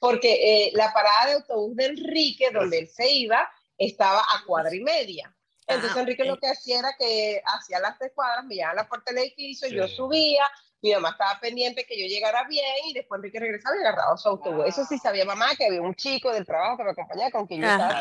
porque 0.00 0.66
eh, 0.66 0.70
la 0.74 0.92
parada 0.92 1.26
de 1.26 1.32
autobús 1.32 1.76
de 1.76 1.86
Enrique, 1.86 2.50
donde 2.52 2.78
él 2.80 2.88
se 2.88 3.10
iba, 3.10 3.50
estaba 3.76 4.20
a 4.20 4.44
cuadra 4.46 4.74
y 4.74 4.80
media. 4.80 5.34
Entonces 5.66 5.96
Ah, 5.96 6.00
Enrique 6.00 6.22
ok. 6.22 6.28
lo 6.28 6.36
que 6.38 6.48
hacía 6.48 6.78
era 6.78 6.94
que 6.98 7.42
hacía 7.44 7.78
las 7.80 7.98
tres 7.98 8.12
cuadras, 8.14 8.44
me 8.44 8.54
llevaba 8.54 8.72
a 8.72 8.76
la 8.82 8.88
puerta 8.88 9.12
del 9.12 9.24
edificio, 9.24 9.68
yo 9.68 9.86
Sí. 9.86 9.96
subía, 9.96 10.44
mi 10.80 10.92
mamá 10.92 11.10
estaba 11.10 11.40
pendiente 11.40 11.84
que 11.84 12.00
yo 12.00 12.06
llegara 12.06 12.44
bien 12.44 12.64
y 12.86 12.94
después 12.94 13.18
Enrique 13.18 13.40
regresaba 13.40 13.76
y 13.76 13.80
agarraba 13.80 14.16
su 14.16 14.28
autobús. 14.28 14.66
Eso 14.66 14.84
sí 14.84 14.98
sabía 14.98 15.24
mamá 15.24 15.54
que 15.56 15.66
había 15.66 15.82
un 15.82 15.94
chico 15.94 16.32
del 16.32 16.46
trabajo 16.46 16.76
que 16.76 16.84
me 16.84 16.90
acompañaba 16.90 17.30
con 17.30 17.46
quien 17.46 17.62
yo 17.62 17.68
estaba 17.68 18.00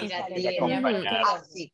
así, 1.36 1.74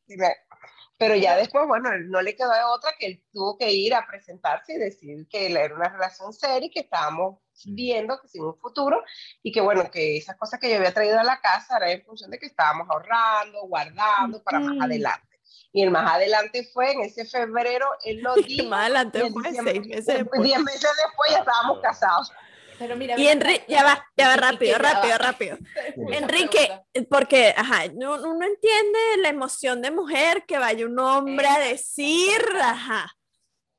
pero 0.97 1.15
ya 1.15 1.35
después, 1.35 1.67
bueno, 1.67 1.89
no 2.05 2.21
le 2.21 2.35
quedó 2.35 2.51
otra 2.73 2.91
que 2.97 3.07
él 3.07 3.23
tuvo 3.33 3.57
que 3.57 3.71
ir 3.71 3.93
a 3.93 4.05
presentarse 4.07 4.73
y 4.73 4.77
decir 4.77 5.27
que 5.27 5.51
era 5.51 5.75
una 5.75 5.89
relación 5.89 6.31
seria 6.31 6.67
y 6.67 6.69
que 6.69 6.81
estábamos 6.81 7.39
viendo 7.65 8.21
que 8.21 8.27
sin 8.27 8.43
un 8.43 8.57
futuro 8.57 9.03
y 9.41 9.51
que 9.51 9.59
bueno, 9.59 9.89
que 9.91 10.17
esas 10.17 10.37
cosas 10.37 10.59
que 10.59 10.69
yo 10.69 10.77
había 10.77 10.93
traído 10.93 11.19
a 11.19 11.23
la 11.23 11.41
casa 11.41 11.77
era 11.77 11.91
en 11.91 12.03
función 12.03 12.31
de 12.31 12.39
que 12.39 12.45
estábamos 12.45 12.87
ahorrando, 12.89 13.67
guardando 13.67 14.41
para 14.43 14.59
más 14.59 14.81
adelante. 14.81 15.32
Y 15.73 15.81
el 15.81 15.89
más 15.91 16.09
adelante 16.09 16.69
fue 16.71 16.91
en 16.91 17.01
ese 17.01 17.25
febrero, 17.25 17.87
él 18.05 18.21
lo 18.21 18.35
dijo. 18.47 18.69
más 18.69 18.81
adelante 18.81 19.29
fue 19.31 19.43
seis 19.51 19.87
meses 19.87 20.05
después. 20.05 20.43
Diez 20.43 20.59
meses 20.59 20.89
después 21.05 21.31
ya 21.31 21.39
estábamos 21.39 21.79
casados. 21.81 22.31
Pero 22.79 22.95
mira, 22.95 23.19
y 23.19 23.27
Enrique, 23.27 23.65
ya 23.67 23.83
va, 23.83 24.07
ya 24.17 24.29
va 24.29 24.35
rápido, 24.35 24.77
rápido, 24.77 25.17
rápido. 25.17 25.57
Enrique, 26.11 26.69
porque, 27.09 27.53
ajá, 27.55 27.83
uno 27.93 28.45
entiende 28.45 28.99
la 29.19 29.29
emoción 29.29 29.81
de 29.81 29.91
mujer 29.91 30.43
que 30.45 30.57
vaya 30.57 30.85
un 30.85 30.97
hombre 30.99 31.47
a 31.47 31.59
decir, 31.59 32.41
ajá. 32.61 33.11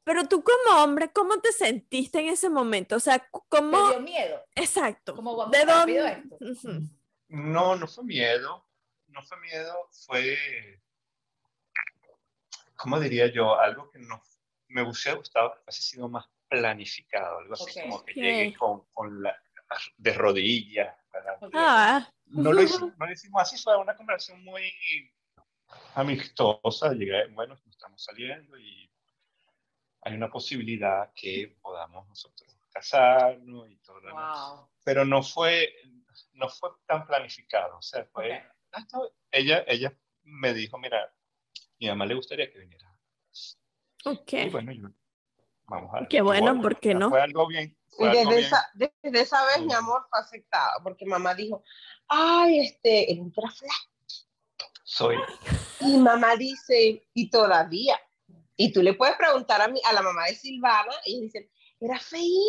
Pero 0.04 0.28
tú 0.28 0.44
como 0.44 0.82
hombre, 0.82 1.10
¿cómo 1.12 1.40
te 1.40 1.50
sentiste 1.50 2.20
en 2.20 2.28
ese 2.28 2.50
momento? 2.50 2.96
O 2.96 3.00
sea, 3.00 3.26
¿cómo... 3.48 3.88
¿Te 3.88 3.94
dio 3.94 4.00
miedo? 4.00 4.44
Exacto. 4.54 5.14
¿Cómo 5.16 5.46
¿De 5.46 5.64
dónde? 5.64 6.22
Esto? 6.40 6.70
No, 7.28 7.74
no 7.74 7.88
fue 7.88 8.04
miedo. 8.04 8.66
No 9.08 9.22
fue 9.22 9.38
miedo, 9.38 9.74
fue, 10.06 10.36
¿cómo 12.76 13.00
diría 13.00 13.26
yo? 13.32 13.58
Algo 13.58 13.90
que 13.90 13.98
no 13.98 14.22
me 14.68 14.82
hubiese 14.82 15.14
gustado 15.14 15.54
que 15.54 15.60
hubiese 15.62 15.82
sido 15.82 16.08
más 16.08 16.26
planificado, 16.48 17.38
algo 17.38 17.54
así 17.54 17.80
como 17.80 18.04
que 18.04 18.14
llegue 18.14 18.54
con, 18.56 18.84
con 18.92 19.22
la, 19.22 19.36
de 19.96 20.12
rodillas. 20.12 20.96
Ah. 21.52 22.08
No, 22.26 22.52
lo 22.52 22.62
hicimos, 22.62 22.92
no 22.98 23.06
lo 23.06 23.12
hicimos 23.12 23.42
así, 23.42 23.56
fue 23.62 23.76
una 23.76 23.96
conversación 23.96 24.42
muy 24.44 24.72
amistosa. 25.94 26.92
Llegué, 26.92 27.26
bueno, 27.28 27.56
estamos 27.70 28.02
saliendo 28.02 28.58
y 28.58 28.90
hay 30.02 30.14
una 30.14 30.30
posibilidad 30.30 31.12
que 31.14 31.56
podamos 31.62 32.06
nosotros 32.08 32.58
casarnos 32.72 33.70
y 33.70 33.76
todo 33.76 34.00
lo 34.00 34.08
demás. 34.08 34.60
Pero 34.84 35.04
no 35.04 35.22
fue, 35.22 35.72
no 36.32 36.48
fue 36.48 36.70
tan 36.86 37.06
planificado. 37.06 37.78
O 37.78 37.82
sea, 37.82 38.04
fue, 38.06 38.44
ella, 39.30 39.64
ella 39.66 39.96
me 40.22 40.52
dijo, 40.52 40.78
mira, 40.78 41.14
mi 41.78 41.88
mamá 41.88 42.06
le 42.06 42.14
gustaría 42.14 42.50
que 42.50 42.58
viniera. 42.58 42.96
Ok. 44.04 44.32
Y 44.32 44.48
bueno, 44.50 44.72
yo 44.72 44.88
Vamos 45.66 45.90
a 45.94 46.00
ver. 46.00 46.08
Qué 46.08 46.20
bueno, 46.20 46.60
¿por 46.60 46.78
qué 46.78 46.94
no? 46.94 47.10
Fue 47.10 47.22
algo 47.22 47.46
bien. 47.46 47.76
y 47.98 48.04
desde, 48.04 48.40
Esa, 48.40 48.70
desde 48.74 49.20
esa 49.20 49.44
vez, 49.46 49.62
mi 49.62 49.72
amor, 49.72 50.06
fue 50.10 50.20
aceptado, 50.20 50.82
porque 50.82 51.06
mamá 51.06 51.34
dijo, 51.34 51.62
ay, 52.08 52.60
este, 52.60 53.12
el 53.12 53.20
ultra 53.20 53.50
Soy. 54.82 55.16
Y 55.80 55.96
mamá 55.96 56.36
dice, 56.36 57.08
y 57.14 57.30
todavía. 57.30 57.98
Y 58.56 58.72
tú 58.72 58.82
le 58.82 58.94
puedes 58.94 59.16
preguntar 59.16 59.60
a, 59.62 59.68
mi, 59.68 59.80
a 59.84 59.92
la 59.92 60.02
mamá 60.02 60.26
de 60.26 60.34
Silvana, 60.34 60.92
y 61.06 61.22
dice, 61.22 61.50
era 61.80 61.98
feíto. 61.98 62.40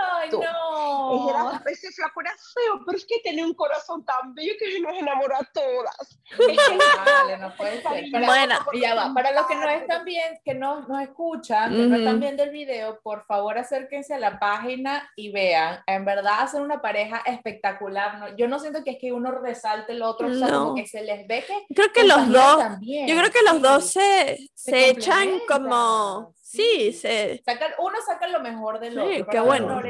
Ay, 0.00 0.30
no. 0.30 1.28
Era, 1.28 1.62
ese 1.66 1.90
flaco 1.90 2.20
era 2.20 2.30
feo, 2.30 2.82
pero 2.84 2.98
es 2.98 3.04
que 3.04 3.20
tenía 3.24 3.44
un 3.44 3.54
corazón 3.54 4.04
tan 4.04 4.34
bello 4.34 4.52
que 4.58 4.80
nos 4.80 4.96
enamoró 4.96 5.36
a 5.36 5.44
todas. 5.52 6.20
vale, 6.38 7.38
no 7.38 7.54
puede 7.56 7.82
ser. 7.82 8.10
Para, 8.12 8.26
bueno, 8.26 8.54
ya 8.80 8.94
va. 8.94 9.12
Para 9.14 9.32
los 9.32 9.46
que 9.46 9.56
no 9.56 9.68
están 9.68 10.04
bien, 10.04 10.40
que 10.44 10.54
no 10.54 10.86
nos 10.86 11.02
escuchan, 11.02 11.72
que 11.72 11.82
no 11.82 11.96
están 11.96 12.20
viendo 12.20 12.42
el 12.42 12.50
video, 12.50 13.00
por 13.02 13.24
favor 13.26 13.58
acérquense 13.58 14.14
a 14.14 14.18
la 14.18 14.38
página 14.38 15.10
y 15.16 15.32
vean. 15.32 15.80
En 15.86 16.04
verdad 16.04 16.40
hacen 16.40 16.62
una 16.62 16.80
pareja 16.80 17.22
espectacular. 17.26 18.18
¿no? 18.18 18.36
Yo 18.36 18.46
no 18.46 18.58
siento 18.58 18.84
que 18.84 18.92
es 18.92 18.98
que 19.00 19.12
uno 19.12 19.32
resalte 19.32 19.92
el 19.92 20.02
otro, 20.02 20.28
o 20.28 20.34
sea, 20.34 20.48
como 20.48 20.74
que 20.74 20.86
se 20.86 21.02
les 21.02 21.26
ve 21.26 21.44
que. 21.46 21.74
Creo 21.74 21.92
que 21.92 22.04
los 22.04 22.28
dos. 22.28 22.58
También. 22.58 23.08
Yo 23.08 23.16
creo 23.16 23.30
que 23.30 23.42
los 23.42 23.62
dos 23.62 23.90
se, 23.90 24.50
se, 24.54 24.70
se 24.70 24.90
echan 24.90 25.40
como 25.48 26.34
Sí, 26.50 26.92
se... 26.92 27.44
uno 27.78 27.96
saca 28.04 28.26
lo 28.26 28.40
mejor 28.40 28.80
del 28.80 28.94
sí, 28.94 29.20
otro. 29.20 29.26
Qué 29.30 29.38
bueno. 29.38 29.80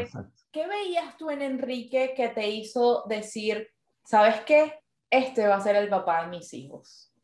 ¿Qué 0.52 0.66
veías 0.66 1.16
tú 1.16 1.30
en 1.30 1.40
Enrique 1.40 2.12
que 2.14 2.28
te 2.28 2.48
hizo 2.48 3.04
decir, 3.08 3.70
sabes 4.04 4.42
qué? 4.42 4.82
Este 5.08 5.46
va 5.46 5.56
a 5.56 5.62
ser 5.62 5.76
el 5.76 5.88
papá 5.88 6.22
de 6.22 6.28
mis 6.28 6.52
hijos. 6.52 7.14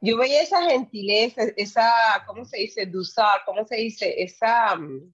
Yo 0.00 0.16
veía 0.16 0.40
esa 0.40 0.62
gentileza, 0.62 1.42
esa, 1.56 1.90
¿cómo 2.26 2.46
se 2.46 2.58
dice? 2.60 2.86
Dusar, 2.86 3.42
¿cómo 3.44 3.66
se 3.66 3.76
dice? 3.76 4.22
Esa, 4.22 4.74
mm, 4.76 5.12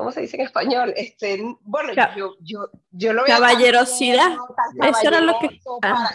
¿cómo 0.00 0.12
se 0.12 0.22
dice 0.22 0.36
en 0.38 0.44
español? 0.44 0.94
Este, 0.96 1.42
bueno, 1.60 1.92
yo, 2.16 2.34
yo, 2.40 2.70
yo 2.90 3.12
lo 3.12 3.22
Caballerosidad. 3.24 4.32
Eso 4.82 5.08
era 5.08 5.20
lo 5.20 5.38
que... 5.38 5.60
Ah. 5.82 6.14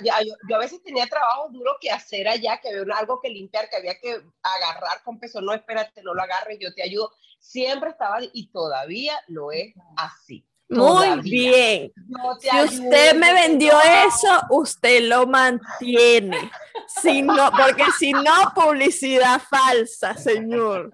yo, 0.49 0.55
a 0.55 0.59
veces 0.59 0.81
tenía 0.81 1.05
trabajo 1.05 1.49
duro 1.51 1.77
que 1.79 1.91
hacer 1.91 2.27
allá, 2.27 2.59
que 2.59 2.69
había 2.69 2.95
algo 2.95 3.21
que 3.21 3.29
limpiar, 3.29 3.69
que 3.69 3.75
había 3.75 3.93
que 3.99 4.23
agarrar 4.41 5.03
con 5.03 5.19
peso. 5.19 5.39
No, 5.39 5.53
espérate, 5.53 6.01
no 6.01 6.15
lo 6.15 6.23
agarres, 6.23 6.57
yo 6.59 6.73
te 6.73 6.81
ayudo. 6.81 7.11
Siempre 7.37 7.91
estaba 7.91 8.17
y 8.33 8.47
todavía 8.47 9.13
lo 9.27 9.51
es 9.51 9.75
así. 9.97 10.43
Muy 10.67 11.21
bien. 11.21 11.93
Si 12.39 12.63
usted 12.63 13.13
me 13.13 13.33
vendió 13.33 13.71
eso, 14.07 14.41
usted 14.49 15.03
lo 15.03 15.27
mantiene. 15.27 16.49
Si 16.87 17.21
no, 17.21 17.51
porque 17.51 17.85
si 17.99 18.13
no, 18.13 18.51
publicidad 18.55 19.39
falsa, 19.47 20.17
señor 20.17 20.91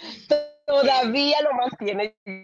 todavía 0.66 1.40
lo 1.42 1.52
mantiene. 1.52 2.16
Yo 2.24 2.34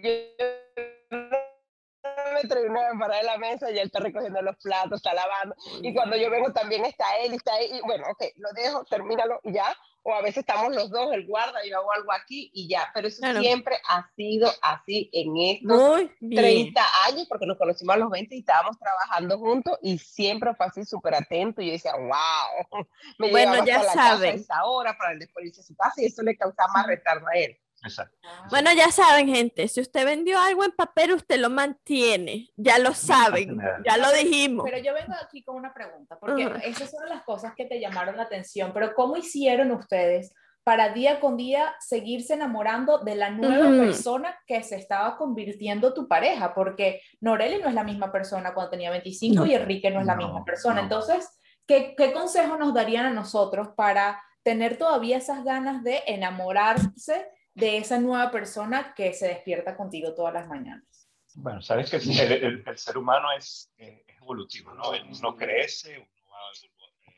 me 2.33 2.47
trae 2.47 2.67
una 2.67 2.81
para 2.99 3.17
de 3.17 3.23
la 3.23 3.37
mesa 3.37 3.71
y 3.71 3.77
él 3.77 3.85
está 3.85 3.99
recogiendo 3.99 4.41
los 4.41 4.57
platos, 4.57 4.97
está 4.97 5.13
lavando. 5.13 5.55
Y 5.81 5.93
cuando 5.93 6.17
yo 6.17 6.29
vengo 6.29 6.51
también 6.51 6.85
está 6.85 7.05
él 7.23 7.33
y 7.33 7.35
está 7.35 7.53
ahí. 7.53 7.69
Y 7.71 7.81
bueno, 7.81 8.05
ok, 8.09 8.23
lo 8.37 8.51
dejo, 8.53 8.83
termínalo 8.85 9.39
y 9.43 9.53
ya. 9.53 9.75
O 10.03 10.15
a 10.15 10.21
veces 10.21 10.37
estamos 10.37 10.75
los 10.75 10.89
dos, 10.89 11.13
el 11.13 11.27
guarda, 11.27 11.59
yo 11.63 11.77
hago 11.77 11.93
algo 11.93 12.11
aquí 12.11 12.49
y 12.55 12.67
ya. 12.67 12.89
Pero 12.93 13.07
eso 13.07 13.21
siempre 13.39 13.77
ha 13.87 14.09
sido 14.15 14.51
así 14.63 15.11
en 15.13 15.37
estos 15.37 16.09
30 16.19 16.81
años, 17.07 17.27
porque 17.29 17.45
nos 17.45 17.57
conocimos 17.57 17.95
a 17.95 17.99
los 17.99 18.09
20 18.09 18.35
y 18.35 18.39
estábamos 18.39 18.79
trabajando 18.79 19.37
juntos 19.37 19.77
y 19.83 19.99
siempre 19.99 20.55
fue 20.55 20.65
así 20.65 20.85
súper 20.85 21.13
atento. 21.13 21.61
Y 21.61 21.67
yo 21.67 21.73
decía, 21.73 21.93
wow, 21.95 22.85
me 23.19 23.29
bueno, 23.29 23.63
ya 23.63 23.83
saben. 23.83 24.31
a 24.31 24.33
esa 24.33 24.65
hora 24.65 24.97
para 24.97 25.15
después 25.15 25.45
irse 25.45 25.61
a 25.61 25.65
su 25.65 25.75
casa 25.75 26.01
y 26.01 26.05
eso 26.05 26.23
le 26.23 26.35
causaba 26.35 26.73
más 26.73 26.87
retardo 26.87 27.27
a 27.27 27.37
él. 27.37 27.60
Ah. 27.83 28.47
Bueno, 28.49 28.69
ya 28.73 28.91
saben, 28.91 29.27
gente, 29.27 29.67
si 29.67 29.81
usted 29.81 30.05
vendió 30.05 30.39
algo 30.39 30.63
en 30.63 30.71
papel, 30.71 31.13
usted 31.13 31.39
lo 31.39 31.49
mantiene. 31.49 32.49
Ya 32.55 32.77
lo 32.77 32.93
saben, 32.93 33.57
ya 33.85 33.97
lo 33.97 34.11
dijimos. 34.11 34.65
Pero 34.69 34.83
yo 34.83 34.93
vengo 34.93 35.13
aquí 35.21 35.43
con 35.43 35.55
una 35.55 35.73
pregunta, 35.73 36.17
porque 36.19 36.51
esas 36.63 36.91
son 36.91 37.09
las 37.09 37.23
cosas 37.23 37.53
que 37.55 37.65
te 37.65 37.79
llamaron 37.79 38.17
la 38.17 38.23
atención, 38.23 38.71
pero 38.73 38.93
¿cómo 38.93 39.17
hicieron 39.17 39.71
ustedes 39.71 40.33
para 40.63 40.93
día 40.93 41.19
con 41.19 41.37
día 41.37 41.73
seguirse 41.79 42.35
enamorando 42.35 42.99
de 42.99 43.15
la 43.15 43.31
nueva 43.31 43.69
persona 43.69 44.37
que 44.45 44.61
se 44.63 44.75
estaba 44.75 45.17
convirtiendo 45.17 45.93
tu 45.93 46.07
pareja? 46.07 46.53
Porque 46.53 47.01
Noreli 47.19 47.59
no 47.61 47.67
es 47.67 47.73
la 47.73 47.83
misma 47.83 48.11
persona 48.11 48.53
cuando 48.53 48.71
tenía 48.71 48.91
25 48.91 49.45
y 49.47 49.55
Enrique 49.55 49.89
no 49.89 50.01
es 50.01 50.05
la 50.05 50.15
misma 50.15 50.45
persona. 50.45 50.81
Entonces, 50.81 51.27
¿qué, 51.65 51.95
¿qué 51.97 52.13
consejo 52.13 52.57
nos 52.57 52.75
darían 52.75 53.07
a 53.07 53.11
nosotros 53.11 53.69
para 53.75 54.21
tener 54.43 54.77
todavía 54.77 55.17
esas 55.17 55.43
ganas 55.43 55.83
de 55.83 56.03
enamorarse? 56.05 57.27
De 57.53 57.77
esa 57.77 57.99
nueva 57.99 58.31
persona 58.31 58.93
que 58.95 59.13
se 59.13 59.27
despierta 59.27 59.75
contigo 59.75 60.13
todas 60.13 60.33
las 60.33 60.47
mañanas? 60.47 61.09
Bueno, 61.35 61.61
sabes 61.61 61.89
que 61.89 61.97
el, 61.97 62.63
el, 62.65 62.77
ser 62.77 62.97
humano 62.97 63.31
es, 63.31 63.71
eh, 63.77 64.03
es, 64.07 64.17
evolutivo, 64.17 64.73
¿no? 64.73 64.89
Uno 64.89 65.35
crece, 65.35 65.97
uno 65.97 66.29
va 66.29 66.39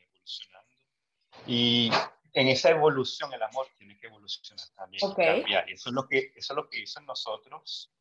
evolucionando. 0.06 0.70
Y 1.46 1.90
en 2.32 2.48
esa 2.48 2.70
evolución 2.70 3.32
el 3.32 3.42
amor 3.42 3.66
tiene 3.76 3.98
que 3.98 4.06
evolucionar 4.06 4.66
también. 4.76 5.02
Y 5.66 5.72
eso 5.72 5.88
es, 5.88 5.94
lo 5.94 6.06
que, 6.06 6.32
eso 6.36 6.52
es 6.52 6.56
lo 6.56 6.68
que 6.68 6.80
hizo 6.80 7.00
en 7.00 7.06
nosotros, 7.06 7.92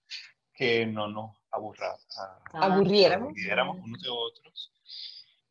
que 0.53 0.85
no 0.85 1.07
nos 1.07 1.35
aburra, 1.51 1.95
ah, 2.17 2.39
aburriéramos. 2.53 3.29
aburriéramos 3.29 3.77
unos 3.77 4.01
de 4.01 4.09
otros. 4.09 4.71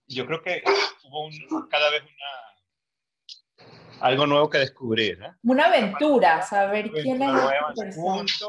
yo 0.07 0.27
creo 0.27 0.43
que 0.43 0.63
hubo 1.05 1.27
un, 1.27 1.69
cada 1.69 1.91
vez 1.91 2.03
una 2.03 2.52
algo 4.01 4.27
nuevo 4.27 4.51
que 4.51 4.59
descubrir. 4.59 5.23
¿eh? 5.23 5.33
Una 5.45 5.67
aventura, 5.67 6.43
saber 6.43 6.91
quién 6.91 7.23
es 7.23 8.41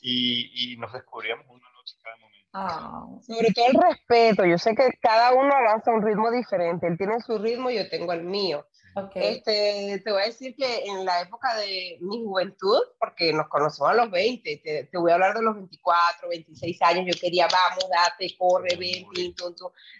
y, 0.00 0.72
y, 0.72 0.76
nos 0.76 0.92
descubríamos 0.92 1.44
una 1.48 1.66
noche 1.72 1.96
cada 2.02 2.16
momento. 2.18 2.48
Ah. 2.52 3.06
Sobre 3.22 3.52
todo 3.52 3.66
el 3.66 3.88
respeto. 3.90 4.44
Yo 4.44 4.58
sé 4.58 4.74
que 4.74 4.90
cada 5.00 5.32
uno 5.32 5.52
avanza 5.52 5.90
a 5.90 5.94
un 5.94 6.02
ritmo 6.02 6.30
diferente. 6.30 6.86
Él 6.86 6.96
tiene 6.96 7.20
su 7.20 7.36
ritmo, 7.38 7.70
yo 7.70 7.88
tengo 7.88 8.12
el 8.12 8.22
mío. 8.22 8.66
Okay. 9.06 9.36
Este, 9.36 10.02
te 10.04 10.12
voy 10.12 10.22
a 10.22 10.26
decir 10.26 10.54
que 10.56 10.84
en 10.84 11.04
la 11.04 11.20
época 11.20 11.56
de 11.56 11.98
mi 12.00 12.24
juventud, 12.24 12.78
porque 12.98 13.32
nos 13.32 13.48
conocemos 13.48 13.90
a 13.90 13.94
los 13.94 14.10
20, 14.10 14.56
te, 14.64 14.84
te 14.84 14.98
voy 14.98 15.10
a 15.10 15.14
hablar 15.14 15.34
de 15.34 15.42
los 15.42 15.54
24, 15.54 16.28
26 16.28 16.82
años, 16.82 17.06
yo 17.14 17.20
quería, 17.20 17.48
vamos, 17.50 17.84
date, 17.90 18.34
corre, 18.36 18.76
ven. 18.76 19.06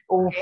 Uf, 0.08 0.34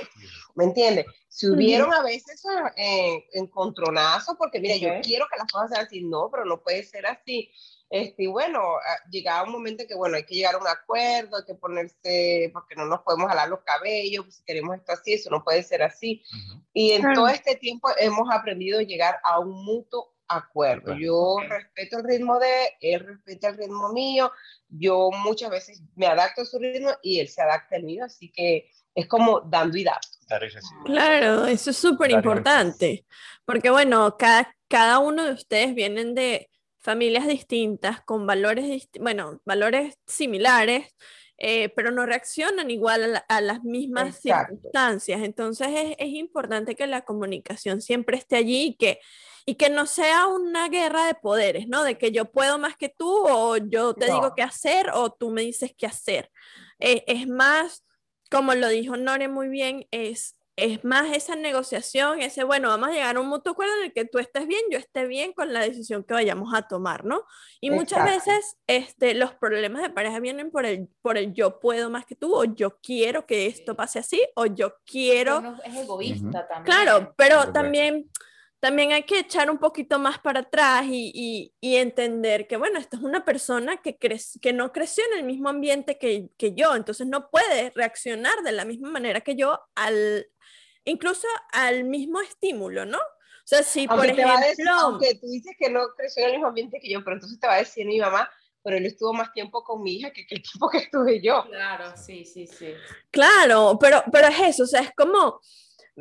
¿me 0.54 0.64
entiendes? 0.64 1.06
Si 1.28 1.46
hubieron 1.48 1.92
a 1.92 2.02
veces 2.02 2.42
eh, 2.76 3.26
encontronazos, 3.34 4.36
porque 4.38 4.58
mira, 4.58 4.76
yo 4.76 4.88
Ok. 4.88 5.02
quiero 5.02 5.26
que 5.30 5.38
las 5.38 5.52
cosas 5.52 5.70
sean 5.70 5.86
así, 5.86 6.02
no, 6.02 6.30
pero 6.30 6.44
no 6.44 6.62
puede 6.62 6.82
ser 6.82 7.06
así. 7.06 7.50
Este, 7.88 8.24
y 8.24 8.26
bueno, 8.26 8.60
ah, 8.60 8.98
llegaba 9.10 9.44
un 9.44 9.52
momento 9.52 9.82
en 9.82 9.88
que, 9.88 9.94
bueno, 9.94 10.16
hay 10.16 10.24
que 10.24 10.34
llegar 10.34 10.56
a 10.56 10.58
un 10.58 10.66
acuerdo, 10.66 11.36
hay 11.36 11.44
que 11.44 11.54
ponerse, 11.54 12.50
porque 12.52 12.74
no 12.74 12.84
nos 12.86 13.00
podemos 13.02 13.28
jalar 13.28 13.48
los 13.48 13.60
cabellos, 13.60 14.24
pues, 14.24 14.36
si 14.36 14.44
queremos 14.44 14.76
esto 14.76 14.92
así, 14.92 15.12
eso 15.12 15.30
no 15.30 15.44
puede 15.44 15.62
ser 15.62 15.82
así. 15.82 16.24
Y 16.72 16.92
en 16.92 17.02
Claro. 17.02 17.14
todo 17.14 17.28
este 17.28 17.56
tiempo 17.56 17.88
hemos 17.98 18.28
aprendido 18.32 18.80
a 18.80 18.82
llegar 18.82 19.20
a 19.22 19.38
un 19.38 19.64
mutuo 19.64 20.14
acuerdo. 20.28 20.96
Yo 20.98 21.36
respeto 21.48 21.98
el 21.98 22.04
ritmo 22.04 22.38
de 22.40 22.76
él, 22.80 23.06
respeta 23.06 23.48
el 23.48 23.58
ritmo 23.58 23.92
mío, 23.92 24.32
yo 24.68 25.10
muchas 25.12 25.50
veces 25.50 25.80
me 25.94 26.06
adapto 26.06 26.42
a 26.42 26.44
su 26.44 26.58
ritmo 26.58 26.90
y 27.02 27.20
él 27.20 27.28
se 27.28 27.42
adapta 27.42 27.76
al 27.76 27.84
mío, 27.84 28.04
así 28.04 28.32
que 28.32 28.68
es 28.96 29.06
como 29.06 29.40
dando 29.42 29.76
y 29.76 29.84
dando. 29.84 30.00
Claro, 30.84 31.46
eso 31.46 31.70
es 31.70 31.76
súper 31.76 32.10
importante, 32.10 33.06
porque 33.44 33.70
bueno, 33.70 34.16
cada, 34.18 34.52
cada 34.68 34.98
uno 34.98 35.24
de 35.24 35.32
ustedes 35.32 35.74
vienen 35.74 36.14
de 36.16 36.50
familias 36.86 37.26
distintas, 37.26 38.00
con 38.02 38.26
valores, 38.28 38.88
bueno, 39.00 39.40
valores 39.44 39.98
similares, 40.06 40.94
eh, 41.36 41.68
pero 41.76 41.90
no 41.90 42.06
reaccionan 42.06 42.70
igual 42.70 43.02
a, 43.02 43.06
la- 43.08 43.24
a 43.28 43.40
las 43.40 43.64
mismas 43.64 44.16
Exacto. 44.24 44.54
circunstancias. 44.54 45.20
Entonces 45.22 45.68
es, 45.70 45.96
es 45.98 46.08
importante 46.14 46.76
que 46.76 46.86
la 46.86 47.04
comunicación 47.04 47.80
siempre 47.82 48.16
esté 48.16 48.36
allí 48.36 48.68
y 48.68 48.76
que, 48.76 49.00
y 49.44 49.56
que 49.56 49.68
no 49.68 49.86
sea 49.86 50.26
una 50.28 50.68
guerra 50.68 51.06
de 51.06 51.14
poderes, 51.14 51.66
¿no? 51.68 51.82
De 51.82 51.98
que 51.98 52.12
yo 52.12 52.24
puedo 52.30 52.56
más 52.58 52.76
que 52.76 52.88
tú 52.88 53.10
o 53.28 53.56
yo 53.56 53.92
te 53.94 54.06
digo 54.06 54.28
No. 54.28 54.34
qué 54.36 54.42
hacer 54.42 54.90
o 54.94 55.10
tú 55.12 55.30
me 55.30 55.42
dices 55.42 55.74
qué 55.76 55.86
hacer. 55.86 56.30
Eh, 56.78 57.02
es 57.08 57.26
más, 57.28 57.84
como 58.30 58.54
lo 58.54 58.68
dijo 58.68 58.96
Nore 58.96 59.28
muy 59.28 59.48
bien, 59.48 59.86
es, 59.90 60.36
es 60.56 60.84
más 60.84 61.14
esa 61.14 61.36
negociación, 61.36 62.22
ese, 62.22 62.42
bueno, 62.42 62.68
vamos 62.68 62.88
a 62.88 62.92
llegar 62.92 63.16
a 63.16 63.20
un 63.20 63.28
mutuo 63.28 63.52
acuerdo 63.52 63.74
en 63.76 63.84
el 63.84 63.92
que 63.92 64.06
tú 64.06 64.18
estés 64.18 64.46
bien, 64.46 64.62
yo 64.70 64.78
esté 64.78 65.06
bien 65.06 65.34
con 65.34 65.52
la 65.52 65.60
decisión 65.60 66.02
que 66.02 66.14
vayamos 66.14 66.54
a 66.54 66.62
tomar, 66.62 67.04
¿no? 67.04 67.24
Y 67.60 67.70
muchas 67.70 67.98
Exacto. 68.00 68.30
veces 68.30 68.56
este, 68.66 69.14
los 69.14 69.34
problemas 69.34 69.82
de 69.82 69.90
pareja 69.90 70.18
vienen 70.18 70.50
por 70.50 70.64
el, 70.64 70.88
por 71.02 71.18
el 71.18 71.34
yo 71.34 71.60
puedo 71.60 71.90
más 71.90 72.06
que 72.06 72.14
tú, 72.16 72.34
o 72.34 72.44
yo 72.44 72.78
quiero 72.82 73.26
que 73.26 73.44
esto 73.46 73.76
pase 73.76 73.98
así, 73.98 74.20
o 74.34 74.46
yo 74.46 74.76
quiero... 74.86 75.40
Uno 75.40 75.58
es 75.62 75.76
egoísta 75.76 76.48
también. 76.48 76.64
Claro, 76.64 77.14
pero 77.18 77.52
también, 77.52 78.10
también 78.58 78.92
hay 78.92 79.02
que 79.02 79.18
echar 79.18 79.50
un 79.50 79.58
poquito 79.58 79.98
más 79.98 80.18
para 80.20 80.40
atrás 80.40 80.86
y, 80.88 81.12
y- 81.14 81.52
y 81.60 81.76
entender 81.76 82.46
que, 82.46 82.56
bueno, 82.56 82.78
esta 82.78 82.96
es 82.96 83.02
una 83.02 83.26
persona 83.26 83.76
que, 83.82 83.98
crec- 83.98 84.40
que 84.40 84.54
no 84.54 84.72
creció 84.72 85.04
en 85.12 85.18
el 85.18 85.24
mismo 85.24 85.50
ambiente 85.50 85.98
que, 85.98 86.30
que 86.38 86.54
yo, 86.54 86.74
entonces 86.74 87.06
no 87.06 87.28
puede 87.28 87.72
reaccionar 87.74 88.42
de 88.42 88.52
la 88.52 88.64
misma 88.64 88.90
manera 88.90 89.20
que 89.20 89.36
yo 89.36 89.60
al, 89.74 90.26
incluso 90.86 91.26
al 91.52 91.84
mismo 91.84 92.20
estímulo, 92.20 92.86
¿no? 92.86 92.98
O 92.98 93.48
sea, 93.48 93.62
si 93.62 93.86
por 93.86 93.98
Aunque, 93.98 94.22
a 94.22 94.24
ejemplo... 94.24 94.46
decir, 94.48 94.68
aunque 94.68 95.14
tú 95.20 95.26
dices 95.28 95.54
que 95.58 95.70
no 95.70 95.80
creció 95.96 96.22
en 96.22 96.30
el 96.30 96.36
mismo 96.36 96.48
ambiente 96.48 96.80
que 96.80 96.90
yo, 96.90 97.04
pero 97.04 97.16
entonces 97.16 97.38
te 97.38 97.46
va 97.46 97.54
a 97.54 97.58
decir 97.58 97.86
mi 97.86 98.00
mamá, 98.00 98.28
pero 98.62 98.76
él 98.78 98.86
estuvo 98.86 99.12
más 99.12 99.32
tiempo 99.32 99.62
con 99.62 99.82
mi 99.82 99.96
hija 99.96 100.12
que, 100.12 100.26
que 100.26 100.36
el 100.36 100.42
tiempo 100.42 100.68
que 100.68 100.78
estuve 100.78 101.22
yo. 101.22 101.44
Claro, 101.48 101.96
sí, 101.96 102.24
sí, 102.24 102.46
sí. 102.46 102.74
Claro, 103.12 103.78
pero, 103.80 104.02
pero 104.10 104.28
es 104.28 104.40
eso, 104.40 104.64
o 104.64 104.66
sea, 104.66 104.80
es 104.80 104.92
como 104.96 105.40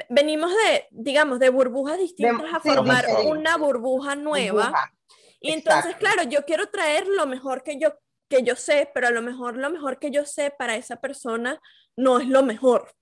venimos 0.10 0.52
de, 0.52 0.88
digamos, 0.92 1.40
de 1.40 1.50
burbujas 1.50 1.98
distintas 1.98 2.54
a 2.54 2.60
sí, 2.62 2.70
formar 2.70 3.06
diferente. 3.06 3.32
una 3.32 3.58
burbuja 3.58 4.16
nueva. 4.16 4.66
Burbuja. 4.66 4.94
Y 5.40 5.52
entonces, 5.52 5.86
Exacto. 5.86 6.00
claro, 6.00 6.30
yo 6.30 6.46
quiero 6.46 6.70
traer 6.70 7.08
lo 7.08 7.28
mejor 7.28 7.64
que 7.64 7.78
yo, 7.80 7.94
que 8.28 8.44
yo 8.44 8.56
sé, 8.56 8.90
pero 8.94 9.08
a 9.08 9.12
lo 9.12 9.22
mejor 9.22 9.58
lo 9.58 9.70
mejor 9.70 10.00
que 10.00 10.12
yo 10.12 10.26
sé 10.26 10.52
para 10.52 10.76
esa 10.76 10.98
persona 10.98 11.62
no 11.96 12.20
es 12.20 12.28
lo 12.28 12.44
mejor. 12.44 12.94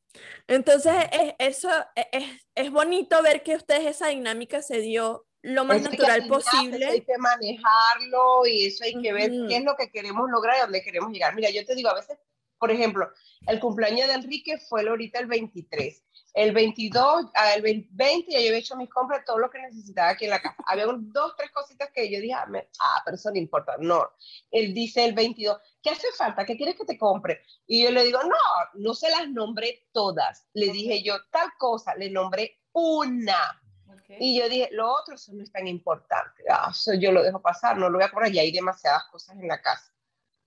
Entonces, 0.48 0.94
es, 1.12 1.34
eso 1.40 1.70
es, 1.96 2.06
es- 2.12 2.48
es 2.56 2.72
bonito 2.72 3.22
ver 3.24 3.44
que 3.44 3.56
ustedes 3.56 3.86
esa 3.88 4.08
dinámica 4.08 4.62
se 4.62 4.80
dio 4.80 5.26
lo 5.42 5.66
más 5.66 5.78
Eso 5.82 5.90
hay 5.90 5.92
natural 5.92 6.22
Hay 6.22 6.30
posible. 6.30 7.06
que 7.06 7.18
manejarlo 7.18 8.46
y 8.46 8.66
eso 8.68 8.84
hay 8.86 9.02
que 9.02 9.12
ver 9.14 9.32
Ujú. 9.32 9.48
qué 9.50 9.58
es 9.58 9.64
lo 9.64 9.76
que 9.76 9.90
queremos 9.92 10.30
lograr 10.30 10.58
y 10.58 10.62
dónde 10.62 10.84
queremos 10.84 11.12
llegar. 11.12 11.36
Mira, 11.36 11.50
yo 11.50 11.66
te 11.66 11.76
digo, 11.76 11.90
a 11.90 11.96
veces, 11.96 12.18
por 12.64 12.72
ejemplo, 12.72 13.12
el 13.46 13.60
cumpleaños 13.60 14.08
de 14.08 14.14
Enrique 14.14 14.58
fue 14.58 14.80
el 14.80 14.88
ahorita 14.88 15.20
el 15.20 15.26
23. 15.26 16.02
El 16.34 16.54
22, 16.54 17.26
ah, 17.36 17.56
el 17.56 17.62
20 17.62 18.32
ya 18.32 18.40
yo 18.40 18.48
había 18.48 18.58
hecho 18.58 18.78
mis 18.78 18.90
compras, 18.90 19.26
todo 19.26 19.38
lo 19.38 19.50
que 19.50 19.60
necesitaba 19.60 20.12
aquí 20.12 20.24
en 20.24 20.32
la 20.32 20.42
casa. 20.42 20.64
Había 20.68 20.86
dos, 20.86 21.36
tres 21.36 21.52
cositas 21.52 21.90
que 21.94 22.10
yo 22.10 22.22
dije, 22.22 22.32
ah, 22.36 22.48
ah, 22.80 23.02
pero 23.04 23.16
eso 23.16 23.32
no 23.32 23.38
importa. 23.38 23.76
No, 23.80 24.10
él 24.50 24.74
dice 24.74 25.04
el 25.04 25.14
22, 25.14 25.58
¿qué 25.82 25.90
hace 25.90 26.08
falta? 26.18 26.46
¿Qué 26.46 26.56
quieres 26.56 26.78
que 26.78 26.86
te 26.86 26.98
compre? 26.98 27.42
Y 27.68 27.84
yo 27.84 27.92
le 27.92 28.06
digo, 28.06 28.24
no, 28.24 28.72
no 28.76 28.94
se 28.94 29.10
las 29.10 29.28
nombré 29.28 29.90
todas. 29.92 30.48
Le 30.54 30.68
dije 30.68 31.04
yo, 31.04 31.16
tal 31.32 31.50
cosa, 31.58 31.96
le 31.96 32.10
nombré 32.12 32.62
una. 32.72 33.62
Ok. 33.90 34.16
Y 34.22 34.40
yo 34.40 34.48
dije, 34.48 34.70
lo 34.72 34.90
otro 34.90 35.16
eso 35.16 35.34
no 35.34 35.44
es 35.44 35.52
tan 35.52 35.68
importante. 35.68 36.44
Ah, 36.50 36.70
eso 36.72 36.94
yo 36.94 37.12
lo 37.12 37.24
dejo 37.24 37.42
pasar, 37.42 37.78
no 37.78 37.90
lo 37.90 37.98
voy 37.98 38.06
a 38.06 38.10
comprar, 38.10 38.32
ya 38.32 38.42
hay 38.42 38.54
demasiadas 38.54 39.04
cosas 39.12 39.38
en 39.38 39.50
la 39.50 39.62
casa. 39.62 39.94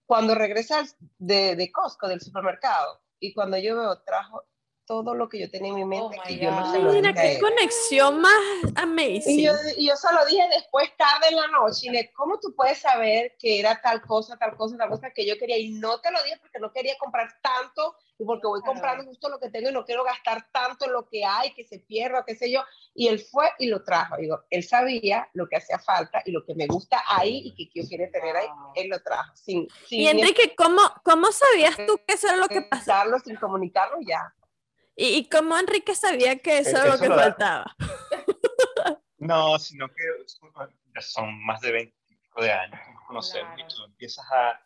Cuando 0.06 0.34
regresa 0.34 0.78
al- 0.80 0.88
de, 1.18 1.56
de 1.56 1.72
Costco, 1.72 2.08
del 2.08 2.20
supermercado, 2.20 3.00
y 3.20 3.34
cuando 3.34 3.58
yo 3.58 3.76
veo, 3.76 4.02
trajo 4.02 4.44
todo 4.86 5.14
lo 5.14 5.28
que 5.28 5.40
yo 5.40 5.50
tenía 5.50 5.70
en 5.70 5.74
mi 5.74 5.84
mente, 5.84 6.16
Oh 6.18 6.22
my 6.28 6.34
y 6.34 6.38
yo 6.38 6.50
no 6.52 6.70
se 6.70 6.78
lo 6.78 6.92
Mira 6.92 7.08
dije 7.12 7.18
a 7.20 7.22
qué 7.22 7.32
él. 7.34 7.40
conexión 7.40 8.20
más 8.20 8.32
amazing. 8.76 9.40
Y 9.40 9.44
yo, 9.44 9.52
y 9.76 9.88
yo 9.88 9.96
se 9.96 10.12
lo 10.14 10.24
dije 10.26 10.42
después, 10.54 10.88
tarde 10.96 11.28
en 11.30 11.36
la 11.36 11.48
noche, 11.48 11.88
y 11.88 11.90
le, 11.90 12.12
¿cómo 12.12 12.38
tú 12.38 12.54
puedes 12.54 12.78
saber 12.78 13.34
que 13.38 13.58
era 13.58 13.80
tal 13.82 14.00
cosa, 14.02 14.36
tal 14.36 14.56
cosa, 14.56 14.76
tal 14.76 14.88
cosa 14.88 15.10
que 15.10 15.26
yo 15.26 15.36
quería? 15.38 15.58
Y 15.58 15.70
no 15.72 16.00
te 16.00 16.10
lo 16.12 16.22
dije 16.22 16.38
porque 16.40 16.60
no 16.60 16.72
quería 16.72 16.96
comprar 16.98 17.28
tanto, 17.42 17.96
y 18.18 18.24
porque 18.24 18.46
voy 18.46 18.60
Claro. 18.60 18.72
comprando 18.74 19.04
justo 19.04 19.28
lo 19.28 19.38
que 19.40 19.50
tengo 19.50 19.68
y 19.68 19.72
no 19.72 19.84
quiero 19.84 20.04
gastar 20.04 20.46
tanto 20.52 20.86
en 20.86 20.92
lo 20.92 21.06
que 21.08 21.24
hay, 21.24 21.52
que 21.52 21.64
se 21.64 21.80
pierda, 21.80 22.24
qué 22.24 22.34
sé 22.34 22.50
yo. 22.50 22.62
Y 22.94 23.08
él 23.08 23.18
fue 23.20 23.50
y 23.58 23.66
lo 23.66 23.82
trajo. 23.82 24.16
Digo, 24.16 24.44
él 24.48 24.62
sabía 24.64 25.28
lo 25.34 25.46
que 25.48 25.56
hacía 25.56 25.78
falta 25.78 26.22
y 26.24 26.30
lo 26.30 26.44
que 26.44 26.54
me 26.54 26.66
gusta 26.66 27.02
ahí 27.08 27.42
y 27.44 27.54
que 27.70 27.82
yo 27.82 27.86
quiero 27.88 28.10
tener 28.10 28.34
ahí, 28.36 28.46
él 28.76 28.88
lo 28.88 29.02
trajo. 29.02 29.32
Sin, 29.34 29.68
sin 29.86 30.00
Y 30.00 30.08
Enrique, 30.08 30.54
¿cómo, 30.56 30.80
¿cómo 31.04 31.30
sabías 31.32 31.76
tú 31.86 31.98
que 32.06 32.14
eso 32.14 32.28
era 32.28 32.36
lo 32.36 32.48
que 32.48 32.62
pasaba? 32.62 33.18
sin 33.18 33.36
comunicarlo, 33.36 33.98
ya. 34.06 34.32
¿Y, 34.96 35.08
y 35.18 35.28
cómo 35.28 35.56
Enrique 35.58 35.94
sabía 35.94 36.38
que 36.38 36.58
eso 36.58 36.70
Eh, 36.70 36.72
era 36.80 36.84
lo 36.86 36.94
eso 36.94 37.02
que 37.02 37.08
lo 37.08 37.16
da- 37.16 37.22
faltaba? 37.24 37.76
No, 39.18 39.58
sino 39.58 39.88
que 39.88 40.04
ya 40.94 41.00
son 41.00 41.42
más 41.44 41.60
de 41.60 41.72
20 41.72 41.96
y 42.10 42.16
pico 42.16 42.42
de 42.42 42.52
años 42.52 42.78
conocemos 43.06 43.54
Claro. 43.56 43.70
y 43.70 43.74
tú 43.74 43.84
empiezas 43.84 44.24
a, 44.30 44.60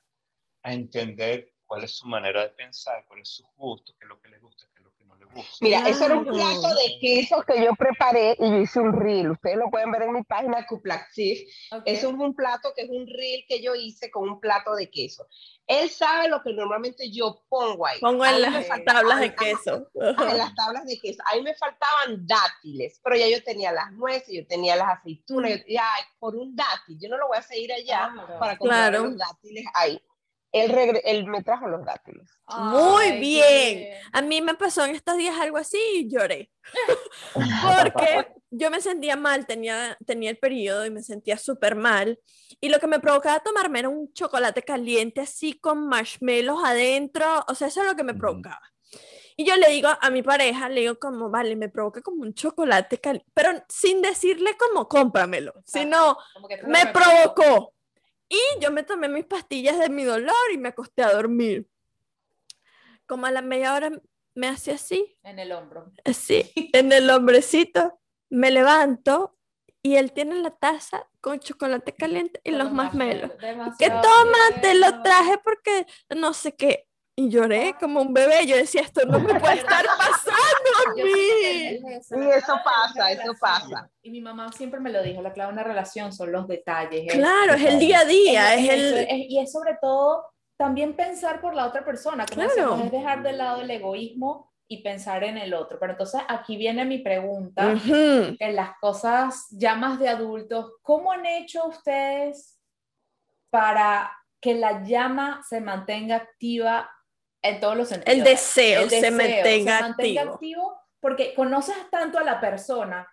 a 0.65 0.73
entender 0.73 1.55
cuál 1.67 1.85
es 1.85 1.97
su 1.97 2.07
manera 2.09 2.43
de 2.43 2.49
pensar, 2.51 3.05
cuál 3.07 3.21
es 3.21 3.29
su 3.29 3.45
gusto, 3.57 3.95
qué 3.99 4.05
es 4.05 4.09
lo 4.09 4.21
que 4.21 4.29
le 4.29 4.39
gusta, 4.41 4.67
qué 4.75 4.80
Mira, 5.61 5.89
eso 5.89 6.05
era 6.07 6.17
un 6.17 6.25
plato 6.25 6.75
de 6.75 6.99
queso 7.01 7.43
que 7.43 7.63
yo 7.65 7.75
preparé 7.75 8.37
y 8.39 8.51
yo 8.51 8.57
hice 8.59 8.81
un 8.81 8.93
reel. 8.93 9.31
Ustedes 9.31 9.57
lo 9.57 9.71
pueden 9.71 9.91
ver 9.93 10.03
en 10.03 10.13
mi 10.13 10.23
página 10.23 10.67
Cuplaxif. 10.67 11.49
Ok. 11.73 11.83
Es 11.87 12.05
un, 12.05 12.35
plato 12.35 12.73
que 12.75 12.83
es 12.83 12.91
un 12.91 13.07
reel 13.07 13.45
que 13.49 13.63
yo 13.63 13.75
hice 13.75 14.11
con 14.11 14.29
un 14.29 14.41
plato 14.41 14.75
de 14.75 14.91
queso. 14.91 15.27
Él 15.67 15.89
sabe 15.89 16.29
lo 16.29 16.43
que 16.43 16.53
normalmente 16.53 17.11
yo 17.11 17.45
pongo 17.49 17.87
ahí. 17.87 18.01
Pongo 18.01 18.25
en 18.25 18.43
las 18.43 18.67
tablas 18.85 19.21
de 19.21 19.35
queso. 19.35 19.89
En 19.95 20.39
las 20.39 20.55
tablas 20.55 20.85
de 20.85 20.99
queso. 20.99 21.23
Ahí 21.27 21.43
me 21.43 21.55
faltaban 21.55 22.27
dátiles, 22.27 23.01
pero 23.03 23.17
ya 23.17 23.29
yo 23.29 23.43
tenía 23.45 23.71
las 23.71 23.93
nueces, 23.93 24.35
yo 24.35 24.47
tenía 24.47 24.75
las 24.75 24.99
aceitunas, 24.99 25.51
yo 25.51 25.57
decía, 25.59 25.83
ay, 25.97 26.05
por 26.19 26.35
un 26.35 26.57
dátil, 26.57 26.99
yo 27.01 27.09
no 27.09 27.17
lo 27.19 27.29
voy 27.29 27.39
a 27.39 27.43
seguir 27.43 27.73
allá 27.73 28.11
Claro. 28.13 28.39
para 28.39 28.59
comprar 28.59 28.91
Claro. 28.91 29.05
los 29.07 29.17
dátiles 29.19 29.65
ahí. 29.75 30.03
Él, 30.53 30.73
regre- 30.73 31.01
él 31.05 31.27
me 31.27 31.43
trajo 31.45 31.69
los 31.69 31.85
dátiles. 31.85 32.29
Muy 32.59 33.13
bien. 33.21 33.93
A 34.13 34.21
mí 34.21 34.41
me 34.43 34.55
pasó 34.55 34.85
en 34.85 34.95
estos 34.97 35.17
días 35.17 35.39
algo 35.39 35.59
así 35.59 35.79
y 35.95 36.09
lloré. 36.09 36.51
Porque 37.35 38.27
yo 38.51 38.71
me 38.71 38.81
sentía 38.81 39.17
mal, 39.17 39.47
tenía, 39.47 39.97
tenía 40.07 40.31
el 40.31 40.39
periodo 40.39 40.85
y 40.87 40.91
me 40.91 41.03
sentía 41.03 41.39
súper 41.39 41.77
mal. 41.77 42.19
Y 42.61 42.69
lo 42.69 42.81
que 42.81 42.87
me 42.89 42.99
provocaba 43.01 43.41
tomarme 43.41 43.79
era 43.79 43.89
un 43.89 44.13
chocolate 44.13 44.63
caliente 44.63 45.21
así 45.21 45.59
con 45.59 45.87
marshmallows 45.87 46.65
adentro. 46.65 47.45
O 47.49 47.55
sea, 47.55 47.69
eso 47.69 47.83
es 47.83 47.87
lo 47.87 47.97
que 47.97 48.05
me 48.05 48.15
provocaba. 48.15 48.61
Y 49.37 49.45
yo 49.47 49.57
le 49.57 49.71
digo 49.71 49.89
a 50.01 50.11
mi 50.11 50.23
pareja, 50.23 50.69
le 50.69 50.81
digo 50.83 50.99
como, 50.99 51.31
vale, 51.31 51.57
me 51.57 51.69
provoca 51.71 52.03
como 52.03 52.23
un 52.23 52.35
chocolate 52.35 52.99
caliente, 52.99 53.31
pero 53.33 53.51
sin 53.69 54.03
decirle 54.03 54.55
como, 54.59 54.87
cómpramelo, 54.87 55.55
sino 55.65 56.19
Como 56.35 56.47
que 56.49 56.59
tú 56.59 56.67
me 56.67 56.85
provocó. 56.87 57.73
Y 58.31 58.41
yo 58.61 58.71
me 58.71 58.85
tomé 58.85 59.09
mis 59.09 59.25
pastillas 59.27 59.79
de 59.79 59.89
mi 59.91 60.05
dolor 60.05 60.35
y 60.55 60.57
me 60.57 60.69
acosté 60.69 61.03
a 61.03 61.13
dormir. 61.13 61.69
Como 63.07 63.27
a 63.27 63.33
la 63.33 63.43
media 63.43 63.75
hora 63.75 63.91
me 64.35 64.47
hace 64.47 64.71
así, 64.71 65.19
En 65.25 65.41
el 65.41 65.51
hombro. 65.51 65.93
así, 66.05 66.51
en 66.73 66.93
el 66.93 67.11
hombrecito, 67.11 68.01
me 68.31 68.53
levanto 68.53 69.37
y 69.83 69.97
él 69.97 70.13
tiene 70.13 70.37
la 70.37 70.51
taza 70.51 71.09
con 71.21 71.41
chocolate 71.41 71.93
caliente 71.95 72.41
y 72.45 72.53
los 72.53 72.71
marshmallows. 72.73 73.33
Que 73.33 73.47
Demasiado 73.47 74.03
toma, 74.03 74.61
te 74.63 74.75
lo 74.75 75.03
traje 75.03 75.39
porque 75.43 75.87
no 76.17 76.33
sé 76.33 76.55
qué. 76.55 76.87
Y 77.21 77.29
lloré 77.29 77.75
como 77.79 78.01
un 78.01 78.15
bebé. 78.15 78.47
Yo 78.47 78.57
decía, 78.57 78.81
esto 78.81 79.05
no 79.07 79.21
me 79.21 79.39
puede 79.39 79.57
estar 79.57 79.85
pasando 79.99 80.71
a 80.87 80.95
mí. 80.95 81.79
la 81.83 82.37
eso 82.37 82.55
pasa, 82.65 83.11
eso 83.13 83.35
pasa. 83.39 83.91
Y 84.03 84.11
mi 84.11 84.21
mamá 84.23 84.51
siempre 84.53 84.81
me 84.81 84.91
lo 84.91 85.03
dijo, 85.03 85.21
la 85.21 85.33
clave 85.35 85.49
de 85.53 85.55
una 85.55 85.65
relación 85.65 86.13
son 86.15 86.33
los 86.33 86.49
detalles. 86.49 87.07
es- 87.07 87.13
Claro, 87.13 87.55
es 87.55 87.65
el 87.65 87.79
día 87.79 88.01
a 88.01 88.05
día, 88.07 88.55
es 88.55 88.65
es- 88.65 88.71
el... 88.71 88.95
es- 88.99 89.31
y 89.31 89.39
es 89.39 89.53
sobre 89.53 89.77
todo 89.83 90.25
también 90.57 90.95
pensar 90.97 91.41
por 91.43 91.55
la 91.55 91.67
otra 91.67 91.85
persona, 91.85 92.25
como 92.27 92.37
Claro. 92.43 92.49
decíamos, 92.51 92.85
es 92.87 92.91
dejar 92.93 93.23
de 93.23 93.33
lado 93.33 93.61
el 93.61 93.71
egoísmo 93.71 94.51
y 94.67 94.83
pensar 94.83 95.23
en 95.25 95.37
el 95.37 95.53
otro. 95.53 95.79
Pero 95.79 95.93
entonces 95.93 96.23
aquí 96.29 96.57
viene 96.57 96.85
mi 96.87 96.99
pregunta, 96.99 97.73
Ujú. 97.75 98.37
en 98.39 98.57
las 98.57 98.79
cosas 98.81 99.47
ya 99.51 99.75
más 99.75 99.99
de 99.99 100.09
adultos, 100.09 100.73
¿cómo 100.83 101.13
han 101.13 101.27
hecho 101.27 101.67
ustedes 101.67 102.59
para 103.51 104.11
que 104.41 104.55
la 104.55 104.83
llama 104.85 105.43
se 105.47 105.61
mantenga 105.61 106.17
activa 106.17 106.89
en 107.43 107.61
todos 107.61 107.77
los 107.77 107.89
sentidos? 107.89 108.17
El 108.19 108.25
deseo, 108.25 108.83
El 108.83 108.91
se 108.91 108.97
deseo 108.97 109.13
mantenga 109.17 109.77
se 109.77 109.83
mantenga 109.83 110.21
activo. 110.23 110.35
activo 110.35 110.81
porque 111.01 111.35
conoces 111.35 111.77
tanto 111.91 112.19
a 112.19 112.25
la 112.25 112.41
persona. 112.41 113.09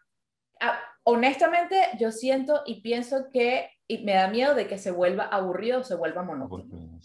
Ah, 0.59 0.79
honestamente, 1.03 1.81
yo 1.99 2.11
siento 2.11 2.63
y 2.65 2.81
pienso 2.81 3.27
que 3.31 3.69
y 3.87 3.99
me 4.03 4.13
da 4.15 4.27
miedo 4.27 4.53
de 4.55 4.67
que 4.67 4.77
se 4.77 4.91
vuelva 4.91 5.25
aburrido 5.25 5.79
o 5.79 5.83
se 5.83 5.95
vuelva 5.95 6.21
monótono. 6.23 6.99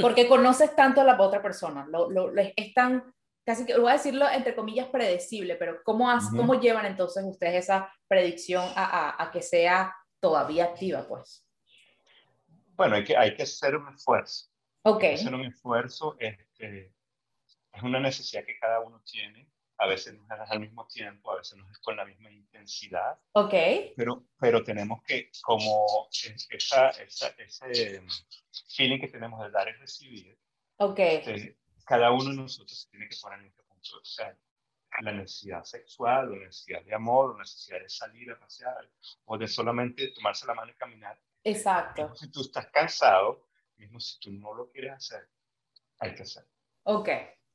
Porque 0.00 0.26
conoces 0.28 0.74
tanto 0.74 1.00
a 1.00 1.04
la 1.04 1.20
otra 1.20 1.40
persona. 1.42 1.86
Lo, 1.88 2.10
lo- 2.10 2.28
lo- 2.32 2.42
es 2.42 2.74
tan, 2.74 3.14
casi 3.44 3.64
que, 3.64 3.78
voy 3.78 3.90
a 3.90 3.94
decirlo 3.94 4.28
entre 4.28 4.54
comillas, 4.56 4.88
predecible, 4.88 5.54
pero 5.56 5.80
¿cómo, 5.84 6.10
has- 6.10 6.26
Ujú. 6.26 6.36
¿cómo 6.38 6.54
llevan 6.60 6.86
entonces 6.86 7.22
ustedes 7.24 7.64
esa 7.64 7.92
predicción 8.08 8.64
a, 8.74 9.10
a- 9.10 9.22
a 9.24 9.30
que 9.30 9.42
sea 9.42 9.94
todavía 10.20 10.64
activa, 10.64 11.06
pues? 11.08 11.46
Bueno, 12.76 12.96
hay 12.96 13.04
que, 13.04 13.16
hay 13.16 13.34
que 13.34 13.44
hacer 13.44 13.76
un 13.76 13.94
esfuerzo. 13.94 14.46
Ok, 14.88 15.02
Hay 15.02 15.08
que 15.10 15.14
hacer 15.16 15.34
un 15.34 15.44
esfuerzo. 15.44 16.16
Este, 16.18 16.94
es 17.72 17.82
una 17.82 18.00
necesidad 18.00 18.44
que 18.44 18.58
cada 18.58 18.80
uno 18.80 19.02
tiene. 19.04 19.50
A 19.78 19.86
veces 19.86 20.14
no 20.14 20.24
es 20.24 20.50
al 20.50 20.60
mismo 20.60 20.86
tiempo, 20.86 21.30
a 21.32 21.36
veces 21.36 21.58
no 21.58 21.70
es 21.70 21.78
con 21.80 21.96
la 21.98 22.06
misma 22.06 22.30
intensidad, 22.30 23.20
ok, 23.32 23.52
pero, 23.94 24.24
pero 24.40 24.64
tenemos 24.64 25.02
que, 25.02 25.30
como 25.42 26.08
es- 26.10 26.46
esa, 26.50 26.88
esa, 26.90 27.28
ese 27.36 28.02
feeling 28.74 28.98
que 28.98 29.08
tenemos 29.08 29.38
de 29.44 29.50
dar 29.50 29.68
y 29.68 29.72
recibir, 29.72 30.38
ok, 30.78 30.98
este, 30.98 31.58
cada 31.84 32.10
uno 32.10 32.30
de 32.30 32.36
nosotros 32.36 32.80
se 32.84 32.88
tiene 32.88 33.06
que 33.06 33.16
poner 33.20 33.40
en 33.40 33.46
este 33.48 33.62
punto. 33.64 33.98
O 34.00 34.04
sea, 34.04 34.34
la 35.02 35.12
necesidad 35.12 35.62
sexual, 35.64 36.30
la 36.32 36.46
necesidad 36.46 36.82
de 36.82 36.94
amor, 36.94 37.34
la 37.34 37.40
necesidad 37.40 37.80
de 37.80 37.88
salir 37.90 38.30
a 38.32 38.38
pasear, 38.40 38.90
o 39.26 39.36
de 39.36 39.46
solamente 39.46 40.10
tomarse 40.12 40.46
la 40.46 40.54
mano 40.54 40.70
y 40.72 40.74
caminar. 40.76 41.20
exacto, 41.44 42.14
si 42.16 42.30
tú 42.30 42.40
estás 42.40 42.68
cansado, 42.68 43.45
mismo 43.76 44.00
si 44.00 44.18
tú 44.20 44.32
no 44.32 44.54
lo 44.54 44.68
quieres 44.70 44.92
hacer, 44.94 45.28
hay 46.00 46.14
que 46.14 46.22
hacerlo. 46.22 46.50
ok, 46.84 47.08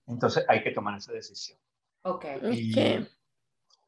Entonces 0.07 0.45
hay 0.47 0.63
que 0.63 0.71
tomar 0.71 0.97
esa 0.97 1.13
decisión. 1.13 1.59
ok, 2.03 2.25
Y, 2.51 2.97
Ok. 2.99 3.07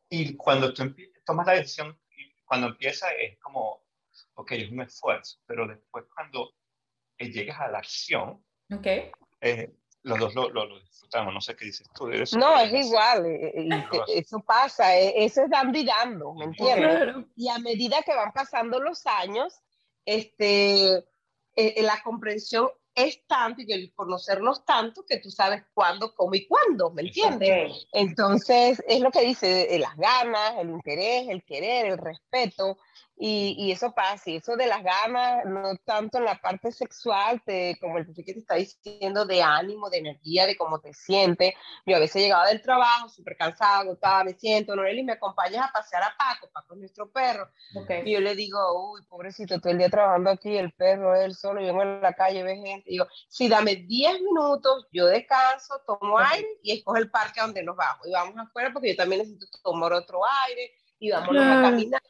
y 0.09 0.35
cuando 0.37 0.73
tú 0.73 0.95
tomas 1.25 1.47
la 1.47 1.53
decisión, 1.53 1.99
cuando 2.45 2.67
empieza 2.67 3.11
es 3.13 3.39
como, 3.39 3.83
ok, 4.35 4.51
es 4.53 4.71
un 4.71 4.81
esfuerzo, 4.81 5.39
pero 5.45 5.67
después 5.67 6.05
cuando 6.13 6.53
eh, 7.17 7.29
llegas 7.31 7.59
a 7.59 7.67
la 7.69 7.79
acción, 7.79 8.43
ok, 8.71 8.87
eh, 9.41 9.73
los 10.03 10.19
dos 10.19 10.33
lo, 10.35 10.49
lo- 10.49 10.65
lo 10.65 10.79
disfrutamos. 10.81 11.33
No 11.33 11.39
sé 11.41 11.55
qué 11.55 11.65
dices 11.65 11.87
tú. 11.95 12.07
de 12.07 12.21
eso, 12.23 12.37
No, 12.37 12.59
es 12.59 12.73
igual, 12.73 13.25
y 13.25 13.69
eso 14.19 14.39
pasa, 14.41 14.97
eh, 14.97 15.13
eso 15.23 15.43
es 15.43 15.49
dando 15.49 15.77
y 15.79 15.85
dando, 15.85 16.33
¿me 16.33 16.45
entiendes? 16.45 16.89
Claro. 16.97 17.25
Y 17.35 17.47
a 17.49 17.57
medida 17.59 18.01
que 18.03 18.13
van 18.13 18.31
pasando 18.33 18.79
los 18.81 19.05
años, 19.05 19.61
este, 20.05 21.05
eh, 21.55 21.75
eh, 21.77 21.83
la 21.83 22.01
comprensión 22.03 22.69
es 22.95 23.25
tanto 23.27 23.61
y 23.61 23.71
el 23.71 23.91
conocernos 23.93 24.65
tanto 24.65 25.03
que 25.05 25.17
tú 25.17 25.31
sabes 25.31 25.63
cuándo, 25.73 26.13
cómo 26.13 26.35
y 26.35 26.45
cuándo, 26.45 26.91
¿me 26.91 27.03
entiendes? 27.03 27.87
Entonces, 27.91 28.83
es 28.87 28.99
lo 29.01 29.11
que 29.11 29.21
dice, 29.21 29.75
eh, 29.75 29.79
las 29.79 29.95
ganas, 29.97 30.55
el 30.59 30.69
interés, 30.69 31.27
el 31.29 31.43
querer, 31.43 31.87
el 31.87 31.97
respeto, 31.97 32.77
y, 33.15 33.55
y 33.57 33.71
eso 33.71 33.93
pasa, 33.93 34.29
y 34.29 34.37
eso 34.37 34.55
de 34.55 34.65
las 34.65 34.83
ganas, 34.83 35.45
no 35.45 35.75
tanto 35.85 36.17
en 36.17 36.25
la 36.25 36.39
parte 36.39 36.71
sexual, 36.71 37.41
te, 37.45 37.77
como 37.79 37.99
el 37.99 38.07
que 38.13 38.23
te 38.23 38.39
está 38.39 38.55
diciendo, 38.55 39.25
de 39.25 39.41
ánimo, 39.41 39.89
de 39.89 39.99
energía, 39.99 40.47
de 40.47 40.57
cómo 40.57 40.79
te 40.79 40.93
sientes. 40.93 41.53
Yo 41.85 41.95
a 41.95 41.99
veces 41.99 42.23
llegaba 42.23 42.47
del 42.47 42.61
trabajo, 42.61 43.09
súper 43.09 43.37
cansada, 43.37 43.79
agotada, 43.79 44.23
me 44.23 44.33
siento, 44.33 44.75
Noreli, 44.75 45.03
¿me 45.03 45.13
acompañas 45.13 45.69
a 45.69 45.71
pasear 45.71 46.03
a 46.03 46.15
Paco? 46.17 46.49
Paco 46.51 46.73
es 46.73 46.79
nuestro 46.79 47.11
perro. 47.11 47.49
ok. 47.75 47.91
Y 48.03 48.13
yo 48.13 48.19
le 48.19 48.35
digo, 48.35 48.91
uy, 48.91 49.01
pobrecito, 49.03 49.59
todo 49.59 49.71
el 49.71 49.77
día 49.77 49.89
trabajando 49.89 50.31
aquí, 50.31 50.57
el 50.57 50.71
perro, 50.71 51.15
él 51.15 51.35
solo, 51.35 51.61
yo 51.61 51.67
vengo 51.67 51.83
en 51.83 52.01
la 52.01 52.13
calle, 52.13 52.43
ve 52.43 52.55
gente. 52.55 52.89
Digo, 52.89 53.07
sí, 53.27 53.47
dame 53.47 53.75
10 53.75 54.21
minutos, 54.21 54.87
yo 54.91 55.05
descanso, 55.05 55.81
tomo 55.85 56.17
aire 56.17 56.47
y 56.63 56.71
escoge 56.71 57.01
el 57.01 57.11
parque 57.11 57.39
a 57.39 57.43
donde 57.43 57.63
nos 57.63 57.75
vamos. 57.75 58.07
Y 58.07 58.11
vamos 58.11 58.35
afuera 58.37 58.71
porque 58.73 58.89
yo 58.89 58.95
también 58.95 59.21
necesito 59.21 59.45
tomar 59.63 59.93
otro 59.93 60.19
aire 60.47 60.71
y 60.99 61.11
vámonos 61.11 61.43
Claro. 61.43 61.59
a 61.67 61.69
caminar 61.71 62.01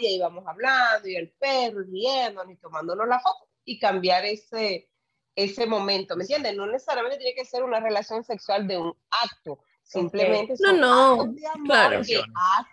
y 0.00 0.06
ahí 0.06 0.18
vamos 0.20 0.44
hablando 0.46 1.06
y 1.08 1.16
el 1.16 1.30
perro 1.38 1.80
riéndonos 1.82 2.52
y 2.52 2.56
tomándonos 2.56 3.06
la 3.06 3.20
foto 3.20 3.48
y 3.64 3.78
cambiar 3.78 4.24
ese, 4.24 4.88
ese 5.36 5.66
momento, 5.66 6.16
¿me 6.16 6.24
entiendes? 6.24 6.56
No 6.56 6.66
necesariamente 6.66 7.18
tiene 7.18 7.34
que 7.34 7.44
ser 7.44 7.62
una 7.62 7.78
relación 7.80 8.24
sexual 8.24 8.66
de 8.66 8.78
un 8.78 8.94
acto, 9.10 9.60
simplemente 9.82 10.54
No, 10.60 10.68
son 10.68 10.80
no, 10.80 11.12
actos 11.12 11.36
de 11.36 11.46
amor 11.46 11.66
claro. 11.66 12.02
que 12.02 12.16
hacen 12.16 12.24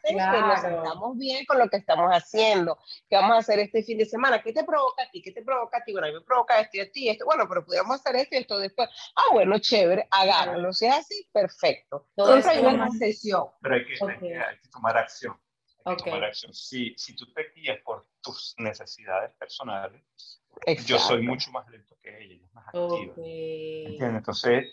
que 0.04 0.14
nos 0.14 0.60
Claro. 0.60 0.62
sentamos 0.62 1.18
bien 1.18 1.46
con 1.46 1.60
lo 1.60 1.70
que 1.70 1.78
estamos 1.78 2.10
haciendo. 2.12 2.78
¿Qué 3.10 3.16
vamos 3.18 3.36
a 3.36 3.40
hacer 3.40 3.60
este 3.60 3.84
fin 3.84 3.98
de 3.98 4.06
semana? 4.06 4.42
¿Qué 4.42 4.54
te 4.54 4.64
provoca 4.64 5.04
a 5.04 5.12
ti? 5.12 5.22
¿Qué 5.22 5.32
te 5.32 5.42
provoca 5.44 5.78
a 5.80 5.84
ti? 5.84 5.92
Bueno, 5.92 6.08
a 6.08 6.10
mí 6.12 6.16
me 6.16 6.22
provoca 6.22 6.60
esto 6.60 6.78
y 6.78 6.80
a 6.80 6.92
ti 6.92 7.10
esto. 7.10 7.26
Bueno, 7.26 7.48
pero 7.50 7.66
podríamos 7.66 7.96
hacer 8.00 8.16
esto 8.16 8.36
y 8.36 8.40
esto 8.40 8.58
después. 8.58 8.90
Ah, 9.16 9.34
bueno, 9.34 9.60
chévere, 9.60 10.08
hagámoslo. 10.10 10.72
Si 10.74 10.86
es 10.86 10.96
así, 10.96 11.30
perfecto. 11.34 12.08
Todo 12.16 12.34
Siempre 12.42 12.52
eso 12.60 12.68
hay 12.68 12.74
una 12.76 12.88
es- 12.88 12.98
sesión. 12.98 13.46
Pero 13.62 13.76
hay 13.76 13.86
que, 13.86 13.94
hay 13.94 14.16
Ok. 14.16 14.20
que- 14.20 14.38
hay 14.38 14.58
que 14.60 14.70
tomar 14.70 14.98
acción. 14.98 15.40
Hay 15.90 15.96
que 15.96 16.02
Ok. 16.04 16.08
tomar 16.10 16.24
acción. 16.26 16.54
Si, 16.54 16.94
si 16.98 17.16
tú 17.16 17.32
te 17.34 17.52
guías 17.56 17.80
por 17.84 18.08
tus 18.22 18.54
necesidades 18.58 19.34
personales, 19.36 20.04
yo 20.86 20.96
Exacto. 20.96 21.00
soy 21.00 21.22
mucho 21.24 21.52
más 21.52 21.68
lento 21.70 21.98
que 22.02 22.10
ella, 22.10 22.36
ella 22.36 22.46
es 22.46 22.54
más 22.54 22.68
activa. 22.68 23.14
¿Entiendes? 23.18 24.18
Entonces, 24.18 24.66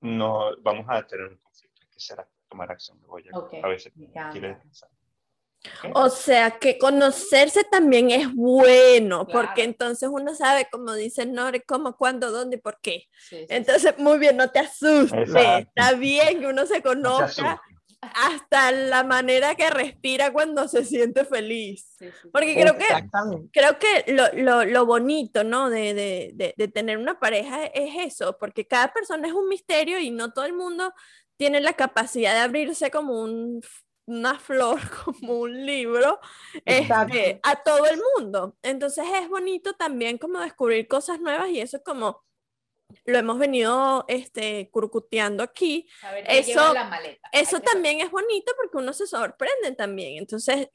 no 0.00 0.56
vamos 0.60 0.86
a 0.88 1.06
tener 1.06 1.26
un 1.28 1.36
conflicto. 1.38 1.80
Hay 1.82 1.88
que 1.88 2.00
ser, 2.00 2.26
tomar 2.48 2.70
acción. 2.70 2.98
Luego 3.00 3.18
ella 3.18 3.30
Ok, 3.34 3.54
a 3.62 3.68
veces 3.68 3.92
quiere 4.32 4.48
descansar. 4.48 4.90
O 5.92 6.08
sea 6.08 6.58
que 6.58 6.78
conocerse 6.78 7.64
también 7.64 8.10
es 8.10 8.32
bueno, 8.32 9.26
porque 9.26 9.54
Claro. 9.54 9.70
entonces 9.70 10.08
uno 10.10 10.34
sabe, 10.34 10.68
como 10.70 10.94
dice 10.94 11.26
Nore, 11.26 11.62
cómo, 11.62 11.96
cuándo, 11.96 12.30
dónde 12.30 12.56
y 12.56 12.60
por 12.60 12.78
qué. 12.80 13.06
Sí, 13.18 13.36
sí, 13.38 13.38
sí. 13.40 13.46
Entonces, 13.50 13.98
muy 13.98 14.18
bien, 14.18 14.36
no 14.36 14.50
te 14.50 14.60
asustes. 14.60 15.18
Exacto. 15.18 15.68
Está 15.74 15.92
bien 15.94 16.40
que 16.40 16.46
uno 16.46 16.64
se 16.64 16.76
No 16.76 16.82
conozca 16.84 17.24
asusten. 17.24 17.77
Hasta 18.00 18.70
la 18.72 19.02
manera 19.04 19.54
que 19.54 19.70
respira 19.70 20.32
cuando 20.32 20.68
se 20.68 20.84
siente 20.84 21.24
feliz. 21.24 21.94
Sí, 21.98 22.06
sí, 22.06 22.12
sí. 22.22 22.28
Porque 22.32 22.54
creo 22.54 22.76
que 22.76 22.86
creo 23.52 23.78
que 23.78 24.12
lo, 24.12 24.24
lo, 24.34 24.64
lo 24.64 24.86
bonito, 24.86 25.44
¿no? 25.44 25.68
De, 25.70 25.94
de, 25.94 26.30
de, 26.34 26.54
de 26.56 26.68
tener 26.68 26.98
una 26.98 27.18
pareja 27.18 27.64
es 27.66 28.12
eso, 28.12 28.36
porque 28.38 28.66
cada 28.66 28.92
persona 28.92 29.26
es 29.26 29.34
un 29.34 29.48
misterio 29.48 29.98
y 29.98 30.10
no 30.10 30.32
todo 30.32 30.44
el 30.44 30.54
mundo 30.54 30.92
tiene 31.36 31.60
la 31.60 31.72
capacidad 31.74 32.34
de 32.34 32.40
abrirse 32.40 32.90
como 32.90 33.20
un, 33.22 33.62
una 34.06 34.38
flor, 34.38 34.80
como 35.04 35.40
un 35.40 35.66
libro, 35.66 36.18
este, 36.64 37.40
a 37.42 37.62
todo 37.62 37.86
el 37.86 38.00
mundo. 38.16 38.56
Entonces 38.62 39.04
es 39.20 39.28
bonito 39.28 39.74
también 39.74 40.18
como 40.18 40.40
descubrir 40.40 40.88
cosas 40.88 41.20
nuevas 41.20 41.50
y 41.50 41.60
eso 41.60 41.82
como 41.82 42.24
lo 43.04 43.18
hemos 43.18 43.38
venido 43.38 44.04
este, 44.08 44.70
curcuteando 44.70 45.42
aquí. 45.42 45.88
Saber 46.00 46.24
qué 46.26 46.38
eso- 46.40 46.74
la 46.74 46.84
maleta. 46.84 47.28
Eso 47.32 47.56
Hay 47.56 47.62
que 47.62 47.68
también 47.70 48.00
es 48.00 48.10
bonito 48.10 48.52
porque 48.56 48.76
uno 48.78 48.92
se 48.92 49.06
sorprende 49.06 49.72
también. 49.76 50.18
Entonces, 50.18 50.68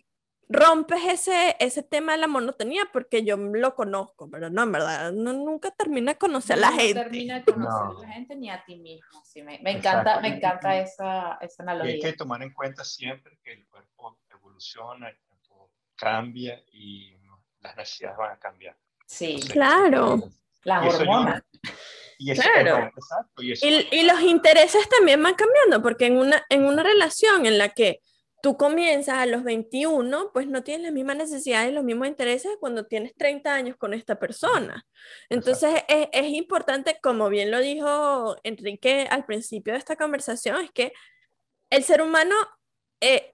rompes 0.50 1.04
ese, 1.06 1.56
ese 1.60 1.84
tema 1.84 2.12
de 2.14 2.20
la 2.20 2.28
monotonía 2.28 2.84
porque 2.92 3.24
yo 3.24 3.38
lo 3.38 3.76
conozco, 3.76 4.30
pero 4.30 4.50
no, 4.50 4.64
en 4.64 4.72
verdad, 4.72 5.12
no, 5.12 5.34
nunca 5.34 5.72
termina 5.72 6.14
de 6.14 6.18
conocer 6.20 6.58
a 6.58 6.62
la 6.62 6.72
no 6.72 6.78
gente. 6.78 6.94
termina 7.02 7.36
de 7.40 7.46
conocer 7.46 7.84
No. 7.94 8.00
a 8.00 8.02
la 8.02 8.14
gente 8.14 8.36
ni 8.36 8.50
a 8.50 8.64
ti 8.64 8.76
mismo. 8.76 9.24
Sí, 9.26 9.42
me, 9.42 9.60
me 9.60 9.72
encanta, 9.72 10.20
me 10.20 10.28
encanta 10.30 10.78
esa, 10.80 11.38
esa 11.42 11.64
Y 11.64 11.68
hay 11.68 11.68
que 11.68 11.72
analogía. 11.72 12.16
tomar 12.16 12.44
en 12.44 12.54
cuenta 12.54 12.84
siempre 12.84 13.40
que 13.44 13.54
el 13.54 13.66
cuerpo 13.68 14.20
evoluciona, 14.30 15.10
el 15.10 15.18
cuerpo 15.22 15.72
cambia 15.96 16.62
y 16.72 17.16
las 17.62 17.76
necesidades 17.78 18.18
van 18.18 18.32
a 18.34 18.38
cambiar. 18.40 18.78
Sí, 19.08 19.26
Entonces, 19.32 19.52
Claro. 19.54 20.18
las 20.64 20.94
hormonas. 20.96 21.42
Y 22.18 22.32
eso, 22.32 22.42
Claro. 22.42 22.76
ajá, 22.76 22.92
exacto, 22.96 23.44
y 23.44 23.52
eso 23.52 23.66
Y, 23.68 23.88
y 23.92 24.04
los 24.04 24.22
intereses 24.22 24.88
también 24.90 25.22
van 25.22 25.36
cambiando, 25.36 25.82
porque 25.82 26.06
en 26.06 26.18
una, 26.18 26.46
en 26.50 26.66
una 26.66 26.84
relación 26.84 27.46
en 27.46 27.58
la 27.58 27.70
que 27.70 28.00
tú 28.42 28.58
comienzas 28.58 29.16
a 29.20 29.26
los 29.26 29.44
21, 29.46 30.32
pues 30.34 30.48
no 30.48 30.64
tienes 30.64 30.84
las 30.84 30.92
mismas 30.92 31.16
necesidades 31.16 31.72
y 31.72 31.74
los 31.74 31.86
mismos 31.86 32.10
intereses 32.10 32.52
cuando 32.60 32.86
tienes 32.86 33.16
30 33.16 33.54
años 33.54 33.78
con 33.78 33.94
esta 33.94 34.20
persona. 34.20 34.86
Entonces 35.30 35.82
es, 35.88 36.08
es 36.12 36.26
importante, 36.28 36.98
como 37.02 37.30
bien 37.30 37.52
lo 37.52 37.62
dijo 37.62 38.36
Enrique 38.44 39.08
al 39.10 39.24
principio 39.26 39.72
de 39.72 39.80
esta 39.80 39.96
conversación, 39.96 40.62
es 40.62 40.72
que 40.72 40.92
el 41.70 41.86
ser 41.86 42.02
humano 42.02 42.36
eh, 43.00 43.33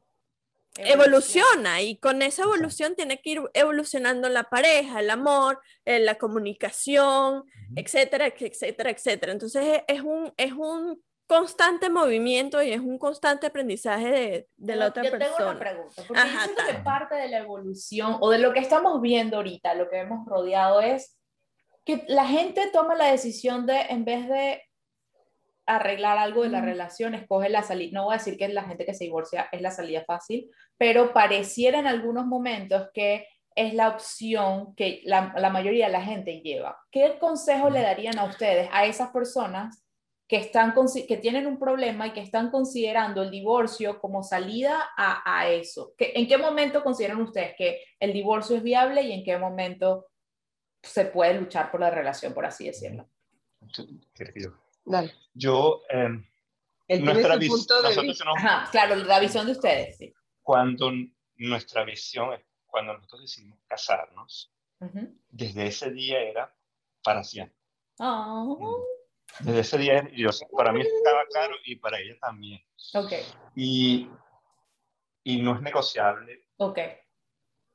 evoluciona 0.85 1.81
y 1.81 1.97
con 1.97 2.21
esa 2.21 2.43
evolución 2.43 2.95
tiene 2.95 3.21
que 3.21 3.31
ir 3.31 3.41
evolucionando 3.53 4.29
la 4.29 4.43
pareja, 4.43 4.99
el 4.99 5.09
amor, 5.09 5.59
eh, 5.85 5.99
la 5.99 6.15
comunicación, 6.15 7.43
etcétera, 7.75 8.27
etcétera, 8.27 8.89
etcétera. 8.89 9.31
Entonces 9.31 9.83
es 9.87 10.01
un, 10.01 10.33
es 10.37 10.53
un 10.53 11.01
constante 11.27 11.89
movimiento 11.89 12.61
y 12.63 12.71
es 12.71 12.79
un 12.79 12.97
constante 12.97 13.47
aprendizaje 13.47 14.09
de, 14.09 14.47
de 14.57 14.75
la 14.75 14.87
otra 14.87 15.03
yo 15.03 15.11
persona. 15.11 15.35
Tengo 15.35 15.49
una 15.51 15.59
pregunta, 15.59 16.03
porque 16.07 16.21
yo 16.23 16.39
siento 16.39 16.61
que 16.67 16.83
parte 16.83 17.15
de 17.15 17.27
la 17.29 17.37
evolución 17.37 18.17
o 18.19 18.31
de 18.31 18.39
lo 18.39 18.51
que 18.51 18.59
estamos 18.59 18.99
viendo 19.01 19.37
ahorita, 19.37 19.75
lo 19.75 19.89
que 19.89 19.99
hemos 19.99 20.25
rodeado 20.25 20.81
es 20.81 21.17
que 21.85 22.03
la 22.07 22.25
gente 22.25 22.69
toma 22.73 22.95
la 22.95 23.11
decisión 23.11 23.65
de, 23.65 23.79
en 23.89 24.05
vez 24.05 24.27
de 24.27 24.63
arreglar 25.75 26.17
algo 26.17 26.43
de 26.43 26.49
la 26.49 26.61
relación, 26.61 27.13
escoge 27.13 27.49
la 27.49 27.63
salida. 27.63 27.91
No 27.93 28.05
voy 28.05 28.15
a 28.15 28.17
decir 28.17 28.37
que 28.37 28.47
la 28.49 28.63
gente 28.63 28.85
que 28.85 28.93
se 28.93 29.05
divorcia 29.05 29.47
es 29.51 29.61
la 29.61 29.71
salida 29.71 30.03
fácil, 30.05 30.49
pero 30.77 31.13
pareciera 31.13 31.79
en 31.79 31.87
algunos 31.87 32.25
momentos 32.25 32.89
que 32.93 33.27
es 33.55 33.73
la 33.73 33.89
opción 33.89 34.73
que 34.75 35.01
la, 35.03 35.33
la 35.37 35.49
mayoría 35.49 35.87
de 35.87 35.91
la 35.91 36.01
gente 36.01 36.41
lleva. 36.41 36.79
¿Qué 36.91 37.17
consejo 37.19 37.69
le 37.69 37.81
darían 37.81 38.17
a 38.17 38.25
ustedes, 38.25 38.69
a 38.71 38.85
esas 38.85 39.09
personas 39.09 39.83
que, 40.27 40.37
están, 40.37 40.73
que 41.07 41.17
tienen 41.17 41.45
un 41.45 41.59
problema 41.59 42.07
y 42.07 42.13
que 42.13 42.21
están 42.21 42.51
considerando 42.51 43.21
el 43.21 43.31
divorcio 43.31 43.99
como 43.99 44.23
salida 44.23 44.89
a, 44.95 45.39
a 45.39 45.49
eso? 45.49 45.93
¿En 45.97 46.27
qué 46.27 46.37
momento 46.37 46.83
consideran 46.83 47.21
ustedes 47.21 47.53
que 47.57 47.81
el 47.99 48.13
divorcio 48.13 48.55
es 48.55 48.63
viable 48.63 49.01
y 49.01 49.11
en 49.11 49.23
qué 49.23 49.37
momento 49.37 50.07
se 50.81 51.05
puede 51.05 51.33
luchar 51.33 51.69
por 51.69 51.81
la 51.81 51.89
relación, 51.89 52.33
por 52.33 52.45
así 52.45 52.65
decirlo? 52.65 53.09
Dale. 54.85 55.13
Yo, 55.33 55.83
eh, 55.89 56.99
nuestra 56.99 57.35
visión, 57.35 57.59
claro, 58.71 58.95
la 58.95 59.19
visión 59.19 59.45
de 59.45 59.51
ustedes. 59.51 59.97
Sí. 59.97 60.13
Cuando 60.41 60.91
nuestra 61.37 61.83
visión 61.83 62.33
es 62.33 62.41
cuando 62.65 62.93
nosotros 62.93 63.21
decidimos 63.21 63.59
casarnos, 63.67 64.53
desde 65.29 65.67
ese 65.67 65.91
día 65.91 66.19
era 66.21 66.55
para 67.03 67.23
siempre. 67.23 67.57
Oh. 67.99 68.85
Desde 69.41 69.59
ese 69.59 69.77
día, 69.77 70.09
yo, 70.15 70.29
para 70.55 70.71
mí 70.71 70.81
estaba 70.81 71.25
claro 71.27 71.55
y 71.65 71.75
para 71.75 71.99
ella 71.99 72.17
también. 72.19 72.61
Okay. 72.93 73.23
Y, 73.55 74.09
y 75.23 75.41
no 75.41 75.55
es 75.55 75.61
negociable 75.61 76.47
okay. 76.57 76.93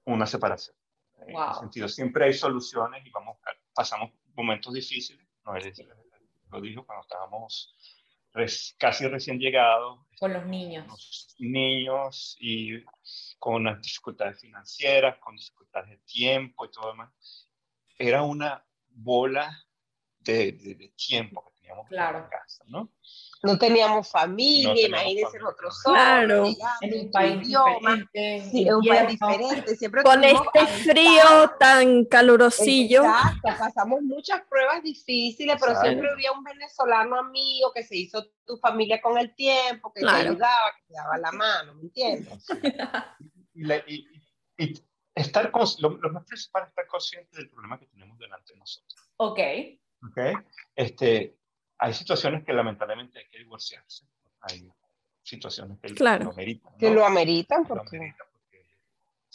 una 0.07 0.26
separación. 0.26 0.76
En 1.26 1.36
ese 1.36 1.61
sentido, 1.61 1.88
siempre 1.88 2.26
hay 2.26 2.34
soluciones 2.34 3.05
y 3.07 3.11
vamos, 3.11 3.38
pasamos 3.74 4.11
momentos 4.34 4.74
difíciles. 4.74 5.26
No 5.44 5.57
es 5.57 5.64
lo 6.55 6.61
dijo 6.61 6.86
cuando 6.86 7.02
estábamos 7.02 7.74
casi 8.78 9.07
recién 9.07 9.38
llegados. 9.38 10.00
Con 10.18 10.32
los 10.32 10.46
niños. 10.46 10.86
Los 10.88 11.36
niños 11.38 12.36
y 12.40 12.82
con 13.38 13.57
unas 13.57 13.80
dificultades 13.80 14.40
financieras, 14.40 15.18
con 15.18 15.36
dificultades 15.36 15.90
de 15.90 15.98
tiempo 15.98 16.64
y 16.64 16.70
todo 16.70 16.88
demás. 16.88 17.48
Era 17.98 18.22
una 18.22 18.64
bola 18.88 19.64
de, 20.20 20.52
de, 20.52 20.92
tiempo 20.96 21.53
que 21.64 21.68
teníamos 21.68 21.88
claro. 21.88 22.28
casa, 22.30 22.64
¿no? 22.66 22.90
No 23.42 23.58
teníamos 23.58 24.10
familia, 24.10 24.72
no 24.72 24.88
imagínense 24.88 25.38
nosotros 25.38 25.80
solos. 25.82 25.98
Claro. 25.98 26.46
En 26.80 27.00
un 27.00 27.10
país 27.10 27.40
diferente. 27.46 28.48
Sí, 28.50 28.68
en 28.68 28.74
un 28.74 28.84
país 28.84 29.08
diferente. 29.08 29.76
Siempre 29.76 30.02
Con 30.02 30.24
este 30.24 30.66
frío 30.66 31.50
tan 31.58 32.04
calurosillo. 32.06 33.04
Exacto, 33.04 33.48
pasamos 33.58 34.02
muchas 34.02 34.42
pruebas 34.48 34.82
difíciles, 34.82 35.56
pero 35.60 35.78
siempre 35.80 36.10
había 36.10 36.32
un 36.32 36.42
venezolano 36.42 37.18
amigo 37.18 37.72
que 37.74 37.82
se 37.82 37.96
hizo 37.96 38.24
tu 38.46 38.56
familia 38.56 39.00
con 39.00 39.18
el 39.18 39.34
tiempo, 39.34 39.92
que 39.92 40.00
claro. 40.00 40.18
te 40.18 40.28
ayudaba, 40.28 40.72
que 40.76 40.82
te 40.86 40.94
daba 40.94 41.18
la 41.18 41.32
mano, 41.32 41.74
¿me 41.74 41.82
entiendes? 41.82 42.46
y, 43.54 43.72
y, 43.72 44.22
y, 44.58 44.84
estar 45.14 45.50
con, 45.50 45.66
lo, 45.80 45.90
lo, 45.98 46.10
más 46.10 46.24
principal 46.24 46.64
es 46.64 46.68
estar 46.70 46.86
consciente 46.86 47.36
del 47.36 47.50
problema 47.50 47.78
que 47.78 47.86
tenemos 47.86 48.18
delante 48.18 48.52
de 48.52 48.58
nosotros. 48.58 49.10
Ok. 49.16 49.38
Ok. 50.08 50.18
Este, 50.74 51.36
hay 51.85 51.93
situaciones 51.95 52.45
que 52.45 52.53
lamentablemente 52.53 53.18
hay 53.18 53.26
que 53.28 53.39
divorciarse. 53.39 54.07
Hay 54.41 54.68
situaciones 55.22 55.78
que 55.82 55.95
claro. 55.95 56.24
lo 56.26 56.30
ameritan. 56.32 56.72
¿no? 56.72 56.78
Que 56.78 56.91
lo 56.91 57.05
ameritan 57.05 57.62
Lo 57.62 57.68
porque, 57.68 57.97
ameritan 57.97 58.26
porque 58.32 58.64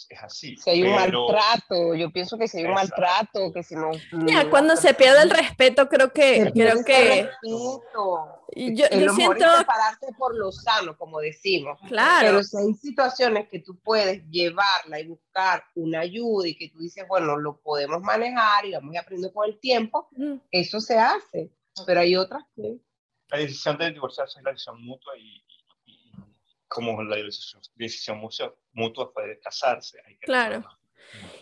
es 0.09 0.23
así. 0.23 0.55
si 0.57 0.69
hay 0.69 0.83
un 0.83 0.95
pero- 0.95 1.27
maltrato, 1.27 1.95
yo 1.95 2.11
pienso 2.11 2.37
que 2.37 2.47
si 2.47 2.57
hay 2.59 2.65
un 2.65 2.71
Exacto. 2.71 2.95
maltrato, 3.01 3.53
que 3.53 3.63
si 3.63 3.75
no... 3.75 3.91
Ya, 4.27 4.43
no- 4.43 4.49
cuando 4.49 4.75
se 4.77 4.93
pierde 4.93 5.21
el 5.23 5.29
respeto, 5.29 5.87
creo 5.89 6.11
que, 6.13 6.43
se 6.45 6.51
creo 6.53 6.83
que, 6.85 7.19
el 7.19 7.25
respeto. 7.27 8.41
y 8.51 8.75
yo, 8.75 8.85
yo 8.89 9.13
siento, 9.13 9.45
es 9.45 9.57
separarse 9.57 10.07
por 10.17 10.35
lo 10.35 10.51
sano, 10.51 10.97
como 10.97 11.19
decimos. 11.19 11.79
claro, 11.87 12.27
Pero 12.27 12.43
si 12.43 12.57
hay 12.57 12.73
situaciones 12.75 13.47
que 13.49 13.59
tú 13.59 13.77
puedes 13.79 14.23
llevarla 14.29 14.99
y 14.99 15.07
buscar 15.07 15.63
una 15.75 15.99
ayuda 16.01 16.47
y 16.47 16.55
que 16.55 16.69
tú 16.69 16.79
dices, 16.79 17.05
bueno, 17.07 17.35
lo 17.37 17.57
podemos 17.59 18.01
manejar 18.01 18.65
y 18.65 18.71
vamos 18.73 18.95
aprendiendo 18.95 19.33
con 19.33 19.47
el 19.49 19.59
tiempo, 19.59 20.07
Mm, 20.11 20.35
eso 20.51 20.79
se 20.81 20.97
hace. 20.97 21.49
Pero 21.85 21.99
hay 22.01 22.15
otras 22.15 22.43
que... 22.55 22.77
La 23.31 23.37
decisión 23.37 23.77
de 23.77 23.91
divorciarse 23.91 24.39
es 24.39 24.43
la 24.43 24.51
decisión 24.51 24.83
mutua 24.83 25.15
y, 25.17 25.21
y- 25.21 25.43
y 25.85 26.11
como 26.67 27.01
la 27.03 27.15
decisión, 27.17 27.61
decisión 27.75 28.17
mutua, 28.19 28.55
mutua 28.73 29.13
puede 29.13 29.39
casarse. 29.39 29.99
Hay 30.05 30.17
que 30.17 30.25
Claro. 30.25 30.63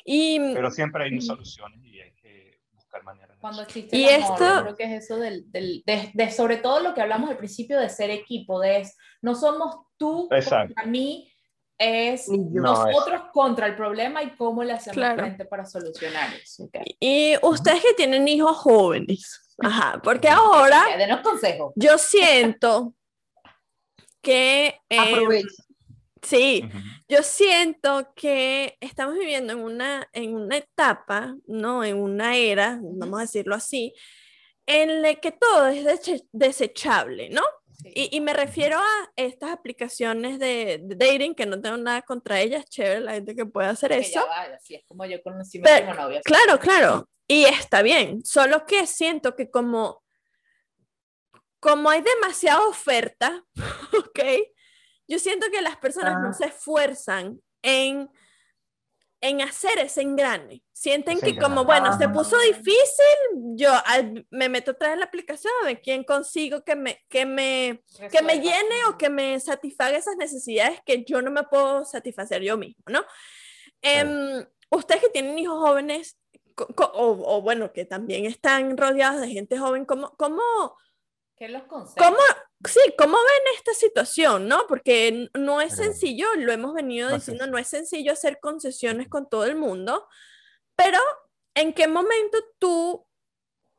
y 0.06 0.40
Pero 0.54 0.70
siempre 0.72 1.06
hay 1.06 1.22
soluciones 1.22 1.80
y 1.84 2.00
hay 2.02 2.14
que 2.16 2.60
buscar 2.74 3.04
maneras. 3.04 3.36
de 3.36 3.42
Cuando 3.42 3.62
existe 3.62 3.96
Y 3.98 4.06
el 4.06 4.22
amor, 4.24 4.32
esto- 4.34 4.56
yo 4.56 4.62
creo 4.64 4.76
que 4.76 4.84
es 4.96 5.04
eso 5.06 5.18
del, 5.18 5.52
del- 5.52 5.84
de, 5.86 6.12
de 6.14 6.32
sobre 6.32 6.58
todo 6.58 6.80
lo 6.82 6.94
que 6.94 7.02
hablamos 7.02 7.30
al 7.30 7.38
principio 7.38 7.80
de 7.80 7.90
ser 7.90 8.10
equipo, 8.10 8.60
de 8.60 8.80
es, 8.82 8.98
no 9.22 9.34
somos 9.36 9.86
tú 9.98 10.28
Exacto. 10.32 10.74
contra 10.76 10.92
mí, 10.92 11.32
es. 11.80 12.28
No, 12.30 12.62
nosotros 12.62 13.22
contra 13.32 13.68
el 13.68 13.76
problema 13.76 14.24
y 14.24 14.36
cómo 14.36 14.64
le 14.64 14.74
hacemos 14.74 14.96
Claro. 14.96 15.20
frente 15.24 15.46
para 15.46 15.66
solucionar 15.66 16.34
eso. 16.34 16.64
ok. 16.66 16.78
y 17.00 17.36
ustedes 17.44 17.82
que 17.84 17.94
tienen 17.94 18.28
hijos 18.28 18.58
jóvenes, 18.58 19.47
ajá, 19.60 20.00
porque 20.04 20.30
ahora 20.30 20.86
Denos 20.98 21.22
consejos. 21.22 21.74
yo 21.76 21.98
siento 21.98 22.94
que, 24.22 24.80
eh, 24.90 24.98
Aprovecha. 25.14 25.48
sí, 26.22 26.64
yo 27.08 27.24
siento 27.24 28.12
que 28.16 28.76
estamos 28.82 29.16
viviendo 29.18 29.54
en 29.54 29.60
una, 29.60 30.08
en 30.14 30.36
una 30.36 30.58
etapa, 30.58 31.36
¿no? 31.48 31.84
En 31.84 31.98
una 31.98 32.36
era, 32.36 32.80
vamos 32.82 33.20
a 33.20 33.22
decirlo 33.22 33.56
así, 33.56 33.94
en 34.66 35.02
la 35.02 35.16
que 35.16 35.32
todo 35.32 35.68
es 35.68 35.86
desechable, 36.34 37.30
¿no? 37.30 37.42
Sí. 37.82 37.92
Y, 37.96 38.18
y 38.18 38.22
me 38.22 38.34
refiero 38.34 38.78
a 38.80 39.12
estas 39.16 39.52
aplicaciones 39.52 40.40
de, 40.40 40.80
de 40.84 40.96
dating, 40.96 41.36
que 41.36 41.46
no 41.46 41.62
tengo 41.62 41.78
nada 41.78 42.02
contra 42.02 42.42
ellas, 42.42 42.66
chévere 42.66 43.00
la 43.02 43.14
gente 43.14 43.36
que 43.36 43.46
puede 43.46 43.68
hacer 43.70 43.92
Que 43.92 44.00
eso. 44.00 44.14
ya 44.16 44.26
va, 44.26 44.42
así 44.56 44.76
es 44.76 44.84
como 44.88 45.06
yo 45.06 45.22
conocí 45.22 45.60
a 45.66 45.82
mi 45.82 45.94
novio. 45.98 46.20
Claro, 46.26 46.60
claro, 46.60 47.08
y 47.28 47.46
está 47.46 47.82
bien, 47.82 48.24
solo 48.26 48.66
que 48.66 48.88
siento 48.88 49.36
que 49.36 49.50
como, 49.52 50.04
como 51.60 51.90
hay 51.90 52.02
demasiada 52.02 52.66
oferta, 52.68 53.44
¿ok? 53.98 54.20
Yo 55.08 55.20
siento 55.20 55.48
que 55.52 55.62
las 55.62 55.78
personas 55.78 56.22
no 56.22 56.30
Ah. 56.30 56.34
se 56.34 56.46
esfuerzan 56.46 57.42
en, 57.62 58.10
en 59.22 59.42
hacer 59.42 59.80
ese 59.80 60.02
engrane. 60.02 60.64
Sienten 60.74 61.20
que 61.20 61.38
como, 61.40 61.64
bueno, 61.66 61.98
se 61.98 62.06
Ah. 62.06 62.12
puso 62.14 62.38
difícil, 62.40 63.56
yo 63.56 63.72
al- 63.86 64.28
me 64.30 64.48
meto 64.50 64.76
vez 64.80 64.90
en 64.92 65.00
la 65.00 65.06
aplicación 65.06 65.52
a 65.62 65.66
ver 65.66 65.82
quién 65.82 66.04
consigo 66.04 66.64
que 66.64 66.76
me, 66.76 67.04
que 67.10 67.26
me, 67.26 67.84
que 68.12 68.22
me 68.22 68.36
llene 68.40 68.86
o 68.90 68.98
que 68.98 69.10
me 69.10 69.40
satisfaga 69.40 69.98
esas 69.98 70.18
necesidades 70.18 70.80
que 70.86 71.04
yo 71.04 71.22
no 71.22 71.32
me 71.32 71.44
puedo 71.44 71.84
satisfacer 71.86 72.42
yo 72.44 72.58
mismo, 72.58 72.84
¿no? 72.88 73.04
Em, 73.82 74.46
ustedes 74.70 75.02
que 75.02 75.10
tienen 75.10 75.40
hijos 75.40 75.58
jóvenes, 75.60 76.18
o, 76.58 77.36
o 77.38 77.42
bueno, 77.42 77.72
que 77.72 77.86
también 77.86 78.26
están 78.26 78.78
rodeados 78.78 79.22
de 79.22 79.30
gente 79.30 79.58
joven, 79.58 79.86
¿cómo, 79.86 80.14
cómo, 80.18 80.42
¿Qué 81.38 81.50
los 81.50 81.64
cómo, 81.64 81.86
sí, 82.68 82.80
cómo 82.98 83.16
ven 83.16 83.56
esta 83.56 83.74
situación, 83.76 84.48
no? 84.48 84.66
Porque 84.68 85.30
no 85.36 85.62
es 85.62 85.76
sencillo, 85.76 86.26
lo 86.36 86.52
hemos 86.52 86.74
venido 86.74 87.10
No 87.10 87.16
es 87.16 87.22
diciendo, 87.22 87.44
sencillo. 87.44 87.52
no 87.52 87.58
es 87.60 87.68
sencillo 87.68 88.12
hacer 88.14 88.40
concesiones 88.40 89.08
con 89.08 89.30
todo 89.30 89.46
el 89.46 89.56
mundo, 89.56 90.08
pero 90.76 90.98
¿en 91.54 91.74
qué 91.74 91.88
momento 91.88 92.40
tú 92.58 93.08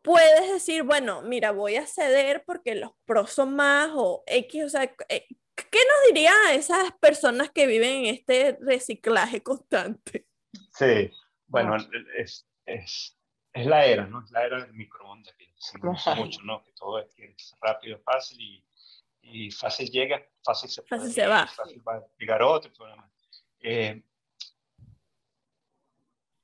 puedes 0.02 0.52
decir, 0.52 0.84
bueno, 0.84 1.22
mira, 1.22 1.50
voy 1.50 1.74
a 1.74 1.86
ceder 1.86 2.44
porque 2.46 2.76
los 2.76 2.92
pros 3.04 3.32
son 3.32 3.56
más 3.56 3.90
o 3.92 4.22
X, 4.28 4.64
o 4.64 4.68
sea, 4.68 4.84
eh, 4.84 5.26
¿qué 5.56 5.78
nos 5.78 6.06
dirían 6.06 6.36
a 6.46 6.54
esas 6.54 6.92
personas 7.00 7.50
que 7.50 7.66
viven 7.66 8.04
en 8.04 8.14
este 8.14 8.56
reciclaje 8.60 9.42
constante? 9.42 10.28
Sí, 10.72 11.10
bueno, 11.48 11.76
es, 12.16 12.47
es, 12.68 13.16
es 13.52 13.66
la 13.66 13.84
era, 13.84 14.06
¿no? 14.06 14.22
Es 14.24 14.30
la 14.30 14.44
era 14.44 14.60
del 14.60 14.72
microondas 14.74 15.34
que 15.34 15.48
Ajá. 15.82 16.14
mucho, 16.14 16.40
¿no? 16.42 16.62
Que 16.62 16.72
todo 16.72 16.98
es, 17.00 17.12
que 17.14 17.24
es 17.36 17.56
rápido, 17.60 17.98
fácil 18.00 18.40
y, 18.40 18.64
y 19.22 19.50
fácil 19.50 19.90
llega, 19.90 20.24
fácil 20.44 20.70
se, 20.70 20.82
Fácil 20.82 20.98
puede 20.98 21.12
se 21.12 21.26
va. 21.26 21.46
Fácil 21.46 21.82
va 21.86 21.96
a 21.96 22.06
llegar 22.18 22.42
otro. 22.42 22.72
Eh, 23.60 24.02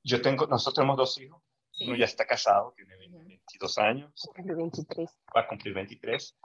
yo 0.03 0.21
tengo, 0.21 0.45
nosotros 0.47 0.75
tenemos 0.75 0.97
dos 0.97 1.17
hijos. 1.19 1.41
Sí. 1.71 1.85
Uno 1.87 1.97
ya 1.97 2.05
está 2.05 2.25
casado, 2.25 2.73
tiene 2.75 2.95
20 2.95 3.17
Ujú. 3.17 3.27
22 3.27 3.77
años, 3.79 4.29
El 4.35 4.55
23. 4.55 5.09
va 5.35 5.41
a 5.41 5.47
cumplir 5.47 5.73
23 5.73 6.37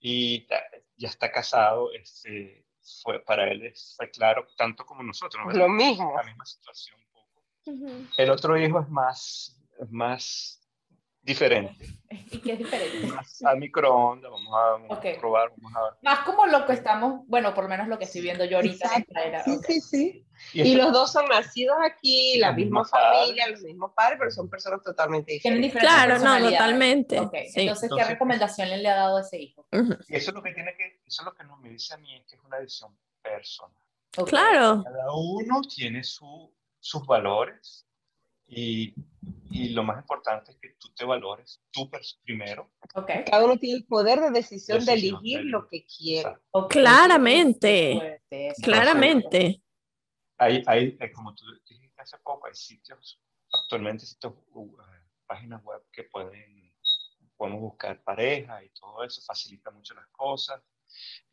y 0.00 0.46
ya, 0.46 0.62
ya 0.96 1.08
está 1.08 1.30
casado. 1.30 1.92
Este, 1.92 2.66
fue, 3.02 3.20
para 3.20 3.50
él 3.50 3.72
fue 3.96 4.10
claro, 4.10 4.46
tanto 4.56 4.86
como 4.86 5.02
nosotros. 5.02 5.44
¿no? 5.44 5.52
Lo 5.52 5.68
mismo. 5.68 6.14
La 6.16 6.22
misma 6.22 6.46
situación 6.46 6.98
poco. 7.72 7.92
El 8.16 8.30
otro 8.30 8.56
hijo 8.58 8.80
es 8.80 8.88
más, 8.88 9.60
más 9.90 10.60
diferente. 11.22 11.84
¿Y 12.30 12.38
qué 12.40 12.52
es 12.52 12.58
diferente? 12.58 13.06
Más 13.08 13.42
al 13.42 13.58
microondas, 13.58 14.30
vamos 14.30 14.54
a, 14.54 14.70
vamos 14.72 14.90
a 14.90 14.94
Ok. 14.94 15.20
probar, 15.20 15.52
vamos 15.58 15.72
a... 15.76 15.98
Más 16.02 16.20
como 16.20 16.46
lo 16.46 16.64
que 16.64 16.72
estamos, 16.72 17.26
bueno, 17.26 17.52
por 17.54 17.64
lo 17.64 17.70
menos 17.70 17.88
lo 17.88 17.98
que 17.98 18.04
estoy 18.04 18.22
viendo 18.22 18.44
yo 18.46 18.56
ahorita. 18.56 18.88
era, 19.24 19.42
Sí, 19.44 19.50
ok. 19.56 19.64
sí, 19.66 19.80
sí. 19.80 20.24
Y 20.54 20.62
Y 20.62 20.74
los 20.76 20.92
dos 20.92 21.12
son 21.12 21.26
nacidos 21.28 21.76
aquí, 21.84 22.38
la 22.38 22.48
Los 22.48 22.56
misma 22.56 22.84
padres. 22.84 23.18
familia, 23.20 23.48
los 23.48 23.60
mismos 23.62 23.92
padres, 23.94 24.18
pero 24.20 24.30
son 24.30 24.48
personas 24.48 24.82
totalmente 24.82 25.32
diferentes. 25.32 25.66
diferentes 25.72 25.96
Claro, 26.06 26.18
no, 26.40 26.50
totalmente. 26.50 27.18
Ok, 27.20 27.34
sí. 27.52 27.60
Entonces, 27.62 27.90
¿qué 27.94 28.04
recomendación 28.04 28.68
le 28.70 28.88
ha 28.88 28.94
dado 28.96 29.16
a 29.18 29.20
ese 29.20 29.38
hijo? 29.38 29.66
Ujú. 29.72 29.96
y 30.08 30.16
eso 30.16 30.30
es 30.30 30.34
lo 30.34 30.42
que 30.42 30.52
tiene 30.54 30.74
que, 30.76 31.00
eso 31.04 31.22
es 31.22 31.24
lo 31.26 31.34
que 31.34 31.44
nos 31.44 31.58
me 31.60 31.70
dice 31.70 31.92
a 31.92 31.96
mí, 31.98 32.14
es 32.14 32.24
que 32.26 32.36
es 32.36 32.42
una 32.42 32.58
decisión 32.58 32.96
personal. 33.20 33.74
Claro, 34.26 34.82
Cada 34.84 35.12
uno 35.12 35.60
tiene 35.62 36.02
su, 36.02 36.50
sus 36.80 37.06
valores 37.06 37.86
y, 38.46 38.94
y 39.50 39.70
lo 39.70 39.82
más 39.84 39.98
importante 40.00 40.52
es 40.52 40.58
que 40.58 40.70
tú 40.78 40.88
te 40.94 41.04
valores 41.04 41.60
tú 41.70 41.90
primero. 42.22 42.72
Ok. 42.94 43.10
Cada 43.30 43.44
uno 43.44 43.58
tiene 43.58 43.78
el 43.78 43.86
poder 43.86 44.20
de 44.20 44.30
decisión, 44.30 44.78
de 44.84 44.92
Decisión, 44.92 45.16
elegir 45.20 45.38
de- 45.38 45.44
lo 45.44 45.68
que 45.68 45.84
quiere. 45.86 46.20
Exacto. 46.20 46.46
ok. 46.52 46.72
Claramente. 46.72 48.22
Eso. 48.30 48.62
claramente. 48.62 49.62
Hay, 50.38 50.62
hay, 50.66 50.96
eh, 51.00 51.12
como 51.12 51.34
tú 51.34 51.44
dijiste 51.68 52.00
hace 52.00 52.16
poco, 52.18 52.46
hay 52.46 52.54
sitios, 52.54 53.20
actualmente 53.52 54.06
sitios, 54.06 54.34
uh, 54.52 54.80
eh, 54.80 55.02
páginas 55.26 55.62
web 55.64 55.82
que 55.92 56.04
pueden, 56.04 56.72
podemos 57.36 57.60
buscar 57.60 58.02
pareja 58.04 58.62
y 58.64 58.70
todo 58.70 59.02
eso, 59.04 59.20
facilita 59.22 59.70
mucho 59.72 59.94
las 59.94 60.06
cosas. 60.08 60.62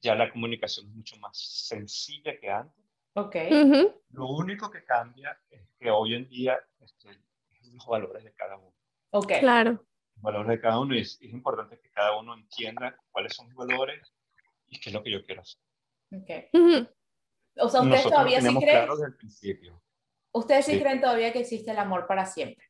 Ya 0.01 0.15
la 0.15 0.29
comunicación 0.31 0.87
es 0.87 0.93
mucho 0.93 1.17
más 1.17 1.37
sencilla 1.37 2.37
que 2.39 2.49
antes. 2.49 2.84
Ok. 3.15 3.35
Ujú. 3.49 4.01
Lo 4.09 4.27
único 4.27 4.69
que 4.69 4.83
cambia 4.83 5.37
es 5.49 5.61
que 5.79 5.89
hoy 5.89 6.15
en 6.15 6.27
día 6.29 6.59
este, 6.79 7.09
es 7.11 7.73
los 7.73 7.85
valores 7.87 8.23
de 8.23 8.33
cada 8.33 8.57
uno. 8.57 8.73
Ok. 9.11 9.33
Claro. 9.39 9.71
Los 9.71 10.21
valores 10.21 10.47
de 10.49 10.59
cada 10.61 10.79
uno 10.79 10.95
y 10.95 10.99
es, 10.99 11.17
es 11.21 11.31
importante 11.31 11.79
que 11.79 11.89
cada 11.91 12.17
uno 12.17 12.33
entienda 12.33 12.97
cuáles 13.11 13.33
son 13.33 13.47
mis 13.47 13.55
valores 13.55 14.13
y 14.67 14.79
qué 14.79 14.89
es 14.89 14.93
lo 14.93 15.03
que 15.03 15.11
yo 15.11 15.23
quiero 15.25 15.41
hacer. 15.41 15.61
ok. 16.13 16.29
Ujú. 16.53 16.87
O 17.57 17.69
sea, 17.69 17.81
¿ustedes 17.81 18.03
Nosotros 18.03 18.03
todavía 18.11 18.41
sí 18.41 18.47
creen, 18.47 18.61
claro 18.69 18.95
desde 18.97 19.07
el 19.07 19.15
principio. 19.15 19.81
ustedes 20.33 20.65
sí, 20.65 20.73
Sí. 20.73 20.79
creen 20.81 20.99
todavía 20.99 21.31
que 21.31 21.39
existe 21.39 21.71
el 21.71 21.77
amor 21.79 22.05
para 22.05 22.25
siempre? 22.25 22.64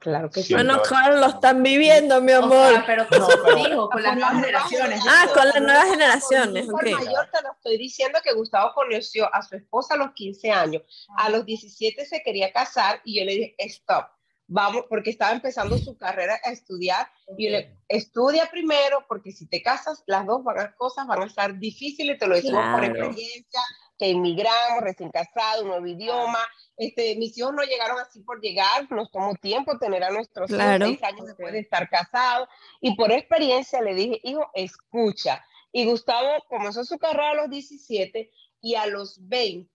Claro 0.00 0.30
que 0.30 0.42
sí. 0.42 0.52
Bueno, 0.54 0.82
claro, 0.82 1.16
lo 1.18 1.26
están 1.26 1.62
viviendo, 1.62 2.20
mi 2.20 2.32
O 2.32 2.38
amor. 2.44 2.72
sea, 2.72 2.84
pero 2.86 3.06
con 3.08 3.18
No, 3.20 3.26
sus 3.26 3.40
pero- 3.44 3.58
hijos, 3.58 3.90
con 3.90 4.02
las 4.02 4.14
nuevas 4.16 4.34
generaciones. 4.34 5.00
Ah, 5.08 5.26
con 5.32 5.46
las 5.48 5.60
nuevas 5.62 5.84
generaciones, 5.90 6.66
Por 6.66 6.74
ok. 6.86 6.90
mayor 6.92 7.28
te 7.32 7.42
lo 7.42 7.52
estoy 7.52 7.78
diciendo 7.78 8.18
que 8.22 8.32
Gustavo 8.32 8.72
conoció 8.74 9.32
a 9.32 9.42
su 9.42 9.56
esposa 9.56 9.94
a 9.94 9.96
los 9.98 10.12
15 10.12 10.50
años. 10.50 10.82
A 11.16 11.30
los 11.30 11.44
17 11.46 12.04
se 12.04 12.22
quería 12.22 12.52
casar 12.52 13.00
y 13.04 13.18
yo 13.20 13.24
le 13.24 13.32
dije, 13.32 13.54
stop, 13.58 14.06
vamos, 14.48 14.84
porque 14.88 15.10
estaba 15.10 15.30
empezando 15.32 15.78
su 15.78 15.96
carrera 15.96 16.40
a 16.44 16.50
estudiar. 16.50 17.06
Y 17.38 17.44
yo 17.46 17.50
le 17.52 17.76
estudia 17.88 18.48
primero, 18.50 19.04
porque 19.08 19.30
si 19.30 19.46
te 19.46 19.62
casas, 19.62 20.02
las 20.06 20.26
dos 20.26 20.42
van 20.42 20.58
a- 20.58 20.74
cosas 20.74 21.06
van 21.06 21.22
a 21.22 21.26
estar 21.26 21.56
difíciles, 21.58 22.18
te 22.18 22.26
lo 22.26 22.34
decimos 22.34 22.60
por 22.72 22.80
Claro. 22.80 22.86
experiencia, 23.06 23.60
que 24.00 24.08
emigramos, 24.12 24.80
recién 24.80 25.10
casados, 25.10 25.66
nuevo 25.66 25.86
idioma. 25.86 26.38
Este, 26.78 27.16
mis 27.16 27.36
hijos 27.36 27.52
no 27.52 27.62
llegaron 27.64 27.98
así 27.98 28.22
por 28.22 28.40
llegar, 28.40 28.90
nos 28.90 29.10
tomó 29.10 29.34
tiempo 29.34 29.78
tener 29.78 30.02
a 30.02 30.08
nuestros 30.08 30.48
Claro. 30.48 30.86
seis 30.86 31.02
años 31.02 31.26
después 31.26 31.52
de 31.52 31.58
estar 31.58 31.86
casados. 31.90 32.48
Y 32.80 32.96
por 32.96 33.12
experiencia 33.12 33.82
le 33.82 33.94
dije, 33.94 34.18
hijo, 34.24 34.50
escucha. 34.54 35.44
Y 35.70 35.84
Gustavo 35.84 36.42
comenzó 36.48 36.82
su 36.82 36.98
carrera 36.98 37.32
a 37.32 37.34
los 37.34 37.50
17 37.50 38.30
y 38.62 38.74
a 38.74 38.86
los 38.86 39.18
20, 39.28 39.70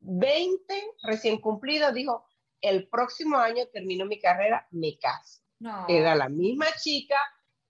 20 0.00 0.84
recién 1.04 1.38
cumplidos, 1.40 1.94
dijo, 1.94 2.26
el 2.60 2.88
próximo 2.88 3.38
año 3.38 3.64
termino 3.72 4.04
mi 4.04 4.20
carrera, 4.20 4.68
me 4.70 4.98
caso. 4.98 5.40
No. 5.60 5.86
Era 5.88 6.14
la 6.14 6.28
misma 6.28 6.66
chica 6.78 7.16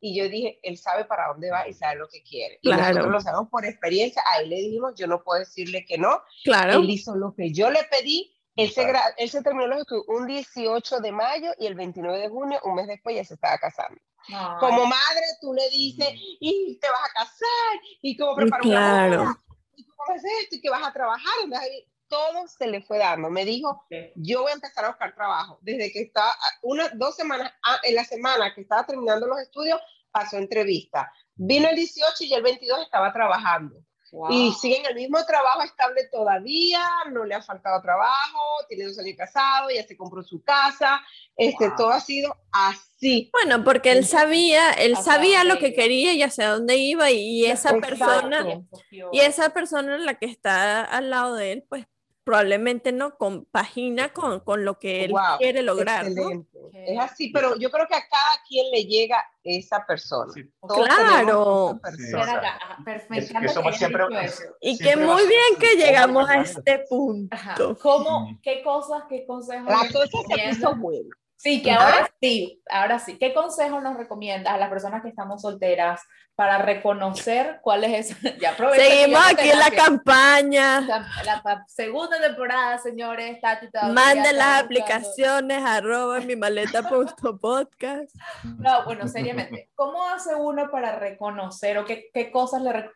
y 0.05 0.17
yo 0.19 0.29
dije, 0.29 0.59
él 0.65 0.77
sabe 0.77 1.05
para 1.05 1.29
dónde 1.29 1.51
va 1.51 1.67
y 1.69 1.73
sabe 1.73 1.95
lo 1.97 2.09
que 2.09 2.23
quiere. 2.25 2.59
Y 2.61 2.69
Claro. 2.69 2.83
nosotros 2.89 3.13
lo 3.13 3.21
sabemos 3.21 3.49
por 3.51 3.65
experiencia, 3.65 4.21
a 4.33 4.41
él 4.41 4.51
le 4.51 4.57
dijimos, 4.57 4.95
yo 4.97 5.07
no 5.07 5.23
puedo 5.23 5.39
decirle 5.39 5.85
que 5.87 5.97
no, 5.97 6.21
Claro. 6.43 6.81
él 6.81 6.91
hizo 6.91 7.15
lo 7.15 7.35
que 7.37 7.53
yo 7.53 7.71
le 7.71 7.85
pedí, 7.85 8.37
él 8.57 8.71
se, 8.71 8.83
Exacto. 8.83 8.99
gra- 8.99 9.15
él 9.17 9.31
se 9.31 9.43
terminó 9.43 9.69
los 9.69 9.79
estudios 9.79 10.05
un 10.09 10.27
18 10.27 10.99
de 11.01 11.13
mayo 11.13 11.53
y 11.59 11.67
el 11.67 11.75
29 11.77 12.19
de 12.19 12.29
junio, 12.29 12.61
un 12.65 12.75
mes 12.75 12.89
después, 12.89 13.15
ya 13.17 13.25
se 13.25 13.35
estaba 13.35 13.57
casando. 13.59 13.99
Ay, 14.29 14.57
Como 14.61 14.85
madre, 14.87 15.23
tú 15.41 15.55
le 15.55 15.69
dices, 15.71 16.09
y 16.41 16.77
te 16.81 16.89
vas 16.89 17.09
a 17.11 17.13
casar, 17.25 17.81
y 18.03 18.17
cómo 18.17 18.35
preparar 18.35 18.67
una 18.67 18.73
Claro. 18.77 19.19
boda, 19.23 19.37
y 19.77 19.85
cómo 19.87 20.17
es 20.17 20.23
esto, 20.43 20.57
y 20.57 20.61
que 20.61 20.69
vas 20.69 20.83
a 20.87 20.93
trabajar. 20.93 21.33
y 21.47 21.49
vas 21.51 21.61
a 21.63 21.69
ir. 21.69 21.85
Todo 22.13 22.47
se 22.47 22.67
le 22.67 22.83
fue 22.83 22.99
dando. 22.99 23.31
Me 23.31 23.47
dijo, 23.47 23.87
yo 24.17 24.43
voy 24.43 24.51
a 24.51 24.55
empezar 24.55 24.85
a 24.85 24.89
buscar 24.89 25.15
trabajo. 25.15 25.59
Desde 25.63 25.91
que 25.91 26.03
estaba, 26.03 26.35
una, 26.63 26.91
dos 26.91 27.17
semanas, 27.17 27.51
ah, 27.65 27.79
en 27.83 27.95
la 27.95 28.05
semana 28.05 28.55
que 28.55 28.61
estaba 28.61 28.85
terminando 28.85 29.27
los 29.27 29.41
estudios, 29.41 29.81
pasó 30.11 30.37
entrevista. 30.37 31.11
Vino 31.35 31.69
el 31.71 31.77
18 31.77 32.25
y 32.25 32.35
el 32.35 32.43
22 32.43 32.83
estaba 32.83 33.13
trabajando. 33.15 33.83
Wow. 34.13 34.31
Y 34.31 34.53
sigue 34.53 34.79
en 34.79 34.85
el 34.85 34.95
mismo 34.95 35.25
trabajo 35.25 35.63
estable 35.63 36.07
todavía, 36.13 36.83
no 37.11 37.25
le 37.25 37.35
ha 37.35 37.41
faltado 37.41 37.81
trabajo, 37.81 38.41
tiene 38.69 38.85
dos 38.85 38.99
años 38.99 39.17
casado, 39.17 39.71
ya 39.71 39.87
se 39.87 39.97
compró 39.97 40.23
su 40.23 40.45
casa, 40.45 41.01
este, 41.35 41.69
Wow. 41.69 41.77
todo 41.79 41.91
ha 41.93 42.01
sido 42.01 42.37
así. 42.53 43.31
Bueno, 43.33 43.65
porque 43.65 43.91
él 43.91 44.05
sabía, 44.05 44.71
él 44.73 44.99
sabía 44.99 45.45
lo 45.45 45.59
que 45.59 45.69
iba. 45.69 45.77
quería 45.77 46.13
y 46.13 46.23
hacia 46.23 46.51
dónde 46.51 46.77
iba 46.77 47.11
y 47.11 47.47
esa 47.47 47.71
Exacto. 47.71 47.81
persona 47.81 48.63
y 49.13 49.21
esa 49.21 49.49
persona 49.55 49.97
la 49.97 50.19
que 50.19 50.27
está 50.27 50.85
al 50.85 51.09
lado 51.09 51.35
de 51.35 51.53
él, 51.53 51.65
pues 51.67 51.87
probablemente 52.25 52.93
no 52.93 53.17
compagina 53.17 54.13
con, 54.13 54.41
con 54.41 54.65
lo 54.65 54.79
que 54.79 55.05
él 55.05 55.13
Wow, 55.13 55.39
quiere 55.39 55.63
lograr, 55.63 56.07
Es 56.73 56.99
así, 56.99 57.31
pero 57.33 57.57
yo 57.57 57.71
creo 57.71 57.87
que 57.89 57.95
a 57.95 58.01
cada 58.09 58.43
quien 58.49 58.71
le 58.71 58.85
llega 58.85 59.25
esa 59.43 59.85
persona. 59.87 60.33
Sí. 60.33 60.49
Claro. 60.61 61.81
Sí, 61.97 62.13
persona. 62.13 62.59
Es- 63.17 63.33
que 63.33 63.49
somos 63.49 63.77
siempre- 63.77 64.05
eso. 64.25 64.43
Y 64.61 64.79
que 64.79 64.85
Siempre 64.85 65.07
muy 65.07 65.23
bien 65.27 65.59
que 65.59 65.77
llegamos 65.77 66.29
a 66.29 66.41
este 66.41 66.85
punto. 66.89 67.79
¿Cómo, 67.81 68.39
qué 68.43 68.63
cosas, 68.63 69.05
qué 69.09 69.27
consejos 69.27 69.69
La 69.69 69.89
cosa 69.93 70.19
se 70.29 70.55
puso 70.55 70.77
buena. 70.77 71.09
Sí, 71.43 71.61
que 71.61 71.73
ahora 71.73 72.09
sí, 72.21 72.63
ahora 72.71 73.01
sí. 73.01 73.19
¿Qué 73.19 73.35
consejos 73.35 73.83
nos 73.83 73.97
recomiendas 73.97 74.55
a 74.55 74.59
las 74.59 74.69
personas 74.69 75.03
que 75.03 75.09
estamos 75.09 75.43
solteras 75.43 76.01
para 76.37 76.59
reconocer 76.59 77.59
cuál 77.63 77.83
es 77.83 78.13
esa? 78.13 78.31
Ya 78.41 78.57
Seguimos 78.57 79.21
aquí 79.29 79.51
en 79.51 79.59
la 79.59 79.73
campaña. 79.73 80.81
La, 80.83 81.05
la 81.25 81.65
segunda 81.67 82.21
temporada, 82.21 82.79
señores. 82.79 83.41
Tati 83.41 83.67
Manden 83.93 84.37
las 84.37 84.63
aplicaciones 84.63 85.65
arroba 85.65 86.21
mi 86.21 86.37
maleta 86.37 86.89
punto 86.89 87.37
podcast. 87.37 88.15
No, 88.59 88.85
bueno, 88.85 89.09
seriamente. 89.09 89.71
¿Cómo 89.75 90.09
hace 90.11 90.37
uno 90.37 90.71
para 90.71 90.97
reconocer 91.01 91.77
o 91.79 91.85
qué, 91.85 92.09
qué 92.15 92.31
cosas 92.31 92.63
le 92.63 92.89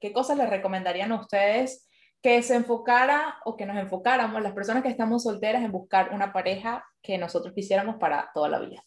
qué 0.00 0.14
cosas 0.14 0.38
le 0.38 0.46
recomendarían 0.46 1.12
a 1.12 1.20
ustedes 1.20 1.86
que 2.22 2.42
se 2.42 2.54
enfocara 2.54 3.38
o 3.44 3.56
que 3.56 3.66
nos 3.66 3.76
enfocáramos 3.76 4.40
las 4.42 4.52
personas 4.52 4.82
que 4.82 4.88
estamos 4.88 5.24
solteras 5.24 5.62
en 5.62 5.72
buscar 5.72 6.10
una 6.12 6.32
pareja 6.32 6.88
que 7.02 7.18
nosotros 7.18 7.52
quisiéramos 7.52 7.96
para 7.96 8.30
toda 8.32 8.48
la 8.48 8.60
vida? 8.60 8.84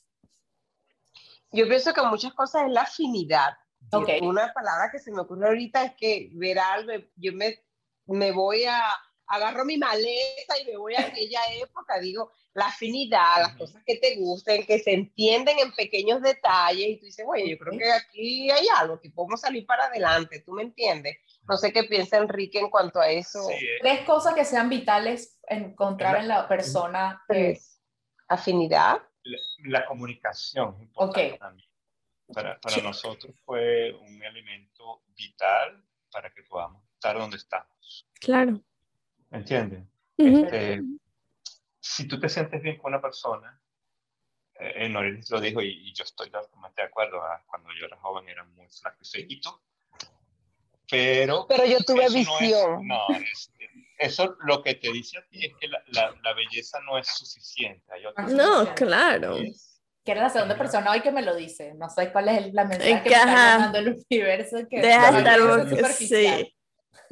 Yo 1.51 1.67
pienso 1.67 1.93
que 1.93 2.01
muchas 2.03 2.33
cosas 2.33 2.63
es 2.65 2.71
la 2.71 2.81
afinidad. 2.81 3.57
Ok. 3.91 4.09
Una 4.21 4.51
palabra 4.53 4.89
que 4.91 4.99
se 4.99 5.11
me 5.11 5.21
ocurre 5.21 5.47
ahorita 5.47 5.83
es 5.83 5.95
que 5.95 6.29
ver 6.33 6.59
algo, 6.59 6.91
yo 7.15 7.33
me, 7.33 7.59
me 8.07 8.31
voy 8.31 8.63
a, 8.63 8.81
agarro 9.27 9.65
mi 9.65 9.77
maleta 9.77 10.59
y 10.61 10.71
me 10.71 10.77
voy 10.77 10.95
a 10.95 11.01
aquella 11.01 11.41
época, 11.61 11.99
digo, 11.99 12.31
la 12.53 12.67
afinidad, 12.67 13.39
las 13.39 13.55
cosas 13.55 13.83
que 13.85 13.97
te 13.97 14.15
gusten, 14.15 14.65
que 14.65 14.79
se 14.79 14.93
entienden 14.93 15.59
en 15.59 15.73
pequeños 15.73 16.21
detalles 16.21 16.87
y 16.87 16.97
tú 16.97 17.05
dices, 17.05 17.25
oye, 17.27 17.49
yo 17.49 17.57
creo 17.57 17.77
que 17.77 17.91
aquí 17.91 18.49
hay 18.49 18.67
algo, 18.77 18.99
que 18.99 19.09
podemos 19.09 19.41
salir 19.41 19.65
para 19.65 19.85
adelante, 19.85 20.39
¿tú 20.39 20.53
me 20.53 20.63
entiendes? 20.63 21.17
No 21.47 21.57
sé 21.57 21.71
qué 21.71 21.83
piensa 21.83 22.17
Enrique 22.17 22.59
en 22.59 22.69
cuanto 22.69 22.99
a 22.99 23.09
eso. 23.09 23.43
Sí, 23.47 23.53
eh, 23.65 23.77
Tres 23.81 24.05
cosas 24.05 24.33
que 24.33 24.45
sean 24.45 24.69
vitales 24.69 25.39
encontrar 25.47 26.17
en 26.17 26.27
la 26.27 26.47
persona. 26.47 27.21
Tres. 27.27 27.81
Afinidad, 28.27 29.01
la, 29.23 29.37
la 29.65 29.85
comunicación 29.85 30.81
importante 30.81 31.33
Ok. 31.33 31.39
también. 31.39 31.69
Para, 32.33 32.59
para 32.59 32.77
nosotros 32.81 33.35
fue 33.45 33.93
un 33.93 34.23
elemento 34.23 35.03
vital 35.15 35.85
para 36.11 36.33
que 36.33 36.41
podamos 36.41 36.83
estar 36.95 37.15
donde 37.19 37.37
estamos. 37.37 38.09
Claro. 38.19 38.59
¿Me 39.29 39.37
entiendes? 39.37 39.83
Ujú. 40.17 40.45
Este, 40.45 40.81
si 41.79 42.07
tú 42.07 42.19
te 42.19 42.29
sientes 42.29 42.63
bien 42.63 42.79
con 42.79 42.93
una 42.93 43.01
persona, 43.01 43.61
eh, 44.55 44.89
Noris 44.89 45.29
lo 45.29 45.39
dijo 45.39 45.61
y, 45.61 45.89
y 45.89 45.93
yo 45.93 46.03
estoy 46.03 46.31
totalmente 46.31 46.81
de 46.81 46.87
acuerdo, 46.87 47.21
ah, 47.21 47.43
cuando 47.45 47.69
yo 47.79 47.85
era 47.85 47.97
joven 47.97 48.27
era 48.27 48.43
muy 48.43 48.67
flaco 48.69 48.97
y 49.13 49.39
pero... 50.89 51.45
pero 51.47 51.65
yo 51.65 51.77
tuve 51.79 52.05
eso 52.05 52.13
no 52.13 52.19
es- 52.19 52.39
visión. 52.39 52.87
No, 52.87 52.99
es- 53.09 53.51
eso 53.97 54.35
lo 54.41 54.61
que 54.61 54.75
te 54.75 54.91
dice 54.91 55.17
a 55.17 55.25
ti 55.27 55.45
es 55.45 55.53
que 55.59 55.67
la, 55.69 55.81
la, 55.87 56.13
la 56.21 56.33
belleza 56.33 56.79
no 56.81 56.97
es 56.97 57.07
suficiente. 57.07 57.85
No, 58.29 58.73
claro. 58.75 59.35
que 59.35 59.47
es- 59.47 59.81
Que 60.03 60.11
era 60.11 60.21
la 60.23 60.29
segunda 60.29 60.57
persona 60.57 60.91
hoy 60.91 61.01
que 61.01 61.11
me 61.11 61.21
lo 61.21 61.33
dice. 61.35 61.73
No 61.75 61.89
sé 61.89 62.11
cuál 62.11 62.27
es 62.29 62.37
el- 62.45 62.53
la 62.53 62.65
mensaje 62.65 62.91
Es 62.91 63.01
que 63.01 63.09
que, 63.09 63.15
me 63.15 63.21
está 63.21 63.59
mandando 63.59 63.79
el 63.79 64.05
universo. 64.09 64.57
Que 64.69 64.81
Deja 64.81 65.17
estar 65.17 65.93
sí. 65.93 66.55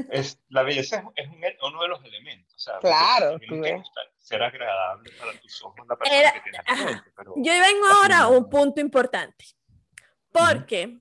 es, 0.09 0.39
la 0.49 0.63
belleza 0.63 1.03
es, 1.15 1.25
es 1.25 1.29
un- 1.31 1.71
uno 1.71 1.81
de 1.83 1.87
los 1.87 2.03
elementos. 2.03 2.53
O 2.55 2.59
sea, 2.59 2.79
Claro, 2.79 3.39
tiene 3.39 3.81
ser 4.19 4.41
agradable 4.43 5.11
para 5.19 5.31
tus 5.39 5.63
ojos 5.63 5.85
la 5.87 5.95
persona 5.95 6.19
Era- 6.19 6.33
que 6.33 6.39
tienes 6.41 6.61
frente, 6.83 7.11
pero 7.15 7.33
Yo 7.37 7.51
vengo 7.53 7.87
ahora 7.87 8.19
a 8.19 8.27
un 8.27 8.49
punto 8.49 8.79
importante. 8.81 9.45
Porque, 10.31 10.97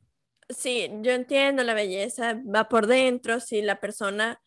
sí, 0.57 0.91
yo 1.01 1.13
entiendo 1.13 1.63
la 1.63 1.75
belleza 1.75 2.41
va 2.55 2.69
por 2.69 2.87
dentro, 2.87 3.41
si 3.41 3.63
la 3.63 3.81
persona, 3.81 4.41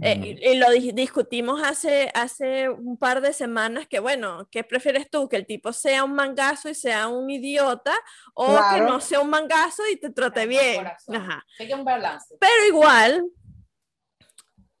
eh, 0.00 0.36
y, 0.40 0.48
y 0.50 0.54
lo 0.58 0.70
di- 0.70 0.92
discutimos 0.92 1.60
hace, 1.62 2.10
hace 2.14 2.68
un 2.68 2.96
par 2.96 3.20
de 3.20 3.32
semanas, 3.32 3.86
que 3.88 3.98
bueno, 3.98 4.48
¿qué 4.50 4.62
prefieres 4.64 5.10
tú? 5.10 5.28
Que 5.28 5.36
el 5.36 5.46
tipo 5.46 5.72
sea 5.72 6.04
un 6.04 6.14
mangazo 6.14 6.68
y 6.68 6.74
sea 6.74 7.08
un 7.08 7.28
idiota, 7.30 7.94
o 8.34 8.46
que 8.46 8.52
Claro. 8.52 8.86
no 8.88 9.00
sea 9.00 9.20
un 9.20 9.30
mangazo 9.30 9.82
y 9.92 9.96
te 9.96 10.10
trate 10.10 10.46
bien. 10.46 10.86
Ajá. 10.86 11.44
Hay 11.58 11.66
que 11.66 11.74
un 11.74 11.84
balance. 11.84 12.36
Pero 12.38 12.66
igual, 12.68 13.24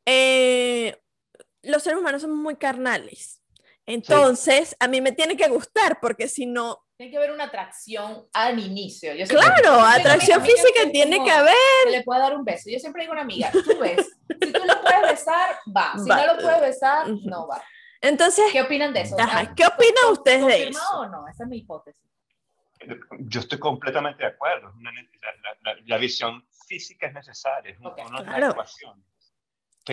eh, 0.06 0.96
los 1.62 1.82
seres 1.82 1.98
humanos 1.98 2.22
somos 2.22 2.36
muy 2.38 2.56
carnales. 2.56 3.42
Entonces, 3.86 4.76
a 4.80 4.86
mí 4.88 5.00
me 5.00 5.12
tiene 5.12 5.36
que 5.36 5.48
gustar, 5.48 5.98
porque 6.00 6.28
si 6.28 6.46
no, 6.46 6.84
Tiene 6.98 7.12
que 7.12 7.16
haber 7.16 7.30
una 7.30 7.44
atracción 7.44 8.26
al 8.32 8.58
inicio. 8.58 9.14
Yo 9.14 9.24
claro, 9.28 9.80
atracción 9.82 10.40
amigas 10.40 10.60
física 10.60 10.90
tiene 10.90 11.22
que 11.22 11.30
haber. 11.30 11.54
que 11.84 11.90
le 11.92 12.02
puede 12.02 12.18
dar 12.20 12.34
un 12.34 12.44
beso. 12.44 12.68
Yo 12.70 12.78
siempre 12.80 13.02
digo 13.02 13.12
a 13.12 13.14
una 13.14 13.22
amiga, 13.22 13.52
tú 13.52 13.78
ves, 13.80 14.04
si 14.28 14.52
tú 14.52 14.64
lo 14.66 14.80
puedes 14.82 15.02
besar, 15.02 15.56
va. 15.74 15.92
Si 15.96 16.10
Va. 16.10 16.16
no 16.26 16.34
lo 16.34 16.42
puedes 16.42 16.60
besar, 16.60 17.06
no 17.22 17.46
va. 17.46 17.62
Entonces, 18.00 18.46
¿Qué 18.50 18.62
opinan 18.62 18.92
de 18.92 19.02
eso? 19.02 19.16
Ajá, 19.16 19.40
Ah, 19.48 19.54
¿qué 19.54 19.64
opinan 19.64 19.94
¿con- 20.06 20.12
ustedes 20.14 20.40
de 20.44 20.52
confirmado 20.52 20.86
eso? 20.88 21.00
o 21.00 21.06
no? 21.08 21.28
Esa 21.28 21.44
es 21.44 21.48
mi 21.48 21.58
hipótesis. 21.58 22.02
yo 23.20 23.40
estoy 23.40 23.58
completamente 23.60 24.24
de 24.24 24.30
acuerdo. 24.30 24.72
una 24.76 24.90
la, 24.90 25.00
la- 25.02 25.74
la- 25.74 25.80
la 25.86 25.98
visión 25.98 26.44
física 26.66 27.06
es 27.06 27.14
necesaria, 27.14 27.70
es 27.72 27.78
un- 27.78 27.86
Ok, 27.86 27.98
una 28.08 28.24
claro. 28.24 28.56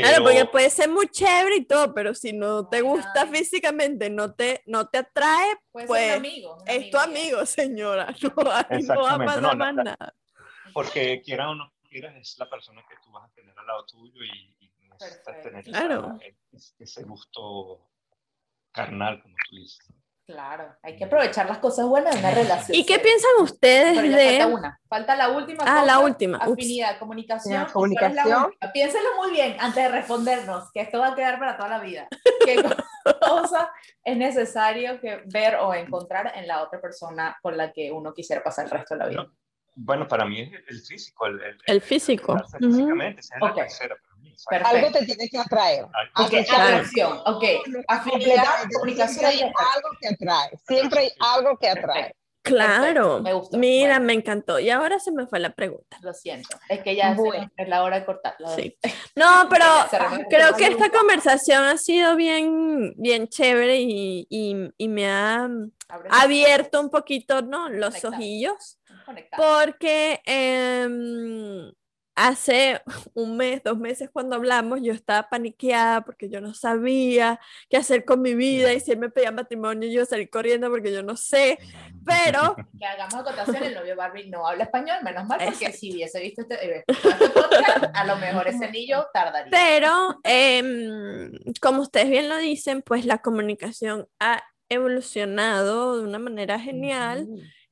Claro, 0.01 0.23
porque 0.23 0.45
puede 0.45 0.69
ser 0.69 0.89
muy 0.89 1.07
chévere 1.07 1.57
y 1.57 1.65
todo, 1.65 1.93
pero 1.93 2.13
si 2.13 2.33
no 2.33 2.67
te 2.67 2.81
gusta 2.81 3.25
físicamente, 3.27 4.09
no 4.09 4.33
te, 4.33 4.61
no 4.65 4.87
te 4.87 4.99
atrae, 4.99 5.55
Puede 5.71 5.87
Pues, 5.87 6.01
ser 6.01 6.11
un 6.19 6.25
amigo. 6.25 6.53
un 6.55 6.63
es 6.67 6.89
tu 6.91 6.97
amigo, 6.97 7.45
señora. 7.45 8.15
No, 8.21 8.43
va 8.43 8.59
a 8.59 8.61
Exactamente, 8.69 9.25
pasar 9.25 9.41
no, 9.41 9.55
más 9.55 9.75
nada. 9.75 10.15
Porque 10.73 11.21
quiera 11.23 11.49
o 11.49 11.55
no 11.55 11.71
quieras, 11.89 12.15
es 12.17 12.37
la 12.37 12.49
persona 12.49 12.83
que 12.89 12.95
tú 13.03 13.11
vas 13.11 13.29
a 13.29 13.33
tener 13.33 13.57
al 13.57 13.65
lado 13.67 13.85
tuyo 13.85 14.23
y, 14.23 14.55
y 14.59 14.71
necesitas 14.89 15.41
tener 15.41 15.63
Claro. 15.63 16.17
esa- 16.19 16.35
ese, 16.51 16.73
ese 16.79 17.03
gusto 17.03 17.89
carnal, 18.71 19.21
como 19.21 19.35
tú 19.49 19.55
dices. 19.55 19.87
Claro, 20.27 20.75
hay 20.81 20.95
que 20.97 21.03
aprovechar 21.05 21.47
las 21.47 21.59
cosas 21.59 21.85
buenas 21.85 22.13
de 22.15 22.19
una 22.19 22.31
relación. 22.35 22.75
¿Y 22.75 22.83
qué 22.85 22.97
piensan 22.97 23.29
ustedes 23.41 23.95
Pero 23.95 24.07
ya 24.07 24.17
falta 24.17 24.47
de... 24.47 24.53
una. 24.53 24.79
Falta 24.89 25.15
la 25.15 25.29
última. 25.29 25.63
Ah, 25.67 25.85
la 25.85 25.99
última, 25.99 26.37
ups. 26.47 26.53
Afinidad, 26.53 26.97
comunicación. 26.97 27.53
Ya, 27.53 27.67
¿Y 27.69 27.71
cuál 27.71 27.91
es 27.91 27.95
la 27.95 28.01
comunicación. 28.23 28.43
última? 28.45 28.71
Piénsenlo 28.71 29.09
muy 29.17 29.31
bien 29.31 29.55
antes 29.59 29.83
de 29.83 29.89
respondernos, 29.89 30.71
que 30.71 30.81
esto 30.81 30.99
va 30.99 31.09
a 31.09 31.15
quedar 31.15 31.37
para 31.37 31.55
toda 31.57 31.69
la 31.69 31.79
vida. 31.79 32.07
¿Qué 32.43 32.55
cosa 33.21 33.71
es 34.03 34.17
necesario 34.17 34.99
que 34.99 35.21
ver 35.25 35.57
o 35.57 35.73
encontrar 35.75 36.31
en 36.35 36.47
la 36.47 36.63
otra 36.63 36.81
persona 36.81 37.37
con 37.43 37.55
la 37.55 37.71
que 37.71 37.91
uno 37.91 38.11
quisiera 38.13 38.43
pasar 38.43 38.65
el 38.65 38.71
resto 38.71 38.95
de 38.95 38.99
la 38.99 39.07
vida? 39.07 39.27
Bueno, 39.75 40.07
para 40.07 40.25
mí 40.25 40.41
es 40.41 40.51
el 40.69 40.81
físico. 40.81 41.27
El, 41.27 41.39
el- 41.43 41.57
El 41.67 41.81
físico. 41.81 42.31
aceptarse 42.33 42.65
Ujú. 42.65 42.75
Físicamente, 42.77 43.19
esa 43.19 43.35
es 43.35 43.41
Ok. 43.43 43.49
la 43.49 43.55
tercera 43.63 43.95
para 43.95 44.14
mí. 44.14 44.14
¿sabes? 44.14 44.14
Perfecto. 44.49 44.75
Algo 44.75 44.91
te 44.91 45.05
tiene 45.05 45.29
que 45.29 45.37
atraer. 45.37 45.79
Algo- 45.85 45.89
Ok, 45.89 46.09
Aunque 46.15 46.43
sea- 46.45 46.63
atracción, 46.65 47.17
ok. 47.25 47.43
Afinidad, 47.87 48.11
Completamente. 48.11 48.75
comunicación. 48.75 49.19
Siempre 49.19 49.27
hay 49.27 49.41
algo 49.75 49.89
que 49.99 50.07
atrae. 50.07 50.49
Siempre 50.67 50.99
hay 51.01 51.11
algo 51.19 51.57
que 51.57 51.69
atrae. 51.69 52.15
Claro. 52.43 53.21
me 53.23 53.33
gustó. 53.33 53.57
Mira, 53.57 53.93
Bueno. 53.95 54.05
me 54.05 54.13
encantó. 54.13 54.59
Y 54.59 54.69
ahora 54.69 54.99
se 54.99 55.11
me 55.11 55.25
fue 55.25 55.39
la 55.39 55.49
pregunta. 55.55 55.97
Lo 56.01 56.13
siento, 56.13 56.55
es 56.69 56.83
que 56.83 56.95
ya 56.95 57.15
Bueno. 57.15 57.49
es 57.57 57.67
la 57.67 57.81
hora 57.81 57.99
de 57.99 58.05
cortar. 58.05 58.35
Sí. 58.55 58.77
No, 59.15 59.47
pero 59.49 59.65
creo 60.29 60.53
que 60.55 60.67
esta 60.67 60.91
conversación 60.91 61.63
ha 61.63 61.77
sido 61.77 62.15
bien, 62.15 62.93
bien 62.97 63.27
chévere 63.29 63.77
y, 63.79 64.27
y- 64.29 64.71
y 64.77 64.87
me 64.89 65.07
ha 65.09 65.49
abierto 66.11 66.81
un 66.81 66.91
poquito, 66.91 67.41
¿no? 67.41 67.67
Los 67.69 67.95
Conectado. 67.95 68.13
ojillos. 68.13 68.77
Conectado. 69.07 69.43
Porque 69.65 70.21
em, 70.25 71.71
hace 72.15 72.81
un 73.13 73.35
mes, 73.37 73.61
dos 73.63 73.77
meses 73.77 74.09
cuando 74.11 74.37
hablamos, 74.37 74.79
yo 74.81 74.93
estaba 74.93 75.29
paniqueada 75.29 76.01
porque 76.01 76.29
yo 76.29 76.39
no 76.39 76.53
sabía 76.53 77.39
qué 77.69 77.77
hacer 77.77 78.05
con 78.05 78.21
mi 78.21 78.33
vida 78.33 78.73
y 78.73 78.79
si 78.79 78.91
él 78.91 78.99
me 78.99 79.09
pedía 79.09 79.31
matrimonio 79.31 79.89
yo 79.89 80.05
salir 80.05 80.29
corriendo 80.29 80.69
porque 80.69 80.93
yo 80.93 81.03
no 81.03 81.17
sé, 81.17 81.59
pero 82.05 82.55
que 82.79 82.85
hagamos 82.85 83.15
acotación, 83.15 83.63
el 83.63 83.75
novio 83.75 83.95
Barbie 83.95 84.29
no 84.29 84.47
habla 84.47 84.63
español, 84.63 84.97
menos 85.03 85.25
mal, 85.25 85.39
porque 85.43 85.71
si 85.73 85.93
hubiese 85.93 86.21
visto 86.21 86.41
este, 86.41 86.77
eh, 86.77 86.83
este 86.87 87.29
podcast, 87.29 87.85
a 87.93 88.05
lo 88.05 88.15
mejor 88.15 88.47
ese 88.47 88.65
anillo 88.65 89.07
tardaría. 89.13 89.51
Pero, 89.51 90.19
em, 90.23 91.31
como 91.61 91.81
ustedes 91.81 92.09
bien 92.09 92.29
lo 92.29 92.37
dicen, 92.37 92.81
pues 92.81 93.05
la 93.05 93.17
comunicación 93.17 94.07
ha 94.19 94.41
evolucionado 94.69 95.97
de 95.97 96.03
una 96.03 96.19
manera 96.19 96.59
genial. 96.59 97.27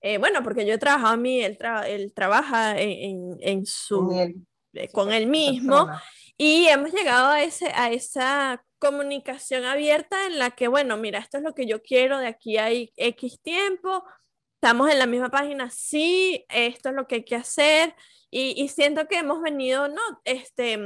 Eh, 0.05 0.17
bueno, 0.17 0.43
porque 0.43 0.65
yo 0.65 0.73
he 0.73 0.77
trabajado 0.77 1.13
a 1.13 1.17
mí, 1.17 1.41
él, 1.41 1.57
tra- 1.57 1.87
él 1.87 2.13
trabaja 2.13 2.77
en, 2.79 2.89
en- 2.91 3.37
en 3.39 3.65
su, 3.65 3.99
Con 4.09 4.17
él, 4.19 4.35
eh, 4.73 4.89
con 4.89 5.13
él 5.13 5.27
mismo 5.27 5.77
persona. 5.85 6.03
y 6.37 6.67
hemos 6.67 6.91
llegado 6.91 7.29
a, 7.29 7.41
ese, 7.41 7.71
a 7.73 7.89
esa 7.89 8.65
comunicación 8.79 9.63
abierta 9.63 10.27
en 10.27 10.39
la 10.39 10.51
que, 10.51 10.67
bueno, 10.67 10.97
mira, 10.97 11.19
esto 11.19 11.37
es 11.37 11.43
lo 11.43 11.53
que 11.55 11.65
yo 11.65 11.81
quiero 11.81 12.17
de 12.19 12.27
aquí 12.27 12.57
a 12.57 12.69
X 12.69 13.39
tiempo, 13.41 14.03
estamos 14.55 14.91
en 14.91 14.99
la 14.99 15.05
misma 15.05 15.29
página, 15.29 15.69
sí, 15.69 16.45
esto 16.49 16.89
es 16.89 16.95
lo 16.95 17.07
que 17.07 17.15
hay 17.15 17.23
que 17.23 17.37
hacer 17.37 17.95
y, 18.29 18.61
y 18.61 18.67
siento 18.67 19.07
que 19.07 19.19
hemos 19.19 19.41
venido, 19.41 19.87
¿no? 19.87 20.01
Este, 20.25 20.77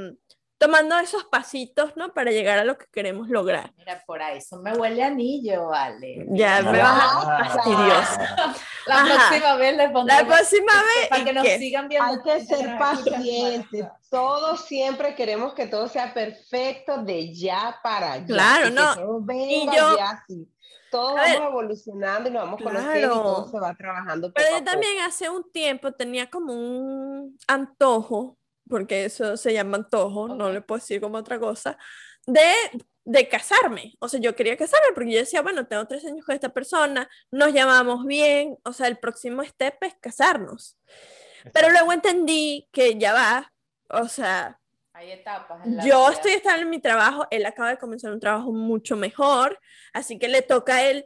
tomando 0.60 0.98
esos 1.00 1.24
pasitos, 1.26 1.96
¿no? 1.96 2.14
Para 2.14 2.30
llegar 2.30 2.60
a 2.60 2.66
lo 2.66 2.78
que 2.78 2.86
queremos 2.92 3.30
lograr. 3.30 3.74
Mira, 3.78 4.04
por 4.06 4.22
ahí, 4.22 4.38
eso 4.38 4.60
me 4.62 4.74
huele 4.74 5.02
a 5.04 5.08
anillo, 5.08 5.68
vale. 5.70 6.24
Ya 6.30 6.62
me 6.62 6.78
vas 6.80 7.02
a 7.26 7.46
fastidiosa. 7.46 8.36
La 8.88 8.96
Ajá. 9.02 9.14
próxima 9.30 9.56
vez 9.56 9.78
les 9.78 9.92
pondré 9.92 10.16
La 10.16 10.26
próxima 10.26 10.74
vez, 10.74 11.10
para 11.10 11.22
¿y 11.22 11.26
que 11.26 11.34
nos 11.34 11.44
qué? 11.44 11.58
sigan 11.60 11.88
viendo. 11.90 12.08
Hay 12.08 12.22
que 12.24 12.46
ser 12.46 12.78
pacientes. 12.78 13.86
Todos 14.10 14.66
siempre 14.66 15.16
queremos 15.16 15.54
que 15.54 15.68
todo 15.68 15.88
sea 15.88 16.14
perfecto 16.14 17.04
de 17.04 17.34
ya 17.34 17.80
para 17.84 18.14
allá. 18.14 18.26
Claro, 18.26 18.66
y 18.68 18.70
que 18.70 18.76
no. 18.76 18.96
todo 18.96 19.20
venga 19.22 19.76
yo- 19.76 19.98
ya 19.98 20.10
así. 20.12 20.48
Todos 20.90 21.20
A 21.20 21.24
ver, 21.24 21.34
vamos 21.40 21.50
evolucionando 21.52 22.30
y 22.30 22.32
nos 22.32 22.44
vamos 22.44 22.62
conociendo 22.64 22.98
y 22.98 23.02
claro. 23.02 23.22
todo 23.24 23.52
se 23.52 23.60
va 23.60 23.76
trabajando. 23.76 24.32
Pero 24.34 24.48
poco 24.48 24.60
yo 24.60 24.64
también 24.64 25.02
hace 25.02 25.30
un 25.30 25.52
tiempo 25.52 25.92
tenía 25.92 26.30
como 26.30 26.54
un 26.54 27.38
antojo, 27.46 28.38
porque 28.70 29.04
eso 29.06 29.36
se 29.36 29.52
llama 29.54 29.78
antojo, 29.78 30.30
no 30.30 30.46
Ok. 30.48 30.54
le 30.54 30.62
puedo 30.62 30.80
decir 30.80 31.02
como 31.02 31.18
otra 31.18 31.40
cosa, 31.40 31.78
de, 32.28 32.52
de 33.06 33.28
casarme. 33.28 33.96
O 34.00 34.08
sea, 34.08 34.20
yo 34.20 34.36
quería 34.36 34.56
casarme 34.58 34.88
porque 34.94 35.12
yo 35.14 35.20
decía, 35.20 35.42
bueno, 35.42 35.66
tengo 35.66 35.86
tres 35.88 36.06
años 36.06 36.26
con 36.26 36.36
esta 36.36 36.50
persona, 36.50 37.10
nos 37.32 37.54
llamamos 37.54 38.06
bien, 38.06 38.58
o 38.64 38.74
sea, 38.74 38.88
el 38.88 39.00
próximo 39.00 39.44
step 39.44 39.76
es 39.82 39.96
casarnos. 40.00 40.78
Pero 41.54 41.70
luego 41.72 41.92
entendí 41.94 42.68
que 42.72 42.98
ya 43.00 43.14
va, 43.14 43.54
o 43.90 44.08
sea, 44.10 44.60
Hay 44.94 45.12
etapas. 45.12 45.66
en 45.66 45.78
la 45.78 45.84
yo 45.86 46.00
vida. 46.06 46.12
estoy 46.14 46.32
estable 46.34 46.64
en 46.64 46.70
mi 46.70 46.80
trabajo, 46.80 47.26
él 47.32 47.46
acaba 47.46 47.70
de 47.70 47.78
comenzar 47.78 48.12
un 48.12 48.20
trabajo 48.20 48.52
mucho 48.52 48.96
mejor, 48.98 49.58
así 49.94 50.20
que 50.20 50.28
le 50.28 50.42
toca 50.42 50.76
a 50.76 50.84
él 50.84 51.06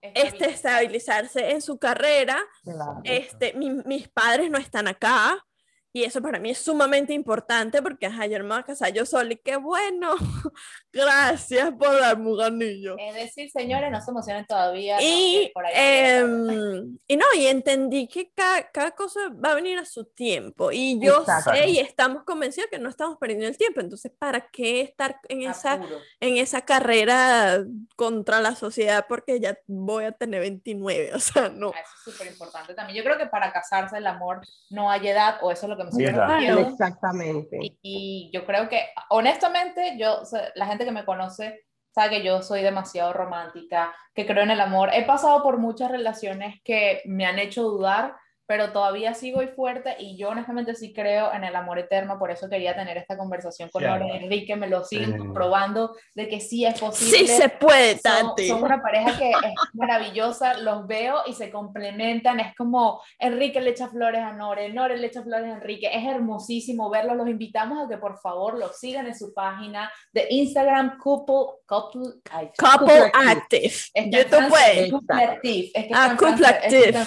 este, 0.00 0.48
estabilizarse 0.50 1.50
en 1.50 1.60
su 1.62 1.78
carrera. 1.78 2.38
Claro. 2.62 3.00
Este, 3.04 3.52
mi- 3.54 3.82
mis 3.84 4.08
padres 4.08 4.50
no 4.50 4.58
están 4.58 4.88
acá 4.88 5.44
y 5.92 6.04
eso 6.04 6.20
para 6.20 6.38
mí 6.38 6.50
es 6.50 6.58
sumamente 6.58 7.12
importante 7.14 7.82
porque 7.82 8.06
ajá, 8.06 8.26
yo 8.26 8.38
no 8.38 8.44
me 8.44 8.50
voy 8.50 8.60
a 8.60 8.62
casar 8.62 8.92
yo 8.92 9.06
sola 9.06 9.32
y 9.32 9.36
qué 9.36 9.56
bueno. 9.56 10.14
Gracias 10.92 11.70
por 11.78 11.98
darme 11.98 12.30
un 12.30 12.40
anillo. 12.40 12.96
Es 12.98 13.14
decir, 13.14 13.50
señores, 13.50 13.90
no 13.90 14.00
se 14.00 14.10
emocionen 14.10 14.46
todavía. 14.46 14.96
no, 14.96 15.02
Y, 15.02 15.46
que 15.46 15.50
por 15.54 15.66
ahí 15.66 15.72
em, 15.74 16.98
y 17.06 17.16
no, 17.16 17.24
y 17.36 17.46
entendí 17.46 18.06
que 18.06 18.30
cada, 18.32 18.70
cada 18.70 18.90
cosa 18.92 19.20
va 19.42 19.52
a 19.52 19.54
venir 19.54 19.78
a 19.78 19.84
su 19.84 20.04
tiempo. 20.04 20.70
Y 20.72 21.00
yo 21.00 21.20
Exacto. 21.20 21.52
sé 21.52 21.68
y 21.68 21.78
estamos 21.78 22.24
convencidos 22.24 22.68
que 22.70 22.78
no 22.78 22.88
estamos 22.88 23.16
perdiendo 23.18 23.46
el 23.46 23.56
tiempo. 23.56 23.80
Entonces, 23.80 24.12
¿para 24.18 24.48
qué 24.50 24.80
estar 24.82 25.20
en 25.28 25.42
esa, 25.42 25.80
en 26.20 26.36
esa 26.36 26.62
carrera 26.62 27.64
contra 27.96 28.40
la 28.40 28.54
sociedad? 28.54 29.06
Porque 29.08 29.40
ya 29.40 29.58
voy 29.66 30.04
a 30.04 30.12
tener 30.12 30.40
29. 30.40 31.12
O 31.18 31.20
sea, 31.20 31.48
no. 31.48 31.72
Ah, 31.74 31.80
Eso 31.80 31.90
es 31.96 32.14
súper 32.14 32.30
importante 32.30 32.74
también. 32.74 32.96
Yo 32.96 33.02
creo 33.04 33.18
que 33.18 33.26
para 33.26 33.52
casarse 33.52 33.98
el 33.98 34.06
amor 34.06 34.40
no 34.70 34.90
hay 34.90 35.08
edad, 35.08 35.38
o 35.42 35.50
eso 35.50 35.66
es 35.66 35.70
lo 35.70 35.76
que. 35.78 36.68
Exactamente. 36.68 37.58
Y, 37.60 37.78
y 37.82 38.30
yo 38.32 38.44
creo 38.44 38.68
que, 38.68 38.86
honestamente, 39.10 39.96
yo, 39.98 40.20
o 40.20 40.24
sea, 40.24 40.50
la 40.54 40.66
gente 40.66 40.84
que 40.84 40.92
me 40.92 41.04
conoce 41.04 41.64
sabe 41.94 42.10
que 42.10 42.22
yo 42.22 42.42
soy 42.42 42.62
demasiado 42.62 43.12
romántica, 43.12 43.92
que 44.14 44.26
creo 44.26 44.44
en 44.44 44.50
el 44.50 44.60
amor. 44.60 44.90
He 44.92 45.04
pasado 45.04 45.42
por 45.42 45.58
muchas 45.58 45.90
relaciones 45.90 46.60
que 46.62 47.02
me 47.06 47.26
han 47.26 47.38
hecho 47.38 47.62
dudar 47.62 48.14
pero 48.48 48.72
todavía 48.72 49.12
sigo 49.12 49.42
y 49.42 49.48
fuerte 49.48 49.94
y 49.98 50.16
yo 50.16 50.30
honestamente 50.30 50.74
sí 50.74 50.94
creo 50.94 51.32
en 51.34 51.44
el 51.44 51.54
amor 51.54 51.78
eterno, 51.78 52.18
por 52.18 52.30
eso 52.30 52.48
quería 52.48 52.74
tener 52.74 52.96
esta 52.96 53.18
conversación 53.18 53.68
con 53.68 53.82
Claro. 53.82 54.06
Enrique, 54.10 54.56
me 54.56 54.68
lo 54.68 54.84
siguen 54.84 55.12
Sí. 55.12 55.18
comprobando 55.18 55.94
de 56.14 56.28
que 56.28 56.40
sí 56.40 56.64
es 56.64 56.80
posible. 56.80 57.18
Sí 57.18 57.26
se 57.28 57.50
puede, 57.50 57.98
Son, 57.98 58.28
Tati. 58.30 58.48
son 58.48 58.62
una 58.64 58.80
pareja 58.80 59.18
que 59.18 59.30
es 59.30 59.36
maravillosa, 59.74 60.54
los 60.58 60.86
veo 60.86 61.18
y 61.26 61.34
se 61.34 61.50
complementan, 61.50 62.40
es 62.40 62.56
como 62.56 63.02
Enrique 63.18 63.60
le 63.60 63.70
echa 63.70 63.88
flores 63.88 64.22
a 64.22 64.32
Nore, 64.32 64.72
Nore 64.72 64.96
le 64.96 65.08
echa 65.08 65.22
flores 65.22 65.46
a 65.52 65.56
Enrique, 65.56 65.90
es 65.92 66.04
hermosísimo 66.06 66.88
verlos, 66.88 67.16
los 67.16 67.28
invitamos 67.28 67.84
a 67.84 67.88
que 67.88 67.98
por 67.98 68.18
favor 68.18 68.58
los 68.58 68.78
sigan 68.78 69.06
en 69.06 69.14
su 69.18 69.34
página 69.34 69.92
de 70.12 70.26
Instagram, 70.30 70.96
couple, 70.98 71.58
couple, 71.66 72.14
ay, 72.30 72.50
Couple 72.56 72.78
Couple 72.78 73.12
Active. 73.14 73.74
YouTube 74.10 74.48
puede. 74.48 74.90
couple 74.90 75.22
active, 75.22 75.70
es 75.74 75.86
que 75.86 75.92
Ah, 75.94 76.16
couple 76.18 76.46
active. 76.46 77.04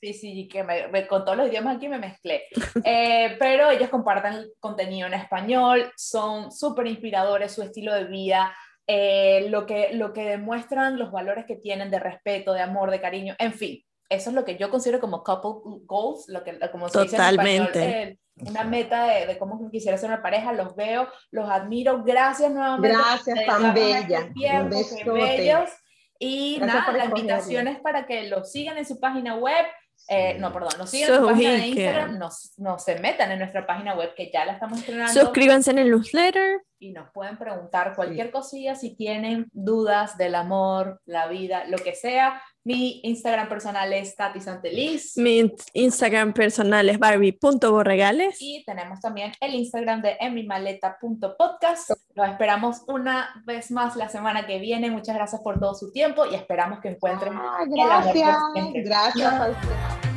Sí, 0.00 0.12
sí, 0.12 0.48
que 0.48 0.62
me, 0.62 0.75
me- 0.92 1.06
con 1.06 1.24
todos 1.24 1.36
los 1.36 1.48
idiomas 1.48 1.76
aquí 1.76 1.88
me 1.88 1.98
mezclé. 1.98 2.44
Eh, 2.84 3.36
pero 3.38 3.70
ellos 3.70 3.88
comparten 3.88 4.46
contenido 4.60 5.06
en 5.06 5.14
español, 5.14 5.90
son 5.96 6.52
súper 6.52 6.86
inspiradores, 6.86 7.52
su 7.52 7.62
estilo 7.62 7.92
de 7.94 8.04
vida, 8.04 8.54
eh, 8.86 9.46
lo, 9.50 9.66
que, 9.66 9.90
lo 9.94 10.12
que 10.12 10.24
demuestran, 10.24 10.98
los 10.98 11.10
valores 11.10 11.44
que 11.46 11.56
tienen 11.56 11.90
de 11.90 11.98
respeto, 11.98 12.52
de 12.52 12.60
amor, 12.62 12.90
de 12.90 13.00
cariño, 13.00 13.34
en 13.38 13.52
fin. 13.52 13.82
Eso 14.08 14.30
es 14.30 14.36
lo 14.36 14.44
que 14.44 14.56
yo 14.56 14.70
considero 14.70 15.00
como 15.00 15.24
couple 15.24 15.80
goals, 15.84 16.28
lo 16.28 16.44
que, 16.44 16.56
como 16.70 16.88
se 16.88 17.02
dice 17.02 17.16
en 17.16 17.22
español, 17.22 17.66
Totalmente. 17.66 18.02
eh, 18.02 18.18
una 18.48 18.62
meta 18.62 19.06
de, 19.06 19.26
de 19.26 19.38
cómo 19.38 19.68
quisiera 19.70 19.98
ser 19.98 20.10
una 20.10 20.22
pareja, 20.22 20.52
los 20.52 20.76
veo, 20.76 21.08
los 21.32 21.48
admiro, 21.50 22.04
gracias 22.04 22.52
nuevamente. 22.52 22.96
Gracias, 22.96 23.38
tan 23.46 23.66
este 23.66 23.80
bella. 23.80 24.20
Un 24.26 24.34
tiempo, 24.34 24.76
bellos. 25.14 25.70
Y 26.18 26.58
Gracias 26.60 26.86
nada, 26.86 26.96
la 26.98 27.04
invitación 27.06 27.66
es 27.68 27.80
para 27.80 28.06
que 28.06 28.28
los 28.28 28.50
sigan 28.52 28.78
en 28.78 28.86
su 28.86 29.00
página 29.00 29.34
web. 29.34 29.66
Eh, 30.08 30.36
no, 30.38 30.52
perdón, 30.52 30.72
nos 30.78 30.90
sigan 30.90 31.12
en 31.12 31.20
su 31.20 31.26
página 31.26 31.50
de 31.52 31.66
Instagram, 31.66 32.18
nos, 32.18 32.52
nos 32.58 32.84
se 32.84 32.98
metan 33.00 33.32
en 33.32 33.40
nuestra 33.40 33.66
página 33.66 33.94
web 33.94 34.14
que 34.14 34.30
ya 34.32 34.44
la 34.44 34.52
estamos 34.52 34.78
estrenando 34.78 35.12
Suscríbanse 35.12 35.72
en 35.72 35.78
el 35.78 35.90
newsletter. 35.90 36.62
y 36.78 36.92
nos 36.92 37.10
pueden 37.10 37.36
preguntar 37.36 37.94
cualquier 37.96 38.30
cosilla 38.30 38.76
si 38.76 38.94
tienen 38.94 39.48
dudas 39.52 40.16
del 40.16 40.36
amor, 40.36 41.00
la 41.06 41.26
vida, 41.26 41.64
lo 41.66 41.78
que 41.78 41.94
sea. 41.94 42.40
Mi 42.66 42.98
Instagram 43.04 43.48
personal 43.48 43.92
es 43.92 44.16
Tati 44.16 44.40
Santeliz 44.40 45.16
Mi 45.16 45.38
in- 45.38 45.54
Instagram 45.72 46.32
personal 46.32 46.88
es 46.88 46.98
barbie.borregales. 46.98 48.38
y 48.40 48.64
tenemos 48.64 49.00
también 49.00 49.30
el 49.40 49.54
Instagram 49.54 50.02
de 50.02 50.16
enmimaleta.podcast. 50.18 51.90
Los 52.16 52.28
esperamos 52.28 52.82
una 52.88 53.40
vez 53.44 53.70
más 53.70 53.94
la 53.94 54.08
semana 54.08 54.46
que 54.48 54.58
viene. 54.58 54.90
Muchas 54.90 55.14
gracias 55.14 55.40
por 55.42 55.60
todo 55.60 55.76
su 55.76 55.92
tiempo 55.92 56.24
y 56.26 56.34
esperamos 56.34 56.80
que 56.80 56.88
encuentren 56.88 57.34
Ah, 57.36 57.58
el 57.62 57.80
amor 57.80 58.12
por 58.12 58.82
gracias, 58.82 60.15